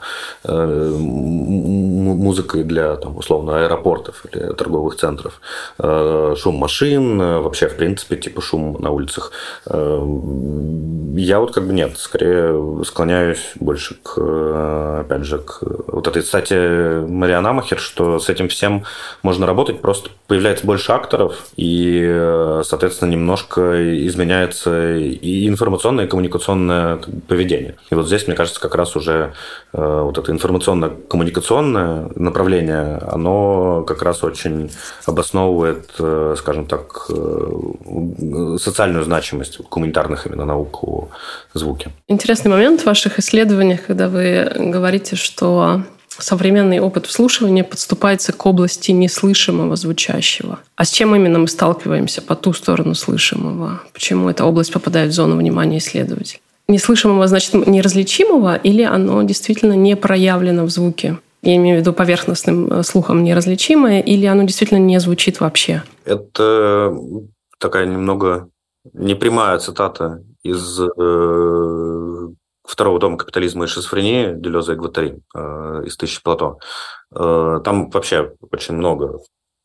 э, 0.44 0.96
музыкой 2.22 2.64
для, 2.64 2.96
там, 2.96 3.16
условно, 3.16 3.64
аэропортов 3.64 4.24
или 4.30 4.52
торговых 4.52 4.96
центров. 4.96 5.40
Э, 5.78 6.34
шум 6.38 6.56
машин, 6.56 7.18
вообще, 7.18 7.68
в 7.68 7.76
принципе, 7.76 8.16
типа 8.16 8.40
шум 8.40 8.76
на 8.80 8.90
улицах. 8.90 9.32
Я 9.66 11.40
вот 11.40 11.54
как 11.54 11.66
бы 11.66 11.72
нет, 11.72 11.98
скорее 11.98 12.84
склоняюсь 12.84 13.52
больше 13.60 13.96
к, 14.02 15.00
опять 15.00 15.24
же, 15.24 15.38
к 15.38 15.58
вот 15.62 16.08
этой 16.08 16.22
кстати, 16.22 16.54
Мариана 17.06 17.52
Махер, 17.52 17.78
что 17.78 18.18
с 18.18 18.28
этим 18.28 18.48
всем 18.48 18.84
можно 19.22 19.46
работать, 19.46 19.80
просто 19.80 20.10
появляется 20.26 20.66
больше 20.66 20.92
акторов, 20.92 21.46
и, 21.56 22.60
соответственно, 22.64 23.10
немножко 23.10 23.74
изменяется 24.06 24.96
и 24.96 25.48
информационное, 25.48 26.06
и 26.06 26.08
коммуникационное 26.08 26.98
поведение. 27.28 27.76
И 27.90 27.94
вот 27.94 28.06
здесь, 28.06 28.26
мне 28.26 28.36
кажется, 28.36 28.60
как 28.60 28.74
раз 28.74 28.96
уже 28.96 29.32
э, 29.72 30.00
вот 30.02 30.18
это 30.18 30.32
информационно-коммуникационное 30.32 32.10
направление, 32.16 32.98
оно 32.98 33.84
как 33.86 34.02
раз 34.02 34.22
очень 34.24 34.70
обосновывает, 35.06 35.90
э, 35.98 36.34
скажем 36.38 36.66
так, 36.66 37.06
э, 37.10 38.56
социальную 38.58 39.04
значимость 39.04 39.60
гуманитарных 39.70 40.26
именно 40.26 40.44
наук 40.44 40.84
о 40.84 41.08
звуке. 41.54 41.90
Интересный 42.08 42.50
момент 42.50 42.80
в 42.80 42.86
ваших 42.86 43.18
исследованиях, 43.18 43.86
когда 43.86 44.08
вы 44.08 44.52
говорите, 44.56 45.16
что 45.16 45.82
современный 46.18 46.80
опыт 46.80 47.06
вслушивания 47.06 47.64
подступается 47.64 48.32
к 48.32 48.46
области 48.46 48.90
неслышимого 48.90 49.76
звучащего. 49.76 50.58
А 50.76 50.84
с 50.84 50.90
чем 50.90 51.14
именно 51.14 51.38
мы 51.38 51.48
сталкиваемся 51.48 52.22
по 52.22 52.34
ту 52.34 52.52
сторону 52.52 52.94
слышимого? 52.94 53.82
Почему 53.92 54.28
эта 54.28 54.44
область 54.44 54.72
попадает 54.72 55.10
в 55.10 55.14
зону 55.14 55.36
внимания 55.36 55.78
исследователей? 55.78 56.40
Неслышимого 56.68 57.26
значит 57.26 57.54
неразличимого 57.66 58.56
или 58.56 58.82
оно 58.82 59.22
действительно 59.22 59.74
не 59.74 59.96
проявлено 59.96 60.64
в 60.64 60.70
звуке? 60.70 61.18
Я 61.42 61.56
имею 61.56 61.78
в 61.78 61.80
виду 61.80 61.92
поверхностным 61.92 62.68
э, 62.68 62.82
слухом 62.84 63.24
неразличимое, 63.24 64.00
или 64.00 64.26
оно 64.26 64.44
действительно 64.44 64.78
не 64.78 65.00
звучит 65.00 65.40
вообще? 65.40 65.82
Это 66.04 66.96
такая 67.58 67.86
немного 67.86 68.48
непрямая 68.92 69.58
цитата 69.58 70.22
из 70.44 70.80
э, 70.80 72.28
второго 72.64 72.98
дома 72.98 73.16
капитализма 73.16 73.64
и 73.64 73.68
шизофрении 73.68 74.34
Делеза 74.34 74.72
и 74.72 74.76
Гватари 74.76 75.20
э, 75.34 75.82
из 75.84 75.96
«Тысячи 75.96 76.22
Плато». 76.22 76.58
Э, 77.14 77.60
там 77.64 77.90
вообще 77.90 78.34
очень 78.50 78.76
много 78.76 79.20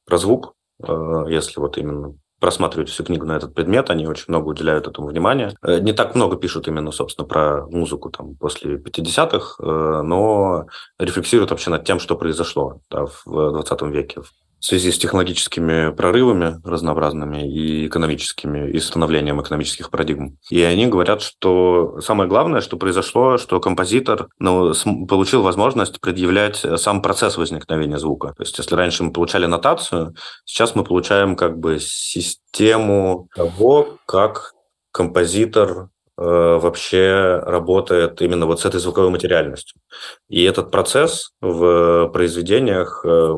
про 0.06 0.18
звук, 0.18 0.54
э, 0.84 1.26
если 1.30 1.60
вот 1.60 1.78
именно 1.78 2.16
просматривать 2.40 2.90
всю 2.90 3.04
книгу 3.04 3.26
на 3.26 3.38
этот 3.38 3.54
предмет, 3.56 3.90
они 3.90 4.08
очень 4.08 4.26
много 4.28 4.50
уделяют 4.50 4.88
этому 4.88 5.08
внимания. 5.08 5.56
Э, 5.64 5.80
не 5.80 5.94
так 5.94 6.16
много 6.16 6.38
пишут 6.38 6.68
именно, 6.68 6.92
собственно, 6.92 7.28
про 7.28 7.66
музыку 7.68 8.10
там 8.10 8.36
после 8.36 8.78
50-х, 8.78 9.56
э, 9.60 10.02
но 10.04 10.68
рефлексируют 11.00 11.52
вообще 11.52 11.70
над 11.70 11.86
тем, 11.86 12.00
что 12.00 12.16
произошло 12.16 12.82
да, 12.90 13.06
в 13.06 13.24
20 13.26 13.82
веке 13.84 14.22
в 14.60 14.66
связи 14.66 14.92
с 14.92 14.98
технологическими 14.98 15.92
прорывами 15.92 16.60
разнообразными 16.64 17.48
и 17.48 17.88
экономическими, 17.88 18.70
и 18.72 18.80
становлением 18.80 19.42
экономических 19.42 19.90
парадигм. 19.92 20.38
И 20.50 20.62
они 20.62 20.88
говорят, 20.88 21.22
что 21.22 22.00
самое 22.02 22.30
главное, 22.30 22.62
что 22.62 22.78
произошло, 22.78 23.38
что 23.38 23.60
композитор 23.60 24.30
ну, 24.40 24.74
получил 25.08 25.44
возможность 25.44 26.02
предъявлять 26.02 26.66
сам 26.78 27.02
процесс 27.02 27.38
возникновения 27.38 28.00
звука. 28.00 28.30
То 28.30 28.44
есть, 28.44 28.58
если 28.58 28.76
раньше 28.76 29.04
мы 29.04 29.12
получали 29.12 29.46
нотацию, 29.46 30.16
сейчас 30.46 30.76
мы 30.76 30.84
получаем 30.84 31.36
как 31.36 31.60
бы 31.60 31.80
систему 31.80 33.30
того, 33.36 33.98
как 34.06 34.54
композитор 34.92 35.90
э, 36.18 36.22
вообще 36.22 37.40
работает 37.46 38.22
именно 38.22 38.48
вот 38.48 38.62
с 38.62 38.66
этой 38.66 38.80
звуковой 38.80 39.12
материальностью. 39.12 39.80
И 40.28 40.44
этот 40.44 40.72
процесс 40.72 41.32
в 41.42 42.10
произведениях 42.12 43.06
э, 43.06 43.34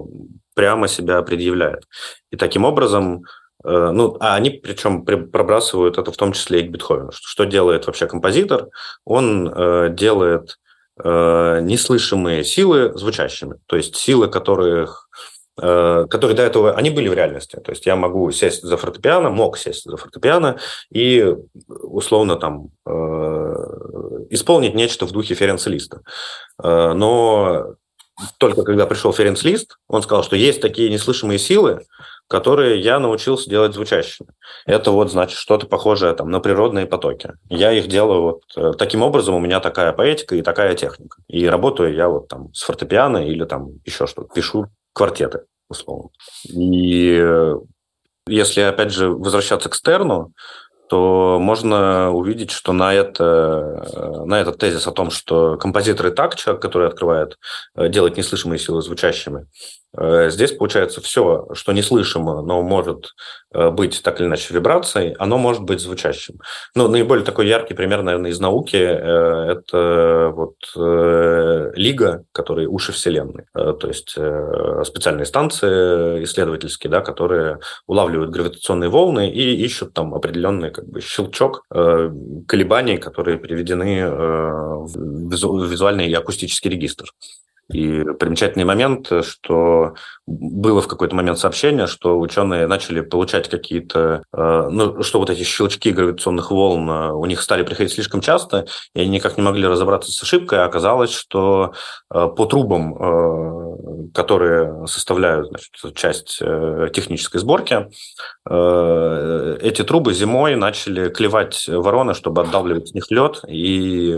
прямо 0.59 0.89
себя 0.89 1.21
предъявляет. 1.21 1.85
И 2.31 2.35
таким 2.35 2.65
образом, 2.65 3.23
э, 3.63 3.91
ну, 3.93 4.17
а 4.19 4.35
они 4.35 4.49
причем 4.49 5.05
пробрасывают 5.05 5.97
это 5.97 6.11
в 6.11 6.17
том 6.17 6.33
числе 6.33 6.59
и 6.59 6.67
к 6.67 6.71
Бетховену. 6.71 7.11
Что 7.13 7.45
делает 7.45 7.87
вообще 7.87 8.07
композитор? 8.07 8.67
Он 9.05 9.47
э, 9.47 9.89
делает 9.91 10.57
э, 11.01 11.59
неслышимые 11.61 12.43
силы 12.43 12.91
звучащими. 12.93 13.55
То 13.67 13.77
есть 13.77 13.95
силы, 13.95 14.27
которых 14.27 15.07
которые 15.55 16.35
до 16.35 16.43
этого, 16.43 16.71
они 16.71 16.89
были 16.89 17.09
в 17.09 17.13
реальности. 17.13 17.57
То 17.57 17.71
есть 17.71 17.85
я 17.85 17.97
могу 17.97 18.31
сесть 18.31 18.63
за 18.63 18.77
фортепиано, 18.77 19.29
мог 19.29 19.57
сесть 19.57 19.83
за 19.83 19.97
фортепиано 19.97 20.57
и 20.89 21.35
условно 21.67 22.37
там 22.37 22.69
исполнить 24.29 24.73
нечто 24.73 25.05
в 25.05 25.11
духе 25.11 25.35
Ференца 25.35 25.69
Листа. 25.69 25.99
Но 26.63 27.75
только 28.37 28.63
когда 28.63 28.85
пришел 28.85 29.13
Ференц 29.13 29.43
Лист, 29.43 29.77
он 29.87 30.01
сказал, 30.01 30.23
что 30.23 30.35
есть 30.35 30.61
такие 30.61 30.89
неслышимые 30.89 31.39
силы, 31.39 31.85
которые 32.27 32.79
я 32.79 32.99
научился 32.99 33.49
делать 33.49 33.73
звучащими. 33.73 34.29
Это 34.65 34.91
вот, 34.91 35.11
значит, 35.11 35.37
что-то 35.37 35.65
похожее 35.65 36.13
там, 36.13 36.29
на 36.29 36.39
природные 36.39 36.85
потоки. 36.85 37.33
Я 37.49 37.71
их 37.71 37.87
делаю 37.87 38.21
вот 38.21 38.41
э, 38.55 38.73
таким 38.77 39.01
образом, 39.01 39.35
у 39.35 39.39
меня 39.39 39.59
такая 39.59 39.93
поэтика 39.93 40.35
и 40.35 40.41
такая 40.41 40.75
техника. 40.75 41.17
И 41.27 41.47
работаю 41.47 41.93
я 41.93 42.07
вот 42.07 42.27
там 42.27 42.53
с 42.53 42.61
фортепиано 42.63 43.27
или 43.27 43.45
там 43.45 43.69
еще 43.83 44.05
что-то, 44.05 44.33
пишу 44.33 44.67
квартеты, 44.93 45.41
условно. 45.69 46.09
И 46.43 47.23
если, 48.27 48.61
опять 48.61 48.91
же, 48.91 49.09
возвращаться 49.09 49.69
к 49.69 49.75
Стерну, 49.75 50.33
то 50.89 51.37
можно 51.39 52.11
увидеть, 52.11 52.51
что 52.51 52.73
на, 52.73 52.93
это, 52.93 54.23
на 54.25 54.41
этот 54.41 54.57
тезис 54.57 54.87
о 54.87 54.91
том, 54.91 55.11
что 55.11 55.57
композитор 55.57 56.07
и 56.07 56.11
так 56.11 56.35
человек, 56.35 56.61
который 56.61 56.87
открывает, 56.87 57.37
делать 57.75 58.17
неслышимые 58.17 58.59
силы 58.59 58.81
звучащими, 58.81 59.45
Э, 59.97 60.29
здесь 60.29 60.51
получается 60.51 61.01
все, 61.01 61.47
что 61.53 61.71
неслышимо, 61.71 62.41
но 62.41 62.61
может 62.61 63.15
э, 63.48 63.48
быть 63.53 64.01
так 64.03 64.19
или 64.19 64.27
иначе 64.27 64.53
вибрацией, 64.53 65.13
оно 65.19 65.37
может 65.37 65.63
быть 65.63 65.79
звучащим. 65.79 66.35
Ну, 66.75 66.87
наиболее 66.87 67.25
такой 67.25 67.47
яркий 67.47 67.73
пример, 67.73 68.03
наверное, 68.03 68.31
из 68.31 68.39
науки 68.39 68.75
э,– 68.75 69.51
это 69.51 70.31
вот 70.33 70.55
Лига, 71.75 72.23
который 72.31 72.67
уши 72.67 72.91
Вселенной. 72.91 73.45
То 73.53 73.87
есть 73.87 74.11
специальные 74.11 75.25
станции 75.25 76.23
исследовательские, 76.23 76.91
да, 76.91 77.01
которые 77.01 77.59
улавливают 77.87 78.31
гравитационные 78.31 78.89
волны 78.89 79.29
и 79.29 79.63
ищут 79.63 79.93
там 79.93 80.13
определенный 80.13 80.71
как 80.71 80.87
бы, 80.87 81.01
щелчок 81.01 81.63
колебаний, 81.69 82.97
которые 82.97 83.37
приведены 83.37 84.09
в 84.09 85.69
визуальный 85.69 86.07
и 86.07 86.13
акустический 86.13 86.69
регистр. 86.69 87.11
И 87.71 88.03
примечательный 88.19 88.65
момент, 88.65 89.11
что 89.21 89.93
было 90.29 90.81
в 90.81 90.87
какой-то 90.87 91.15
момент 91.15 91.39
сообщение, 91.39 91.87
что 91.87 92.19
ученые 92.19 92.67
начали 92.67 93.01
получать 93.01 93.49
какие-то, 93.49 94.23
э, 94.31 94.67
ну, 94.69 95.01
что 95.01 95.19
вот 95.19 95.29
эти 95.29 95.43
щелчки 95.43 95.91
гравитационных 95.91 96.51
волн 96.51 96.89
э, 96.89 97.11
у 97.13 97.25
них 97.25 97.41
стали 97.41 97.63
приходить 97.63 97.93
слишком 97.93 98.21
часто, 98.21 98.67
и 98.93 99.01
они 99.01 99.09
никак 99.09 99.37
не 99.37 99.43
могли 99.43 99.65
разобраться 99.65 100.11
с 100.11 100.21
ошибкой, 100.21 100.59
а 100.59 100.65
оказалось, 100.65 101.11
что 101.11 101.73
э, 102.13 102.27
по 102.27 102.45
трубам, 102.45 104.09
которые 104.13 104.85
составляют 104.87 105.47
значит, 105.47 105.95
часть 105.95 106.39
технической 106.93 107.39
сборки, 107.39 107.87
эти 108.45 109.83
трубы 109.83 110.13
зимой 110.13 110.55
начали 110.55 111.09
клевать 111.09 111.65
вороны, 111.67 112.13
чтобы 112.13 112.41
отдавливать 112.41 112.89
с 112.89 112.93
них 112.93 113.09
лед, 113.09 113.41
и, 113.47 114.13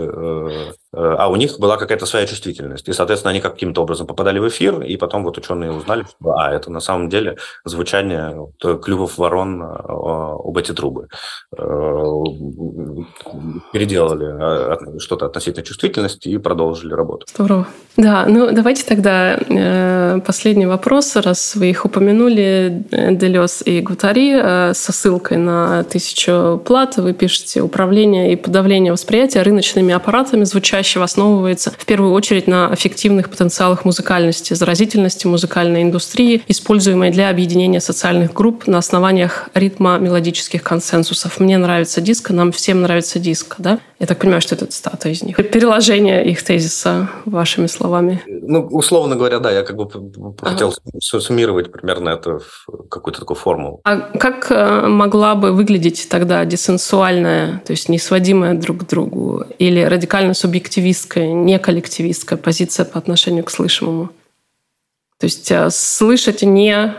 а 0.94 1.28
у 1.30 1.36
них 1.36 1.60
была 1.60 1.78
какая-то 1.78 2.06
своя 2.06 2.26
чувствительность. 2.26 2.88
И, 2.88 2.94
соответственно, 2.94 3.32
они 3.32 3.42
каким-то 3.42 3.82
образом 3.82 4.08
попадали 4.08 4.40
в 4.40 4.48
эфир, 4.48 4.82
и 4.82 4.98
потом 4.98 5.24
вот 5.24 5.38
ученые 5.38 5.72
узнали, 5.72 6.01
что 6.04 6.34
а, 6.34 6.52
это 6.52 6.72
на 6.72 6.80
самом 6.80 7.10
деле 7.10 7.38
звучание 7.66 8.36
вот, 8.36 8.84
клювов 8.84 9.18
ворон 9.18 9.62
а, 9.62 10.36
об 10.36 10.58
эти 10.58 10.72
трубы. 10.72 11.08
Э, 11.58 11.62
переделали 13.74 14.26
а, 14.26 14.78
что-то 15.00 15.26
относительно 15.26 15.66
чувствительности 15.66 16.30
и 16.30 16.38
продолжили 16.38 16.94
работу. 16.94 17.26
Здорово. 17.34 17.68
Да, 17.98 18.26
ну 18.28 18.52
давайте 18.52 18.86
тогда 18.86 19.38
э, 19.38 20.20
последний 20.26 20.66
вопрос, 20.66 21.16
раз 21.18 21.56
вы 21.56 21.70
их 21.70 21.86
упомянули, 21.86 22.86
Делес 22.90 23.62
и 23.66 23.82
Гутари, 23.82 24.34
э, 24.34 24.74
со 24.74 24.94
ссылкой 24.94 25.38
на 25.38 25.84
тысячу 25.84 26.62
плат 26.64 26.98
вы 26.98 27.14
пишете 27.14 27.62
«Управление 27.62 28.32
и 28.32 28.36
подавление 28.36 28.94
восприятия 28.94 29.42
рыночными 29.42 29.94
аппаратами 29.94 30.46
звучащего 30.46 31.04
основывается 31.04 31.72
в 31.72 31.86
первую 31.86 32.14
очередь 32.14 32.48
на 32.48 32.70
эффективных 32.74 33.30
потенциалах 33.30 33.84
музыкальности, 33.84 34.54
заразительности 34.54 35.28
музыкальной 35.28 35.82
индустрии, 35.92 36.42
используемой 36.48 37.12
для 37.12 37.30
объединения 37.30 37.82
социальных 37.82 38.34
групп 38.34 38.66
на 38.66 38.78
основаниях 38.78 39.50
ритма 39.54 39.98
мелодических 39.98 40.64
консенсусов. 40.64 41.40
Мне 41.40 41.58
нравится 41.58 42.00
диско, 42.00 42.34
нам 42.34 42.54
всем 42.54 42.82
нравится 42.82 43.20
диско, 43.20 43.58
да? 43.60 43.80
Я 44.00 44.08
так 44.08 44.18
понимаю, 44.18 44.42
что 44.42 44.56
это 44.56 44.66
цитата 44.66 45.10
из 45.10 45.22
них. 45.22 45.36
Переложение 45.36 46.26
их 46.26 46.42
тезиса 46.44 47.10
вашими 47.26 47.68
словами. 47.68 48.22
Ну, 48.26 48.66
условно 48.68 49.16
говоря, 49.16 49.40
да, 49.40 49.52
я 49.52 49.64
как 49.64 49.76
бы 49.76 49.88
хотел 50.42 50.70
ага. 50.70 51.20
суммировать 51.20 51.72
примерно 51.72 52.10
это 52.10 52.40
в 52.40 52.88
какую-то 52.90 53.20
такую 53.20 53.38
формулу. 53.38 53.82
А 53.84 53.98
как 53.98 54.50
э, 54.50 54.88
могла 54.88 55.36
бы 55.36 55.52
выглядеть 55.52 56.08
тогда 56.10 56.46
десенсуальная, 56.46 57.62
то 57.66 57.72
есть 57.72 57.90
не 57.90 58.00
сводимая 58.00 58.56
друг 58.56 58.86
к 58.86 58.90
другу, 58.90 59.44
или 59.60 59.82
радикально 59.82 60.34
субъективистская, 60.34 61.28
не 61.28 61.60
коллективистская 61.60 62.40
позиция 62.40 62.86
по 62.86 62.98
отношению 62.98 63.44
к 63.44 63.52
слышимому. 63.52 64.10
То 65.22 65.26
есть 65.26 65.52
э, 65.52 65.70
слышать 65.70 66.42
не 66.42 66.96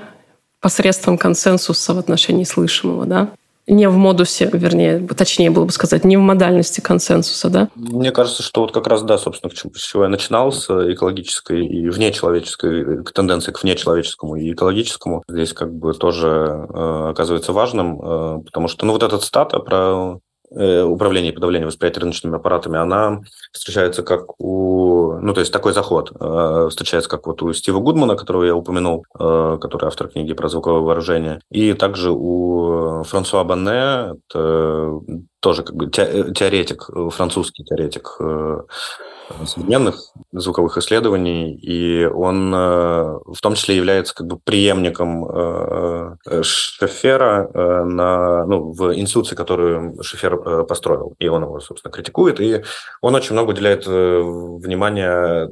посредством 0.61 1.19
консенсуса 1.19 1.93
в 1.93 1.99
отношении 1.99 2.45
слышимого, 2.45 3.05
да? 3.05 3.31
Не 3.67 3.89
в 3.89 3.97
модусе, 3.97 4.49
вернее, 4.53 5.01
точнее 5.09 5.51
было 5.51 5.65
бы 5.65 5.73
сказать, 5.73 6.05
не 6.05 6.17
в 6.17 6.21
модальности 6.21 6.81
консенсуса, 6.81 7.51
да? 7.51 7.69
Мне 7.75 8.13
кажется, 8.13 8.45
что 8.45 8.61
вот 8.61 8.71
как 8.71 8.87
раз, 8.87 9.03
да, 9.03 9.19
собственно, 9.19 9.53
с 9.53 9.83
чего 9.83 10.05
я 10.05 10.09
начинал, 10.09 10.53
с 10.53 10.71
экологической 10.71 11.67
и 11.67 11.89
внечеловеческой, 11.89 13.03
к 13.03 13.11
тенденции 13.11 13.51
к 13.51 13.61
внечеловеческому 13.61 14.37
и 14.37 14.53
экологическому, 14.53 15.25
здесь 15.29 15.53
как 15.53 15.75
бы 15.75 15.93
тоже 15.93 16.29
э, 16.29 17.09
оказывается 17.11 17.53
важным, 17.53 18.01
э, 18.01 18.39
потому 18.45 18.69
что, 18.69 18.87
ну, 18.87 18.93
вот 18.93 19.03
эта 19.03 19.19
цитата 19.19 19.59
про 19.59 20.19
управления 20.55 21.31
и 21.31 21.33
подавления 21.33 21.67
восприятия 21.67 22.01
рыночными 22.01 22.37
аппаратами, 22.37 22.79
она 22.79 23.21
встречается 23.53 24.03
как 24.03 24.41
у... 24.41 25.19
Ну, 25.21 25.33
то 25.35 25.41
есть 25.41 25.53
такой 25.53 25.73
заход 25.73 26.13
э, 26.19 26.67
встречается 26.71 27.11
как 27.11 27.27
вот 27.27 27.43
у 27.43 27.53
Стива 27.53 27.81
Гудмана, 27.81 28.17
которого 28.17 28.45
я 28.45 28.55
упомянул, 28.55 29.05
э, 29.19 29.59
который 29.61 29.87
автор 29.87 30.09
книги 30.09 30.33
про 30.33 30.49
звуковое 30.49 30.81
вооружение, 30.81 31.41
и 31.51 31.73
также 31.75 32.11
у 32.13 33.03
Франсуа 33.05 33.45
Банне, 33.45 34.15
это 34.29 35.01
тоже 35.41 35.63
как 35.63 35.77
бы 35.77 35.91
теоретик, 35.91 36.89
французский 37.11 37.65
теоретик 37.65 38.17
современных 39.47 40.13
звуковых 40.33 40.79
исследований, 40.79 41.55
и 41.55 42.05
он 42.05 42.53
э, 42.55 42.59
в 42.59 43.41
том 43.41 43.55
числе 43.55 43.77
является 43.77 44.15
как 44.15 44.27
бы 44.27 44.39
преемником 44.39 45.25
э, 45.25 46.17
э, 46.27 46.43
Шефера 46.43 47.51
на, 47.85 48.45
ну, 48.47 48.73
в 48.73 48.95
институции, 48.95 49.35
которую 49.35 50.03
Шефер 50.03 50.65
построил. 50.65 51.15
И 51.19 51.29
он 51.29 51.43
его, 51.43 51.61
собственно, 51.61 51.93
критикует, 51.93 52.41
и 52.41 52.63
он 53.01 53.15
очень 53.15 53.33
много 53.35 53.51
уделяет 53.51 53.87
внимания 53.87 55.51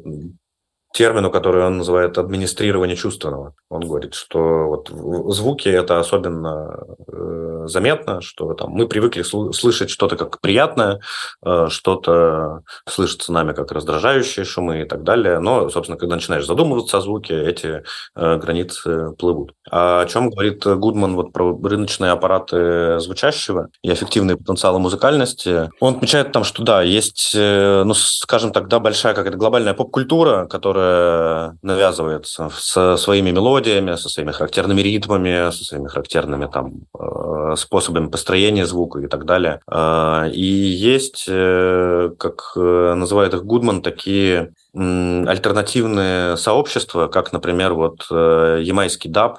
термину, 0.93 1.31
который 1.31 1.65
он 1.65 1.79
называет 1.79 2.19
администрирование 2.19 2.97
чувственного. 2.97 3.55
Он 3.69 3.83
говорит, 3.83 4.15
что 4.15 4.67
вот 4.67 4.91
в 4.91 5.31
звуке 5.33 5.71
это 5.71 6.01
особенно 6.01 6.85
э, 7.07 7.65
заметно, 7.67 8.21
что 8.21 8.55
там 8.55 8.71
мы 8.71 8.89
привыкли 8.89 9.23
слышать 9.23 9.91
что-то 9.91 10.17
как 10.17 10.41
приятное, 10.41 11.01
э, 11.45 11.69
что-то 11.69 12.63
слышится 12.89 13.33
нами 13.33 13.53
как 13.53 13.71
раздражающие 13.71 14.45
шумы 14.45 14.83
и 14.83 14.85
так 14.85 15.05
далее. 15.05 15.39
Но, 15.39 15.71
собственно, 15.71 15.99
когда 15.99 16.17
начинаешь 16.17 16.47
задумываться 16.47 16.99
о 16.99 17.01
звуке, 17.01 17.41
эти 17.41 17.85
э, 18.17 18.37
границы 18.39 19.13
плывут. 19.17 19.55
А 19.71 20.01
о 20.01 20.07
чем 20.07 20.31
говорит 20.31 20.67
Гудман 20.67 21.15
вот 21.15 21.33
про 21.33 21.57
рыночные 21.63 22.11
аппараты 22.11 22.99
звучащего 22.99 23.69
и 23.83 23.93
эффективные 23.93 24.37
потенциалы 24.37 24.81
музыкальности? 24.81 25.71
Он 25.79 25.95
отмечает 25.95 26.33
там, 26.33 26.43
что 26.43 26.65
да, 26.65 26.83
есть, 26.83 27.33
э, 27.37 27.85
ну, 27.85 27.95
скажем 27.95 28.53
так, 28.53 28.67
да, 28.67 28.81
большая 28.81 29.15
какая-то 29.15 29.39
глобальная 29.39 29.75
поп-культура, 29.75 30.47
которая 30.47 30.80
которая 30.81 31.59
навязывается 31.63 32.51
со 32.55 32.97
своими 32.97 33.31
мелодиями, 33.31 33.97
со 33.97 34.09
своими 34.09 34.33
характерными 34.33 34.81
ритмами, 34.81 35.51
со 35.51 35.65
своими 35.65 35.89
характерными 35.89 36.47
там 36.47 36.73
э, 36.99 37.55
способами 37.57 38.09
построения 38.09 38.67
звука 38.67 39.01
и 39.01 39.07
так 39.07 39.25
далее. 39.25 39.61
Э, 39.71 40.31
и 40.33 40.45
есть, 40.45 41.27
э, 41.29 42.11
как 42.19 42.53
называет 42.57 43.35
их 43.35 43.45
Гудман, 43.45 43.83
такие 43.83 44.53
альтернативные 44.75 46.37
сообщества, 46.37 47.09
как, 47.09 47.33
например, 47.33 47.75
вот 47.75 48.07
ямайский 48.11 49.11
даб, 49.11 49.39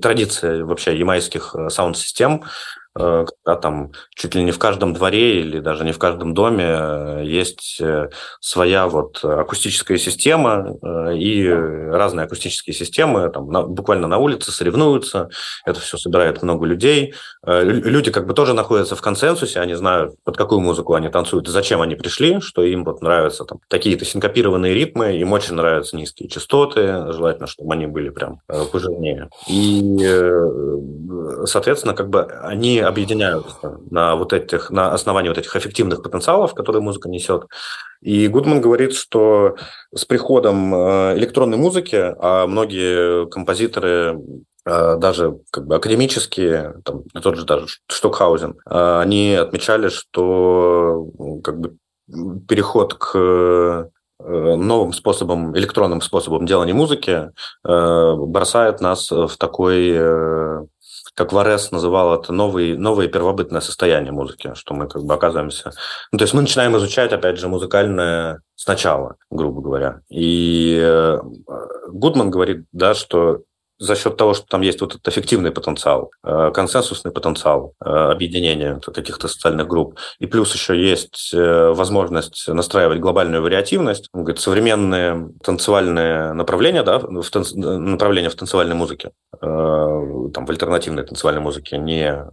традиция 0.00 0.64
вообще 0.64 0.96
ямайских 0.96 1.54
саунд-систем, 1.68 2.42
Э, 2.42 2.46
когда 2.94 3.56
там 3.56 3.92
чуть 4.14 4.34
ли 4.34 4.42
не 4.42 4.50
в 4.50 4.58
каждом 4.58 4.92
дворе 4.92 5.40
или 5.40 5.60
даже 5.60 5.84
не 5.84 5.92
в 5.92 5.98
каждом 5.98 6.34
доме 6.34 6.66
э, 6.68 7.22
есть 7.24 7.78
э, 7.80 8.10
своя 8.40 8.86
вот 8.86 9.24
акустическая 9.24 9.96
система 9.96 10.76
и 11.14 11.48
разные 11.48 12.24
акустические 12.24 12.74
системы 12.74 13.30
там 13.30 13.46
буквально 13.74 14.08
на 14.08 14.18
улице 14.18 14.52
соревнуются, 14.52 15.30
это 15.64 15.80
все 15.80 15.96
собирает 15.96 16.42
много 16.42 16.66
людей. 16.66 17.14
Люди 17.44 18.10
как 18.10 18.26
бы 18.26 18.34
тоже 18.34 18.52
находятся 18.52 18.94
в 18.94 19.02
консенсусе, 19.02 19.60
они 19.60 19.74
знают, 19.74 20.14
под 20.24 20.36
какую 20.36 20.60
музыку 20.60 20.94
они 20.94 21.08
танцуют 21.08 21.48
зачем 21.48 21.82
они 21.82 21.94
пришли, 21.94 22.40
что 22.40 22.62
им 22.62 22.84
вот 22.84 23.02
нравятся 23.02 23.44
там 23.44 23.60
такие-то 23.68 24.04
синкопированные 24.04 24.74
ритмы, 24.74 25.16
им 25.16 25.32
очень 25.32 25.54
нравятся 25.54 25.96
низкие 25.96 26.28
частоты, 26.28 27.12
желательно, 27.12 27.46
чтобы 27.46 27.72
они 27.74 27.86
были 27.86 28.10
прям 28.10 28.40
пожирнее. 28.46 29.28
И, 29.48 29.98
соответственно, 31.46 31.94
как 31.94 32.08
бы 32.08 32.22
они 32.22 32.81
объединяются 32.82 33.78
на 33.90 34.16
вот 34.16 34.32
этих, 34.32 34.70
на 34.70 34.92
основании 34.92 35.28
вот 35.28 35.38
этих 35.38 35.54
эффективных 35.56 36.02
потенциалов, 36.02 36.54
которые 36.54 36.82
музыка 36.82 37.08
несет. 37.08 37.44
И 38.02 38.26
Гудман 38.26 38.60
говорит, 38.60 38.94
что 38.94 39.56
с 39.94 40.04
приходом 40.04 40.74
э, 40.74 41.16
электронной 41.18 41.56
музыки, 41.56 41.96
а 42.18 42.48
многие 42.48 43.26
композиторы 43.28 44.20
э, 44.66 44.96
даже 44.96 45.38
как 45.52 45.66
бы 45.66 45.76
академические, 45.76 46.80
там, 46.84 47.04
тот 47.22 47.36
же 47.36 47.44
даже 47.44 47.66
Штокхаузен, 47.86 48.58
э, 48.68 49.00
они 49.00 49.34
отмечали, 49.34 49.88
что 49.88 51.06
как 51.44 51.60
бы 51.60 51.76
переход 52.48 52.94
к 52.94 53.88
новым 54.18 54.92
способом, 54.92 55.56
электронным 55.56 56.00
способом 56.00 56.46
делания 56.46 56.74
музыки 56.74 57.30
бросает 57.64 58.80
нас 58.80 59.10
в 59.10 59.36
такой, 59.36 60.66
как 61.14 61.32
Варес 61.32 61.70
называл 61.72 62.18
это, 62.18 62.32
новый, 62.32 62.76
новое 62.76 63.08
первобытное 63.08 63.60
состояние 63.60 64.12
музыки, 64.12 64.52
что 64.54 64.74
мы 64.74 64.88
как 64.88 65.02
бы 65.02 65.14
оказываемся... 65.14 65.72
Ну, 66.10 66.18
то 66.18 66.24
есть 66.24 66.34
мы 66.34 66.42
начинаем 66.42 66.76
изучать, 66.76 67.12
опять 67.12 67.38
же, 67.38 67.48
музыкальное 67.48 68.40
сначала, 68.56 69.16
грубо 69.30 69.60
говоря. 69.60 70.00
И 70.08 70.78
э, 70.80 71.18
Гудман 71.88 72.30
говорит, 72.30 72.64
да, 72.72 72.94
что 72.94 73.42
за 73.82 73.96
счет 73.96 74.16
того, 74.16 74.34
что 74.34 74.46
там 74.46 74.60
есть 74.60 74.80
вот 74.80 74.94
этот 74.94 75.08
эффективный 75.08 75.50
потенциал, 75.50 76.12
э, 76.22 76.52
консенсусный 76.54 77.10
потенциал 77.10 77.74
э, 77.84 77.88
объединения 77.88 78.80
каких-то 78.80 79.26
социальных 79.26 79.66
групп, 79.66 79.98
и 80.20 80.26
плюс 80.26 80.54
еще 80.54 80.80
есть 80.80 81.32
э, 81.34 81.72
возможность 81.72 82.46
настраивать 82.46 83.00
глобальную 83.00 83.42
вариативность. 83.42 84.08
Он 84.12 84.22
говорит, 84.22 84.40
современные 84.40 85.30
танцевальные 85.42 86.32
направления, 86.32 86.84
да, 86.84 87.00
в 87.00 87.28
танц... 87.30 87.52
направления 87.54 88.28
в 88.28 88.36
танцевальной 88.36 88.76
музыке, 88.76 89.10
там, 89.40 90.46
в 90.46 90.50
альтернативной 90.50 91.04
танцевальной 91.04 91.42
музыке, 91.42 91.78
не 91.78 92.24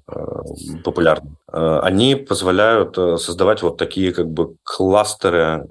популярны, 0.83 1.31
они 1.51 2.15
позволяют 2.15 2.95
создавать 2.95 3.61
вот 3.61 3.77
такие 3.77 4.13
как 4.13 4.27
бы 4.27 4.55
кластеры 4.63 5.65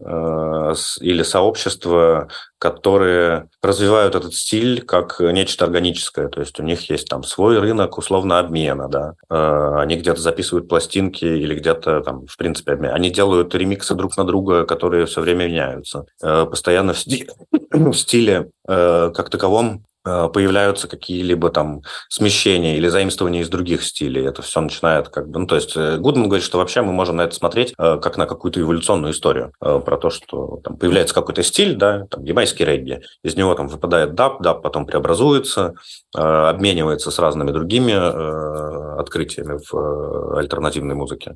или 1.00 1.22
сообщества 1.22 2.28
которые 2.58 3.48
развивают 3.62 4.14
этот 4.14 4.34
стиль 4.34 4.82
как 4.82 5.20
нечто 5.20 5.64
органическое. 5.64 6.28
То 6.28 6.40
есть 6.40 6.58
у 6.58 6.64
них 6.64 6.90
есть 6.90 7.08
там 7.08 7.22
свой 7.22 7.58
рынок 7.58 7.98
условно 7.98 8.40
обмена, 8.40 8.88
да. 8.88 9.14
Э, 9.30 9.76
они 9.78 9.96
где-то 9.96 10.20
записывают 10.20 10.68
пластинки 10.68 11.24
или 11.24 11.54
где-то 11.54 12.00
там, 12.00 12.26
в 12.26 12.36
принципе, 12.36 12.72
обмен. 12.72 12.92
Они 12.92 13.10
делают 13.10 13.54
ремиксы 13.54 13.94
друг 13.94 14.16
на 14.16 14.24
друга, 14.24 14.64
которые 14.64 15.06
все 15.06 15.20
время 15.20 15.46
меняются. 15.46 16.06
Э, 16.22 16.46
постоянно 16.46 16.94
в, 16.94 16.98
стиле, 16.98 17.28
в 17.70 17.94
стиле 17.94 18.50
э, 18.66 19.12
как 19.14 19.30
таковом 19.30 19.84
Э, 19.84 19.87
появляются 20.04 20.88
какие-либо 20.88 21.50
там 21.50 21.82
смещения 22.08 22.76
или 22.76 22.88
заимствования 22.88 23.42
из 23.42 23.48
других 23.48 23.82
стилей. 23.82 24.26
Это 24.26 24.42
все 24.42 24.60
начинает 24.60 25.08
как 25.08 25.28
бы... 25.28 25.40
Ну, 25.40 25.46
то 25.46 25.56
есть 25.56 25.76
э, 25.76 25.98
Гудман 25.98 26.28
говорит, 26.28 26.44
что 26.44 26.58
вообще 26.58 26.82
мы 26.82 26.92
можем 26.92 27.16
на 27.16 27.22
это 27.22 27.34
смотреть 27.34 27.74
э, 27.78 27.98
как 27.98 28.16
на 28.16 28.26
какую-то 28.26 28.60
эволюционную 28.60 29.12
историю. 29.12 29.52
Про 29.60 29.96
то, 29.98 30.10
что 30.10 30.60
там 30.64 30.76
появляется 30.76 31.14
какой-то 31.14 31.42
стиль, 31.42 31.76
да, 31.76 32.06
там 32.10 32.24
ямайский 32.24 32.64
регги, 32.64 33.02
из 33.22 33.36
него 33.36 33.54
там 33.54 33.68
выпадает 33.68 34.14
даб, 34.14 34.40
даб 34.42 34.62
потом 34.62 34.86
преобразуется, 34.86 35.74
обменивается 36.14 37.10
с 37.10 37.18
разными 37.18 37.50
другими 37.50 38.98
открытиями 38.98 39.58
в 39.70 40.38
альтернативной 40.38 40.94
музыке 40.94 41.34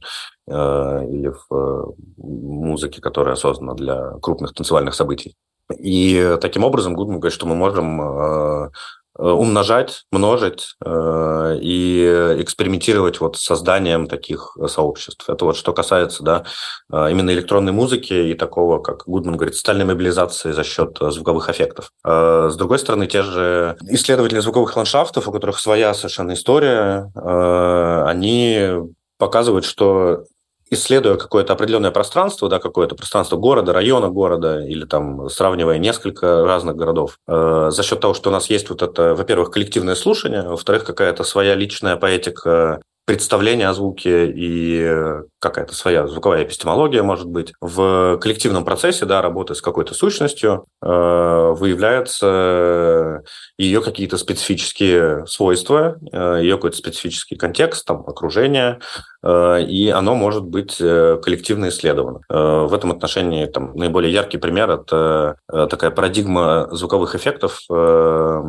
или 0.48 1.32
в 1.48 1.94
музыке, 2.16 3.00
которая 3.00 3.36
создана 3.36 3.74
для 3.74 4.12
крупных 4.20 4.54
танцевальных 4.54 4.94
событий. 4.94 5.36
И 5.78 6.36
таким 6.40 6.64
образом 6.64 6.94
Гудман 6.94 7.20
говорит, 7.20 7.34
что 7.34 7.46
мы 7.46 7.54
можем 7.54 8.00
э, 8.00 8.70
э, 9.18 9.22
умножать, 9.22 10.04
множить 10.10 10.74
э, 10.84 11.58
и 11.60 12.36
экспериментировать 12.40 13.20
вот 13.20 13.36
с 13.36 13.42
созданием 13.42 14.06
таких 14.06 14.56
сообществ. 14.66 15.28
Это 15.28 15.44
вот 15.44 15.56
что 15.56 15.72
касается 15.72 16.22
да, 16.22 16.44
именно 16.90 17.30
электронной 17.30 17.72
музыки 17.72 18.12
и 18.12 18.34
такого, 18.34 18.80
как 18.80 19.04
Гудман 19.06 19.36
говорит, 19.36 19.56
социальной 19.56 19.84
мобилизации 19.84 20.52
за 20.52 20.64
счет 20.64 20.98
звуковых 21.00 21.48
эффектов. 21.48 21.90
С 22.04 22.56
другой 22.56 22.78
стороны, 22.78 23.06
те 23.06 23.22
же 23.22 23.76
исследователи 23.88 24.40
звуковых 24.40 24.76
ландшафтов, 24.76 25.28
у 25.28 25.32
которых 25.32 25.58
своя 25.58 25.94
совершенно 25.94 26.32
история, 26.32 27.10
они 27.14 28.72
показывают, 29.18 29.64
что 29.64 30.24
исследуя 30.72 31.16
какое-то 31.16 31.52
определенное 31.52 31.90
пространство, 31.90 32.48
да, 32.48 32.58
какое-то 32.58 32.94
пространство 32.94 33.36
города, 33.36 33.72
района 33.72 34.08
города, 34.08 34.60
или 34.60 34.84
там 34.84 35.28
сравнивая 35.28 35.78
несколько 35.78 36.44
разных 36.44 36.76
городов, 36.76 37.18
э, 37.28 37.68
за 37.70 37.82
счет 37.82 38.00
того, 38.00 38.14
что 38.14 38.30
у 38.30 38.32
нас 38.32 38.48
есть 38.50 38.70
вот 38.70 38.82
это, 38.82 39.14
во-первых, 39.14 39.50
коллективное 39.50 39.94
слушание, 39.94 40.42
во-вторых, 40.42 40.84
какая-то 40.84 41.24
своя 41.24 41.54
личная 41.54 41.96
поэтика 41.96 42.80
представление 43.04 43.68
о 43.68 43.74
звуке 43.74 44.30
и 44.34 45.22
какая-то 45.42 45.74
своя 45.74 46.06
звуковая 46.06 46.44
эпистемология, 46.44 47.02
может 47.02 47.26
быть. 47.26 47.52
В 47.60 48.16
коллективном 48.18 48.64
процессе 48.64 49.06
да, 49.06 49.20
работы 49.20 49.56
с 49.56 49.60
какой-то 49.60 49.92
сущностью 49.92 50.66
э, 50.80 50.86
выявляются 50.86 53.24
ее 53.58 53.82
какие-то 53.82 54.18
специфические 54.18 55.26
свойства, 55.26 55.96
э, 56.12 56.38
ее 56.42 56.56
какой-то 56.56 56.76
специфический 56.76 57.36
контекст, 57.36 57.84
там, 57.84 58.04
окружение, 58.06 58.78
э, 59.24 59.62
и 59.62 59.88
оно 59.88 60.14
может 60.14 60.44
быть 60.44 60.76
э, 60.80 61.18
коллективно 61.20 61.70
исследовано. 61.70 62.20
Э, 62.30 62.66
в 62.66 62.72
этом 62.72 62.92
отношении 62.92 63.46
там, 63.46 63.74
наиболее 63.74 64.12
яркий 64.12 64.38
пример– 64.38 64.70
это 64.72 65.38
э, 65.52 65.66
такая 65.68 65.90
парадигма 65.90 66.68
звуковых 66.70 67.16
эффектов, 67.16 67.62
э, 67.68 68.42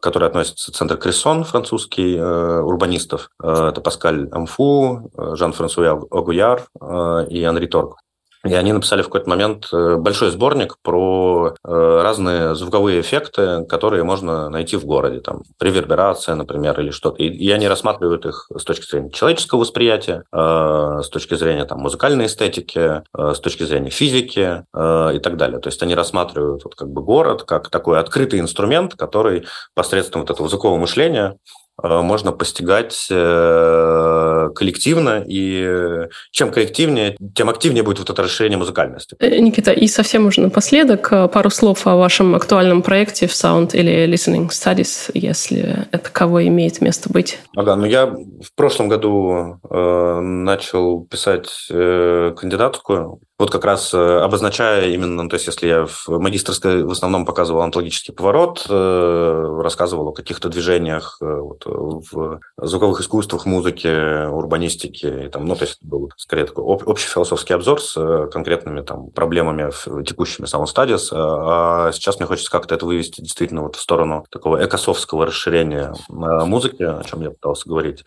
которая 0.00 0.30
относится 0.30 0.70
к 0.70 0.76
центру 0.76 0.96
Крессон, 0.96 1.42
французский, 1.42 2.16
э, 2.16 2.60
урбанистов. 2.60 3.30
Э, 3.42 3.70
это 3.70 3.80
Паскаль 3.80 4.28
Амфу, 4.30 5.10
э, 5.18 5.34
Жан-Франсуа 5.34 6.00
Огуяр 6.20 6.66
э, 6.80 7.26
и 7.30 7.42
Анри 7.44 7.66
Торг. 7.66 7.96
И 8.42 8.54
они 8.54 8.72
написали 8.72 9.02
в 9.02 9.06
какой-то 9.06 9.28
момент 9.28 9.68
э, 9.70 9.96
большой 9.96 10.30
сборник 10.30 10.76
про 10.82 11.54
разные 11.62 12.54
звуковые 12.54 13.02
эффекты, 13.02 13.66
которые 13.66 14.02
можно 14.02 14.48
найти 14.48 14.76
в 14.76 14.86
городе. 14.86 15.20
Там 15.20 15.42
реверберация, 15.60 16.34
например, 16.34 16.78
или 16.80 16.90
что-то. 16.90 17.22
И, 17.22 17.50
они 17.50 17.68
рассматривают 17.68 18.24
их 18.24 18.48
с 18.56 18.64
точки 18.64 18.88
зрения 18.90 19.10
человеческого 19.10 19.60
восприятия, 19.60 20.24
с 20.32 21.08
точки 21.10 21.34
зрения 21.34 21.64
там, 21.64 21.80
музыкальной 21.80 22.26
эстетики, 22.26 23.02
с 23.16 23.40
точки 23.40 23.64
зрения 23.64 23.90
физики 23.90 24.64
и 24.74 25.18
так 25.18 25.36
далее. 25.36 25.58
То 25.60 25.68
есть 25.68 25.82
они 25.82 25.94
рассматривают 25.94 26.64
вот, 26.64 26.74
как 26.74 26.88
бы 26.88 27.02
город 27.02 27.42
как 27.42 27.68
такой 27.68 27.98
открытый 27.98 28.40
инструмент, 28.40 28.94
который 28.94 29.46
посредством 29.74 30.22
вот 30.22 30.30
этого 30.30 30.48
звукового 30.48 30.78
мышления 30.78 31.36
Э, 31.40 31.59
можно 31.82 32.32
постигать 32.32 33.06
э, 33.10 34.48
коллективно, 34.54 35.24
и 35.26 36.08
чем 36.30 36.50
коллективнее, 36.50 37.16
тем 37.34 37.48
активнее 37.48 37.82
будет 37.82 37.98
вот 37.98 38.10
это 38.10 38.22
расширение 38.22 38.58
музыкальности. 38.58 39.16
Э, 39.18 39.38
Никита, 39.38 39.72
и 39.72 39.86
совсем 39.86 40.26
уже 40.26 40.40
напоследок 40.40 41.10
пару 41.32 41.50
слов 41.50 41.86
о 41.86 41.96
вашем 41.96 42.34
актуальном 42.34 42.82
проекте 42.82 43.26
в 43.26 43.32
Sound 43.32 43.74
или 43.74 44.06
Listening 44.06 44.48
Studies, 44.48 45.10
если 45.14 45.86
это 45.92 46.10
кого 46.10 46.46
имеет 46.46 46.80
место 46.80 47.10
быть. 47.12 47.38
Ага, 47.56 47.76
ну 47.76 47.86
я 47.86 48.06
в 48.06 48.54
прошлом 48.54 48.88
году 48.88 49.58
э, 49.68 50.20
начал 50.20 51.04
писать 51.04 51.48
э, 51.70 52.34
кандидатскую 52.36 53.20
вот 53.40 53.50
как 53.50 53.64
раз 53.64 53.94
э, 53.94 53.96
обозначая 53.96 54.90
именно, 54.90 55.26
то 55.26 55.34
есть 55.34 55.46
если 55.46 55.66
я 55.66 55.86
в 55.86 56.08
магистрской 56.08 56.84
в 56.84 56.90
основном 56.90 57.24
показывал 57.24 57.62
онтологический 57.62 58.12
поворот, 58.12 58.66
э, 58.68 59.60
рассказывал 59.62 60.08
о 60.08 60.12
каких-то 60.12 60.50
движениях 60.50 61.16
э, 61.22 61.24
вот, 61.24 61.62
в 61.64 62.40
звуковых 62.58 63.00
искусствах, 63.00 63.46
музыке, 63.46 64.26
урбанистике, 64.26 65.24
и 65.24 65.28
там, 65.30 65.46
ну, 65.46 65.56
то 65.56 65.64
есть 65.64 65.78
был 65.82 66.10
скорее 66.18 66.44
такой 66.44 66.64
общий 66.64 67.08
философский 67.08 67.54
обзор 67.54 67.80
с 67.80 68.28
конкретными 68.30 68.82
там 68.82 69.10
проблемами 69.10 69.70
текущими 70.04 70.44
Sound 70.44 70.66
Studies, 70.66 71.08
а 71.10 71.92
сейчас 71.92 72.18
мне 72.18 72.26
хочется 72.26 72.50
как-то 72.50 72.74
это 72.74 72.84
вывести 72.84 73.22
действительно 73.22 73.62
вот 73.62 73.76
в 73.76 73.80
сторону 73.80 74.26
такого 74.30 74.62
экосовского 74.62 75.24
расширения 75.24 75.94
музыки, 76.10 76.82
о 76.82 77.02
чем 77.04 77.22
я 77.22 77.30
пытался 77.30 77.66
говорить, 77.66 78.04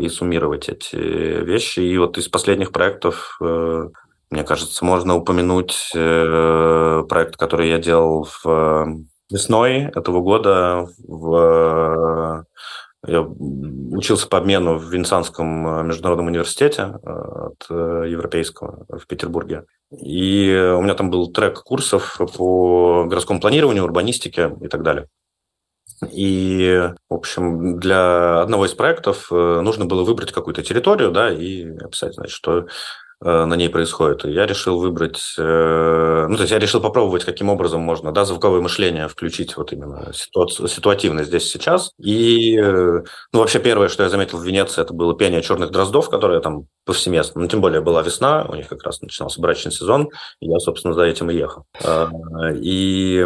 и 0.00 0.08
суммировать 0.08 0.68
эти 0.68 0.96
вещи. 0.96 1.78
И 1.78 1.96
вот 1.96 2.18
из 2.18 2.26
последних 2.28 2.72
проектов 2.72 3.38
мне 4.34 4.42
кажется, 4.42 4.84
можно 4.84 5.14
упомянуть 5.14 5.92
э, 5.94 7.04
проект, 7.08 7.36
который 7.36 7.68
я 7.68 7.78
делал 7.78 8.24
в 8.24 8.44
э, 8.44 8.84
весной 9.30 9.82
этого 9.94 10.20
года. 10.20 10.88
В, 11.06 12.44
э, 13.06 13.12
я 13.12 13.20
учился 13.22 14.26
по 14.28 14.38
обмену 14.38 14.76
в 14.76 14.92
Венецианском 14.92 15.86
международном 15.86 16.26
университете 16.26 16.82
от 16.82 17.64
Европейского 17.70 18.86
в 18.88 19.06
Петербурге. 19.06 19.66
И 19.92 20.72
у 20.76 20.82
меня 20.82 20.94
там 20.94 21.10
был 21.10 21.30
трек 21.30 21.62
курсов 21.62 22.18
по 22.36 23.04
городскому 23.04 23.40
планированию, 23.40 23.84
урбанистике 23.84 24.56
и 24.62 24.68
так 24.68 24.82
далее. 24.82 25.06
И, 26.10 26.90
в 27.08 27.14
общем, 27.14 27.78
для 27.78 28.40
одного 28.40 28.66
из 28.66 28.72
проектов 28.72 29.30
нужно 29.30 29.84
было 29.84 30.02
выбрать 30.02 30.32
какую-то 30.32 30.62
территорию, 30.62 31.12
да, 31.12 31.30
и 31.30 31.68
описать, 31.76 32.14
значит, 32.14 32.34
что 32.34 32.66
на 33.20 33.54
ней 33.54 33.68
происходит. 33.68 34.24
И 34.24 34.30
я 34.30 34.46
решил 34.46 34.78
выбрать, 34.78 35.34
э, 35.38 36.26
ну, 36.28 36.36
то 36.36 36.42
есть 36.42 36.52
я 36.52 36.58
решил 36.58 36.80
попробовать, 36.80 37.24
каким 37.24 37.48
образом 37.48 37.80
можно, 37.80 38.12
да, 38.12 38.24
звуковое 38.24 38.60
мышление 38.60 39.08
включить 39.08 39.56
вот 39.56 39.72
именно 39.72 40.12
ситуацию, 40.12 40.68
ситуативно 40.68 41.24
здесь 41.24 41.50
сейчас. 41.50 41.92
И, 41.98 42.56
э, 42.58 43.02
ну, 43.32 43.38
вообще 43.38 43.60
первое, 43.60 43.88
что 43.88 44.02
я 44.02 44.08
заметил 44.10 44.38
в 44.38 44.44
Венеции, 44.44 44.82
это 44.82 44.92
было 44.92 45.16
пение 45.16 45.42
черных 45.42 45.70
дроздов, 45.70 46.10
которое 46.10 46.40
там 46.40 46.66
повсеместно. 46.84 47.40
Ну, 47.40 47.48
тем 47.48 47.60
более 47.60 47.80
была 47.80 48.02
весна, 48.02 48.46
у 48.48 48.54
них 48.54 48.68
как 48.68 48.82
раз 48.82 49.00
начинался 49.00 49.40
брачный 49.40 49.72
сезон, 49.72 50.10
и 50.40 50.46
я, 50.46 50.58
собственно, 50.58 50.94
за 50.94 51.02
этим 51.02 51.30
и 51.30 51.34
ехал. 51.34 51.64
А, 51.84 52.08
и 52.54 53.24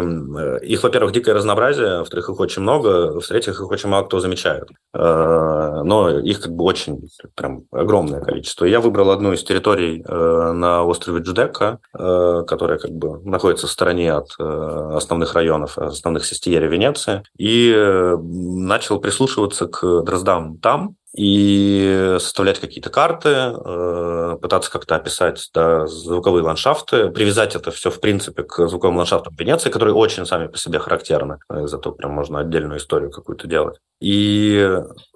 их, 0.63 0.83
во-первых, 0.83 1.11
дикое 1.11 1.33
разнообразие, 1.33 1.99
во-вторых, 1.99 2.29
их 2.29 2.39
очень 2.39 2.61
много, 2.61 3.19
в-третьих, 3.19 3.55
их 3.55 3.69
очень 3.69 3.89
мало 3.89 4.05
кто 4.05 4.19
замечает. 4.19 4.69
А, 4.93 5.83
но 5.83 6.09
их 6.19 6.41
как 6.41 6.53
бы 6.53 6.63
очень, 6.63 7.07
прям 7.35 7.63
огромное 7.71 8.21
количество. 8.21 8.65
Я 8.65 8.79
выбрал 8.79 9.11
одну 9.11 9.33
из 9.33 9.43
территорий 9.43 10.03
э, 10.05 10.51
на 10.51 10.83
острове 10.83 11.21
Джудека, 11.21 11.79
э, 11.97 12.43
которая 12.47 12.77
как 12.77 12.91
бы 12.91 13.21
находится 13.23 13.67
в 13.67 13.71
стороне 13.71 14.13
от 14.13 14.29
э, 14.39 14.91
основных 14.95 15.33
районов, 15.33 15.77
основных 15.77 16.25
сестиерий 16.25 16.67
Венеции, 16.67 17.23
и 17.37 17.75
начал 18.17 18.99
прислушиваться 18.99 19.67
к 19.67 20.03
дроздам 20.03 20.57
там, 20.59 20.95
и 21.15 22.17
составлять 22.19 22.59
какие-то 22.59 22.89
карты, 22.89 23.29
э, 23.29 24.37
пытаться 24.41 24.71
как-то 24.71 24.95
описать 24.95 25.49
да, 25.53 25.87
звуковые 25.87 26.43
ландшафты, 26.43 27.09
привязать 27.09 27.55
это 27.55 27.71
все, 27.71 27.89
в 27.89 27.99
принципе, 27.99 28.43
к 28.43 28.67
звуковым 28.67 28.97
ландшафтам 28.97 29.35
Венеции, 29.35 29.69
которые 29.69 29.95
очень 29.95 30.25
сами 30.25 30.47
по 30.47 30.57
себе 30.57 30.79
характерны. 30.79 31.39
Зато 31.49 31.91
прям 31.91 32.11
можно 32.11 32.39
отдельную 32.39 32.79
историю 32.79 33.11
какую-то 33.11 33.47
делать. 33.47 33.79
И, 34.01 34.65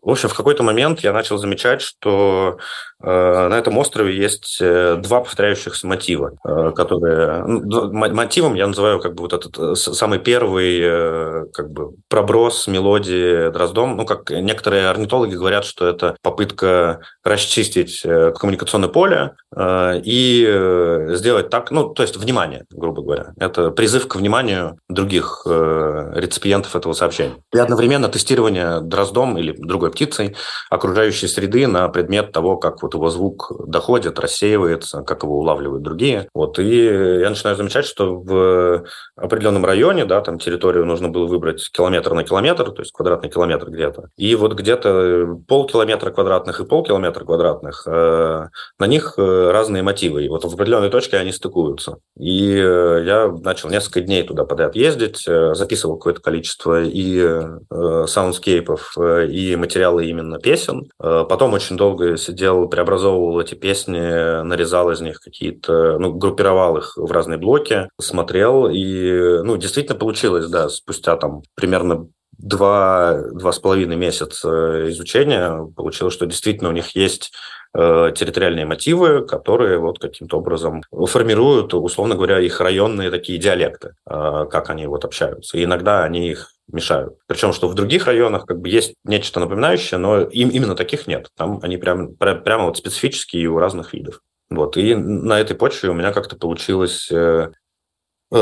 в 0.01 0.09
общем, 0.09 0.27
в 0.27 0.33
какой-то 0.33 0.61
момент 0.61 0.99
я 1.01 1.13
начал 1.13 1.37
замечать, 1.37 1.81
что 1.81 2.57
э, 3.01 3.47
на 3.47 3.57
этом 3.57 3.77
острове 3.77 4.17
есть 4.17 4.57
э, 4.59 4.97
два 4.97 5.21
повторяющихся 5.21 5.87
мотива, 5.87 6.33
э, 6.43 6.71
которые... 6.75 7.45
Ну, 7.45 7.93
мотивом 7.93 8.55
я 8.55 8.67
называю 8.67 8.99
как 8.99 9.15
бы 9.15 9.21
вот 9.21 9.31
этот 9.31 9.57
э, 9.57 9.75
самый 9.75 10.19
первый 10.19 10.81
э, 10.81 11.45
как 11.53 11.71
бы 11.71 11.91
проброс 12.09 12.67
мелодии 12.67 13.49
Дроздом. 13.51 13.95
Ну, 13.95 14.05
как 14.05 14.29
некоторые 14.31 14.89
орнитологи 14.89 15.35
говорят, 15.35 15.63
что 15.63 15.82
это 15.85 16.15
попытка 16.21 17.01
расчистить 17.23 18.01
э, 18.03 18.31
коммуникационное 18.31 18.89
поле 18.89 19.35
э, 19.55 20.01
и 20.03 20.45
э, 20.47 21.15
сделать 21.15 21.49
так, 21.49 21.71
ну, 21.71 21.89
то 21.89 22.03
есть 22.03 22.17
внимание, 22.17 22.65
грубо 22.71 23.01
говоря. 23.01 23.33
Это 23.37 23.71
призыв 23.71 24.07
к 24.07 24.15
вниманию 24.15 24.77
других 24.89 25.43
реципиентов 25.45 26.75
этого 26.75 26.93
сообщения. 26.93 27.35
И 27.53 27.57
одновременно 27.57 28.09
тестирование 28.09 28.81
дроздом 28.81 29.37
или 29.37 29.55
другой 29.57 29.91
птицей 29.91 30.35
окружающей 30.69 31.27
среды 31.27 31.67
на 31.67 31.87
предмет 31.89 32.31
того, 32.31 32.57
как 32.57 32.81
вот 32.81 32.93
его 32.93 33.09
звук 33.09 33.51
доходит, 33.67 34.19
рассеивается, 34.19 35.01
как 35.01 35.23
его 35.23 35.39
улавливают 35.39 35.83
другие. 35.83 36.27
Вот. 36.33 36.59
И 36.59 36.85
я 36.85 37.29
начинаю 37.29 37.55
замечать, 37.55 37.85
что 37.85 38.15
в 38.15 38.85
определенном 39.15 39.65
районе, 39.65 40.05
да, 40.05 40.21
там 40.21 40.39
территорию 40.39 40.85
нужно 40.85 41.09
было 41.09 41.25
выбрать 41.25 41.69
километр 41.71 42.13
на 42.13 42.23
километр, 42.23 42.71
то 42.71 42.81
есть 42.81 42.91
квадратный 42.91 43.29
километр 43.29 43.69
где-то. 43.69 44.09
И 44.17 44.35
вот 44.35 44.53
где-то 44.53 45.39
полкилометра 45.47 45.72
квадратных 46.11 46.59
и 46.59 46.65
полкилометра 46.65 47.23
квадратных, 47.23 47.83
э, 47.85 48.47
на 48.79 48.87
них 48.87 49.13
э, 49.17 49.51
разные 49.51 49.83
мотивы. 49.83 50.25
И 50.25 50.29
вот 50.29 50.43
в 50.43 50.53
определенной 50.53 50.89
точке 50.89 51.17
они 51.17 51.31
стыкуются. 51.31 51.97
И 52.17 52.55
э, 52.55 53.03
я 53.05 53.27
начал 53.27 53.69
несколько 53.69 54.01
дней 54.01 54.23
туда 54.23 54.45
подряд 54.45 54.75
ездить, 54.75 55.23
записывал 55.23 55.97
какое-то 55.97 56.21
количество 56.21 56.81
и 56.83 57.41
soundscape 57.69 58.63
китов 58.63 58.93
э, 58.97 59.27
и 59.27 59.55
материалы 59.55 60.05
именно 60.05 60.39
песен. 60.39 60.89
Потом 60.97 61.53
очень 61.53 61.77
долго 61.77 62.17
сидел, 62.17 62.67
преобразовывал 62.67 63.39
эти 63.39 63.55
песни, 63.55 64.43
нарезал 64.43 64.91
из 64.91 65.01
них 65.01 65.19
какие-то, 65.19 65.97
ну, 65.99 66.13
группировал 66.13 66.77
их 66.77 66.93
в 66.95 67.11
разные 67.11 67.37
блоки, 67.37 67.89
смотрел, 67.99 68.67
и, 68.67 69.41
ну, 69.43 69.57
действительно 69.57 69.97
получилось, 69.97 70.47
да, 70.47 70.69
спустя 70.69 71.15
там 71.17 71.41
примерно 71.55 72.07
два, 72.43 73.21
два 73.31 73.51
с 73.51 73.59
половиной 73.59 73.95
месяца 73.95 74.89
изучения 74.89 75.65
получилось, 75.75 76.13
что 76.13 76.25
действительно 76.25 76.69
у 76.69 76.73
них 76.73 76.95
есть 76.95 77.31
э, 77.73 78.11
территориальные 78.15 78.65
мотивы, 78.65 79.25
которые 79.25 79.79
вот 79.79 79.99
каким-то 79.99 80.37
образом 80.37 80.83
формируют, 80.91 81.73
условно 81.73 82.15
говоря, 82.15 82.39
их 82.39 82.59
районные 82.59 83.09
такие 83.09 83.39
диалекты, 83.39 83.95
как 84.05 84.69
они 84.69 84.87
вот 84.87 85.05
общаются. 85.05 85.57
И 85.57 85.63
иногда 85.63 86.03
они 86.03 86.29
их 86.29 86.51
мешают. 86.71 87.15
Причем, 87.27 87.53
что 87.53 87.69
в 87.69 87.75
других 87.75 88.05
районах 88.07 88.45
как 88.45 88.59
бы 88.59 88.69
есть 88.69 88.93
нечто 89.05 89.39
напоминающее, 89.39 89.97
но 89.97 90.21
им 90.21 90.49
именно 90.49 90.75
таких 90.75 91.07
нет. 91.07 91.29
Там 91.37 91.59
они 91.63 91.77
прям, 91.77 92.15
прямо 92.15 92.65
вот 92.65 92.77
специфические 92.77 93.47
у 93.47 93.57
разных 93.57 93.93
видов. 93.93 94.19
Вот. 94.49 94.77
И 94.77 94.95
на 94.95 95.39
этой 95.39 95.55
почве 95.55 95.89
у 95.89 95.93
меня 95.93 96.11
как-то 96.11 96.35
получилось 96.35 97.09
э, 97.11 97.51
Э, 97.53 97.62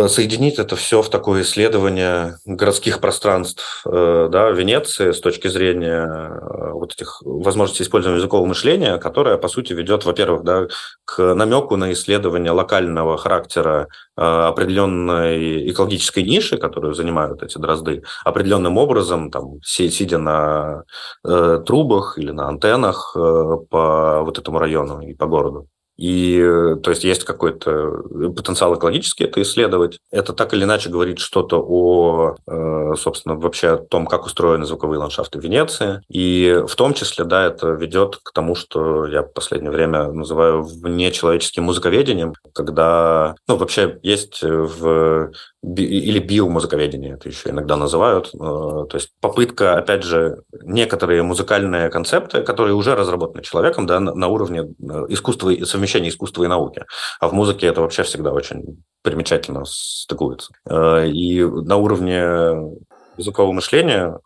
соединить 0.08 0.58
это 0.58 0.76
все 0.78 1.02
в 1.02 1.10
такое 1.10 1.42
исследование 1.42 2.38
городских 2.46 3.02
пространств 3.02 3.84
э, 3.86 4.30
да, 4.32 4.50
Венеции 4.52 5.12
с 5.12 5.20
точки 5.20 5.50
зрения 5.50 6.06
э, 6.06 6.72
вот 6.72 6.94
этих 6.94 7.22
возможностей 7.26 7.84
использования 7.84 8.20
языкового 8.20 8.48
мышления, 8.48 8.98
которое, 8.98 9.38
по 9.38 9.50
сути, 9.50 9.74
ведет, 9.74 10.06
во-первых, 10.06 10.44
да, 10.44 10.68
к 11.04 11.36
намеку 11.36 11.76
на 11.76 11.92
исследование 11.92 12.52
локального 12.52 13.18
характера 13.18 13.88
определенной 14.16 15.70
экологической 15.72 16.24
ниши, 16.24 16.58
которую 16.58 16.94
занимают 16.94 17.44
эти 17.44 17.58
дрозды, 17.58 18.04
определенным 18.24 18.78
образом, 18.78 19.32
там, 19.32 19.62
сидя 19.64 20.18
на 20.20 20.84
трубах 21.24 22.18
или 22.18 22.32
на 22.32 22.48
антеннах 22.48 23.14
по 23.14 24.22
вот 24.24 24.38
этому 24.38 24.60
району 24.60 25.02
и 25.02 25.14
по 25.14 25.26
городу. 25.26 25.68
И, 26.02 26.42
э, 26.42 26.78
то 26.82 26.90
есть, 26.90 27.04
есть 27.04 27.26
какой-то 27.26 28.02
потенциал 28.36 28.76
экологический 28.76 29.26
это 29.26 29.40
исследовать. 29.44 30.00
Это 30.10 30.34
так 30.34 30.52
или 30.56 30.64
иначе 30.64 30.90
говорит 30.90 31.20
что-то 31.20 31.64
о, 31.64 32.36
э, 32.48 32.94
собственно, 32.98 33.36
вообще 33.36 33.68
о 33.74 33.78
том, 33.78 34.08
как 34.08 34.26
устроены 34.26 34.66
звуковые 34.66 34.98
ландшафты 34.98 35.38
Венеции. 35.38 36.02
И 36.10 36.64
в 36.68 36.76
том 36.76 36.96
числе, 36.96 37.24
да, 37.24 37.46
это 37.46 37.68
ведет 37.70 38.18
к 38.24 38.32
тому, 38.34 38.56
что 38.56 39.06
я 39.06 39.22
в 39.22 39.32
последнее 39.32 39.70
время 39.70 40.12
называю 40.12 40.64
внечеловеческим 40.64 41.66
музыковедением, 41.66 42.34
когда, 42.52 43.36
ну, 43.48 43.58
вообще 43.58 44.00
есть 44.02 44.42
в 44.42 45.30
или 45.64 46.20
биомузыковедение, 46.20 47.14
это 47.14 47.30
еще 47.30 47.50
иногда 47.50 47.76
называют. 47.76 48.32
Э, 48.34 48.38
то 48.38 48.92
есть 48.94 49.12
попытка, 49.20 49.78
опять 49.78 50.04
же, 50.04 50.42
некоторые 50.64 51.22
музыкальные 51.22 51.90
концепты, 51.90 52.42
которые 52.42 52.74
уже 52.74 52.96
разработаны 52.96 53.44
человеком 53.44 53.86
да, 53.86 54.00
на 54.00 54.28
уровне 54.28 54.62
э, 54.62 55.06
искусства, 55.10 55.52
совмещения 55.66 56.10
искусства 56.10 56.44
и 56.44 56.48
науки. 56.48 56.86
А 57.20 57.28
в 57.28 57.34
музыке 57.34 57.68
это 57.68 57.82
вообще 57.82 58.02
всегда 58.04 58.32
очень 58.32 58.84
примечательно 59.04 59.64
стыкуется. 59.66 60.52
Э, 60.68 61.08
и 61.08 61.44
на 61.44 61.78
уровне 61.78 62.80
языкового 63.18 63.54
мышления 63.54 64.18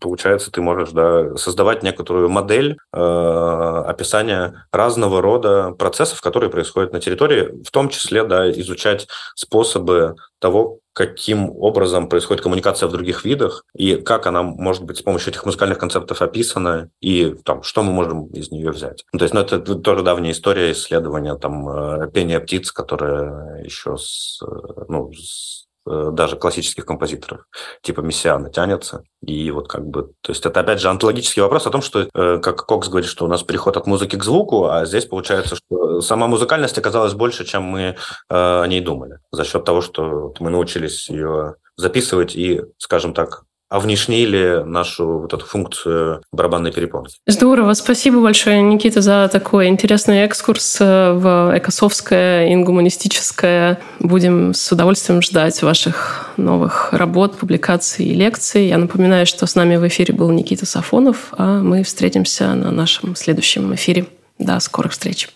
получается, 0.00 0.50
ты 0.50 0.60
можешь 0.60 0.90
да, 0.90 1.36
создавать 1.36 1.82
некоторую 1.82 2.28
модель 2.28 2.78
э, 2.92 2.96
описания 2.96 4.66
разного 4.72 5.20
рода 5.20 5.72
процессов, 5.72 6.20
которые 6.20 6.50
происходят 6.50 6.92
на 6.92 7.00
территории, 7.00 7.62
в 7.62 7.70
том 7.70 7.88
числе 7.88 8.24
да, 8.24 8.50
изучать 8.50 9.08
способы 9.34 10.16
того, 10.38 10.80
каким 10.92 11.50
образом 11.50 12.08
происходит 12.08 12.42
коммуникация 12.42 12.88
в 12.88 12.92
других 12.92 13.24
видах, 13.24 13.64
и 13.74 13.96
как 13.96 14.26
она 14.26 14.42
может 14.42 14.84
быть 14.84 14.98
с 14.98 15.02
помощью 15.02 15.30
этих 15.30 15.44
музыкальных 15.44 15.78
концептов 15.78 16.22
описана, 16.22 16.88
и 17.00 17.34
там, 17.44 17.62
что 17.62 17.82
мы 17.82 17.92
можем 17.92 18.26
из 18.26 18.50
нее 18.50 18.70
взять. 18.70 19.04
Ну, 19.12 19.18
то 19.18 19.24
есть, 19.24 19.34
ну, 19.34 19.40
это 19.40 19.58
тоже 19.58 20.02
давняя 20.02 20.32
история 20.32 20.72
исследования 20.72 21.34
там, 21.34 21.68
э, 21.68 22.10
пения 22.10 22.40
птиц, 22.40 22.70
которые 22.70 23.64
еще 23.64 23.96
с, 23.96 24.40
э, 24.42 24.84
ну, 24.88 25.12
с 25.12 25.63
даже 25.86 26.36
классических 26.36 26.86
композиторов, 26.86 27.46
типа 27.82 28.00
Мессиана, 28.00 28.50
тянется. 28.50 29.04
И 29.20 29.50
вот 29.50 29.68
как 29.68 29.86
бы, 29.86 30.12
то 30.20 30.32
есть 30.32 30.44
это 30.44 30.60
опять 30.60 30.80
же 30.80 30.88
антологический 30.88 31.42
вопрос 31.42 31.66
о 31.66 31.70
том, 31.70 31.82
что, 31.82 32.08
э, 32.12 32.38
как 32.38 32.64
Кокс 32.66 32.88
говорит, 32.88 33.08
что 33.08 33.24
у 33.24 33.28
нас 33.28 33.42
переход 33.42 33.76
от 33.76 33.86
музыки 33.86 34.16
к 34.16 34.24
звуку, 34.24 34.66
а 34.66 34.84
здесь 34.86 35.06
получается, 35.06 35.56
что 35.56 36.00
сама 36.00 36.26
музыкальность 36.26 36.78
оказалась 36.78 37.14
больше, 37.14 37.44
чем 37.44 37.62
мы 37.62 37.80
э, 37.80 37.94
о 38.28 38.66
ней 38.66 38.80
думали, 38.80 39.18
за 39.30 39.44
счет 39.44 39.64
того, 39.64 39.80
что 39.80 40.34
мы 40.40 40.50
научились 40.50 41.08
ее 41.08 41.56
записывать 41.76 42.36
и, 42.36 42.62
скажем 42.78 43.14
так, 43.14 43.44
внешнили 43.78 44.62
нашу 44.64 45.20
вот 45.20 45.32
эту 45.32 45.44
функцию 45.44 46.22
барабанной 46.32 46.72
перепонки. 46.72 47.16
Здорово. 47.26 47.74
Спасибо 47.74 48.20
большое, 48.20 48.62
Никита, 48.62 49.00
за 49.00 49.28
такой 49.32 49.68
интересный 49.68 50.18
экскурс 50.18 50.78
э, 50.80 51.12
в 51.12 51.52
экосовское, 51.56 52.52
ингуманистическое. 52.52 53.80
Будем 54.00 54.54
с 54.54 54.70
удовольствием 54.72 55.22
ждать 55.22 55.62
ваших 55.62 56.30
новых 56.36 56.92
работ, 56.92 57.36
публикаций 57.36 58.06
и 58.06 58.14
лекций. 58.14 58.68
Я 58.68 58.78
напоминаю, 58.78 59.26
что 59.26 59.46
с 59.46 59.54
нами 59.54 59.76
в 59.76 59.86
эфире 59.88 60.14
был 60.14 60.30
Никита 60.30 60.66
Сафонов, 60.66 61.32
а 61.32 61.60
мы 61.60 61.82
встретимся 61.82 62.54
на 62.54 62.70
нашем 62.70 63.16
следующем 63.16 63.74
эфире. 63.74 64.06
До 64.38 64.58
скорых 64.60 64.92
встреч. 64.92 65.28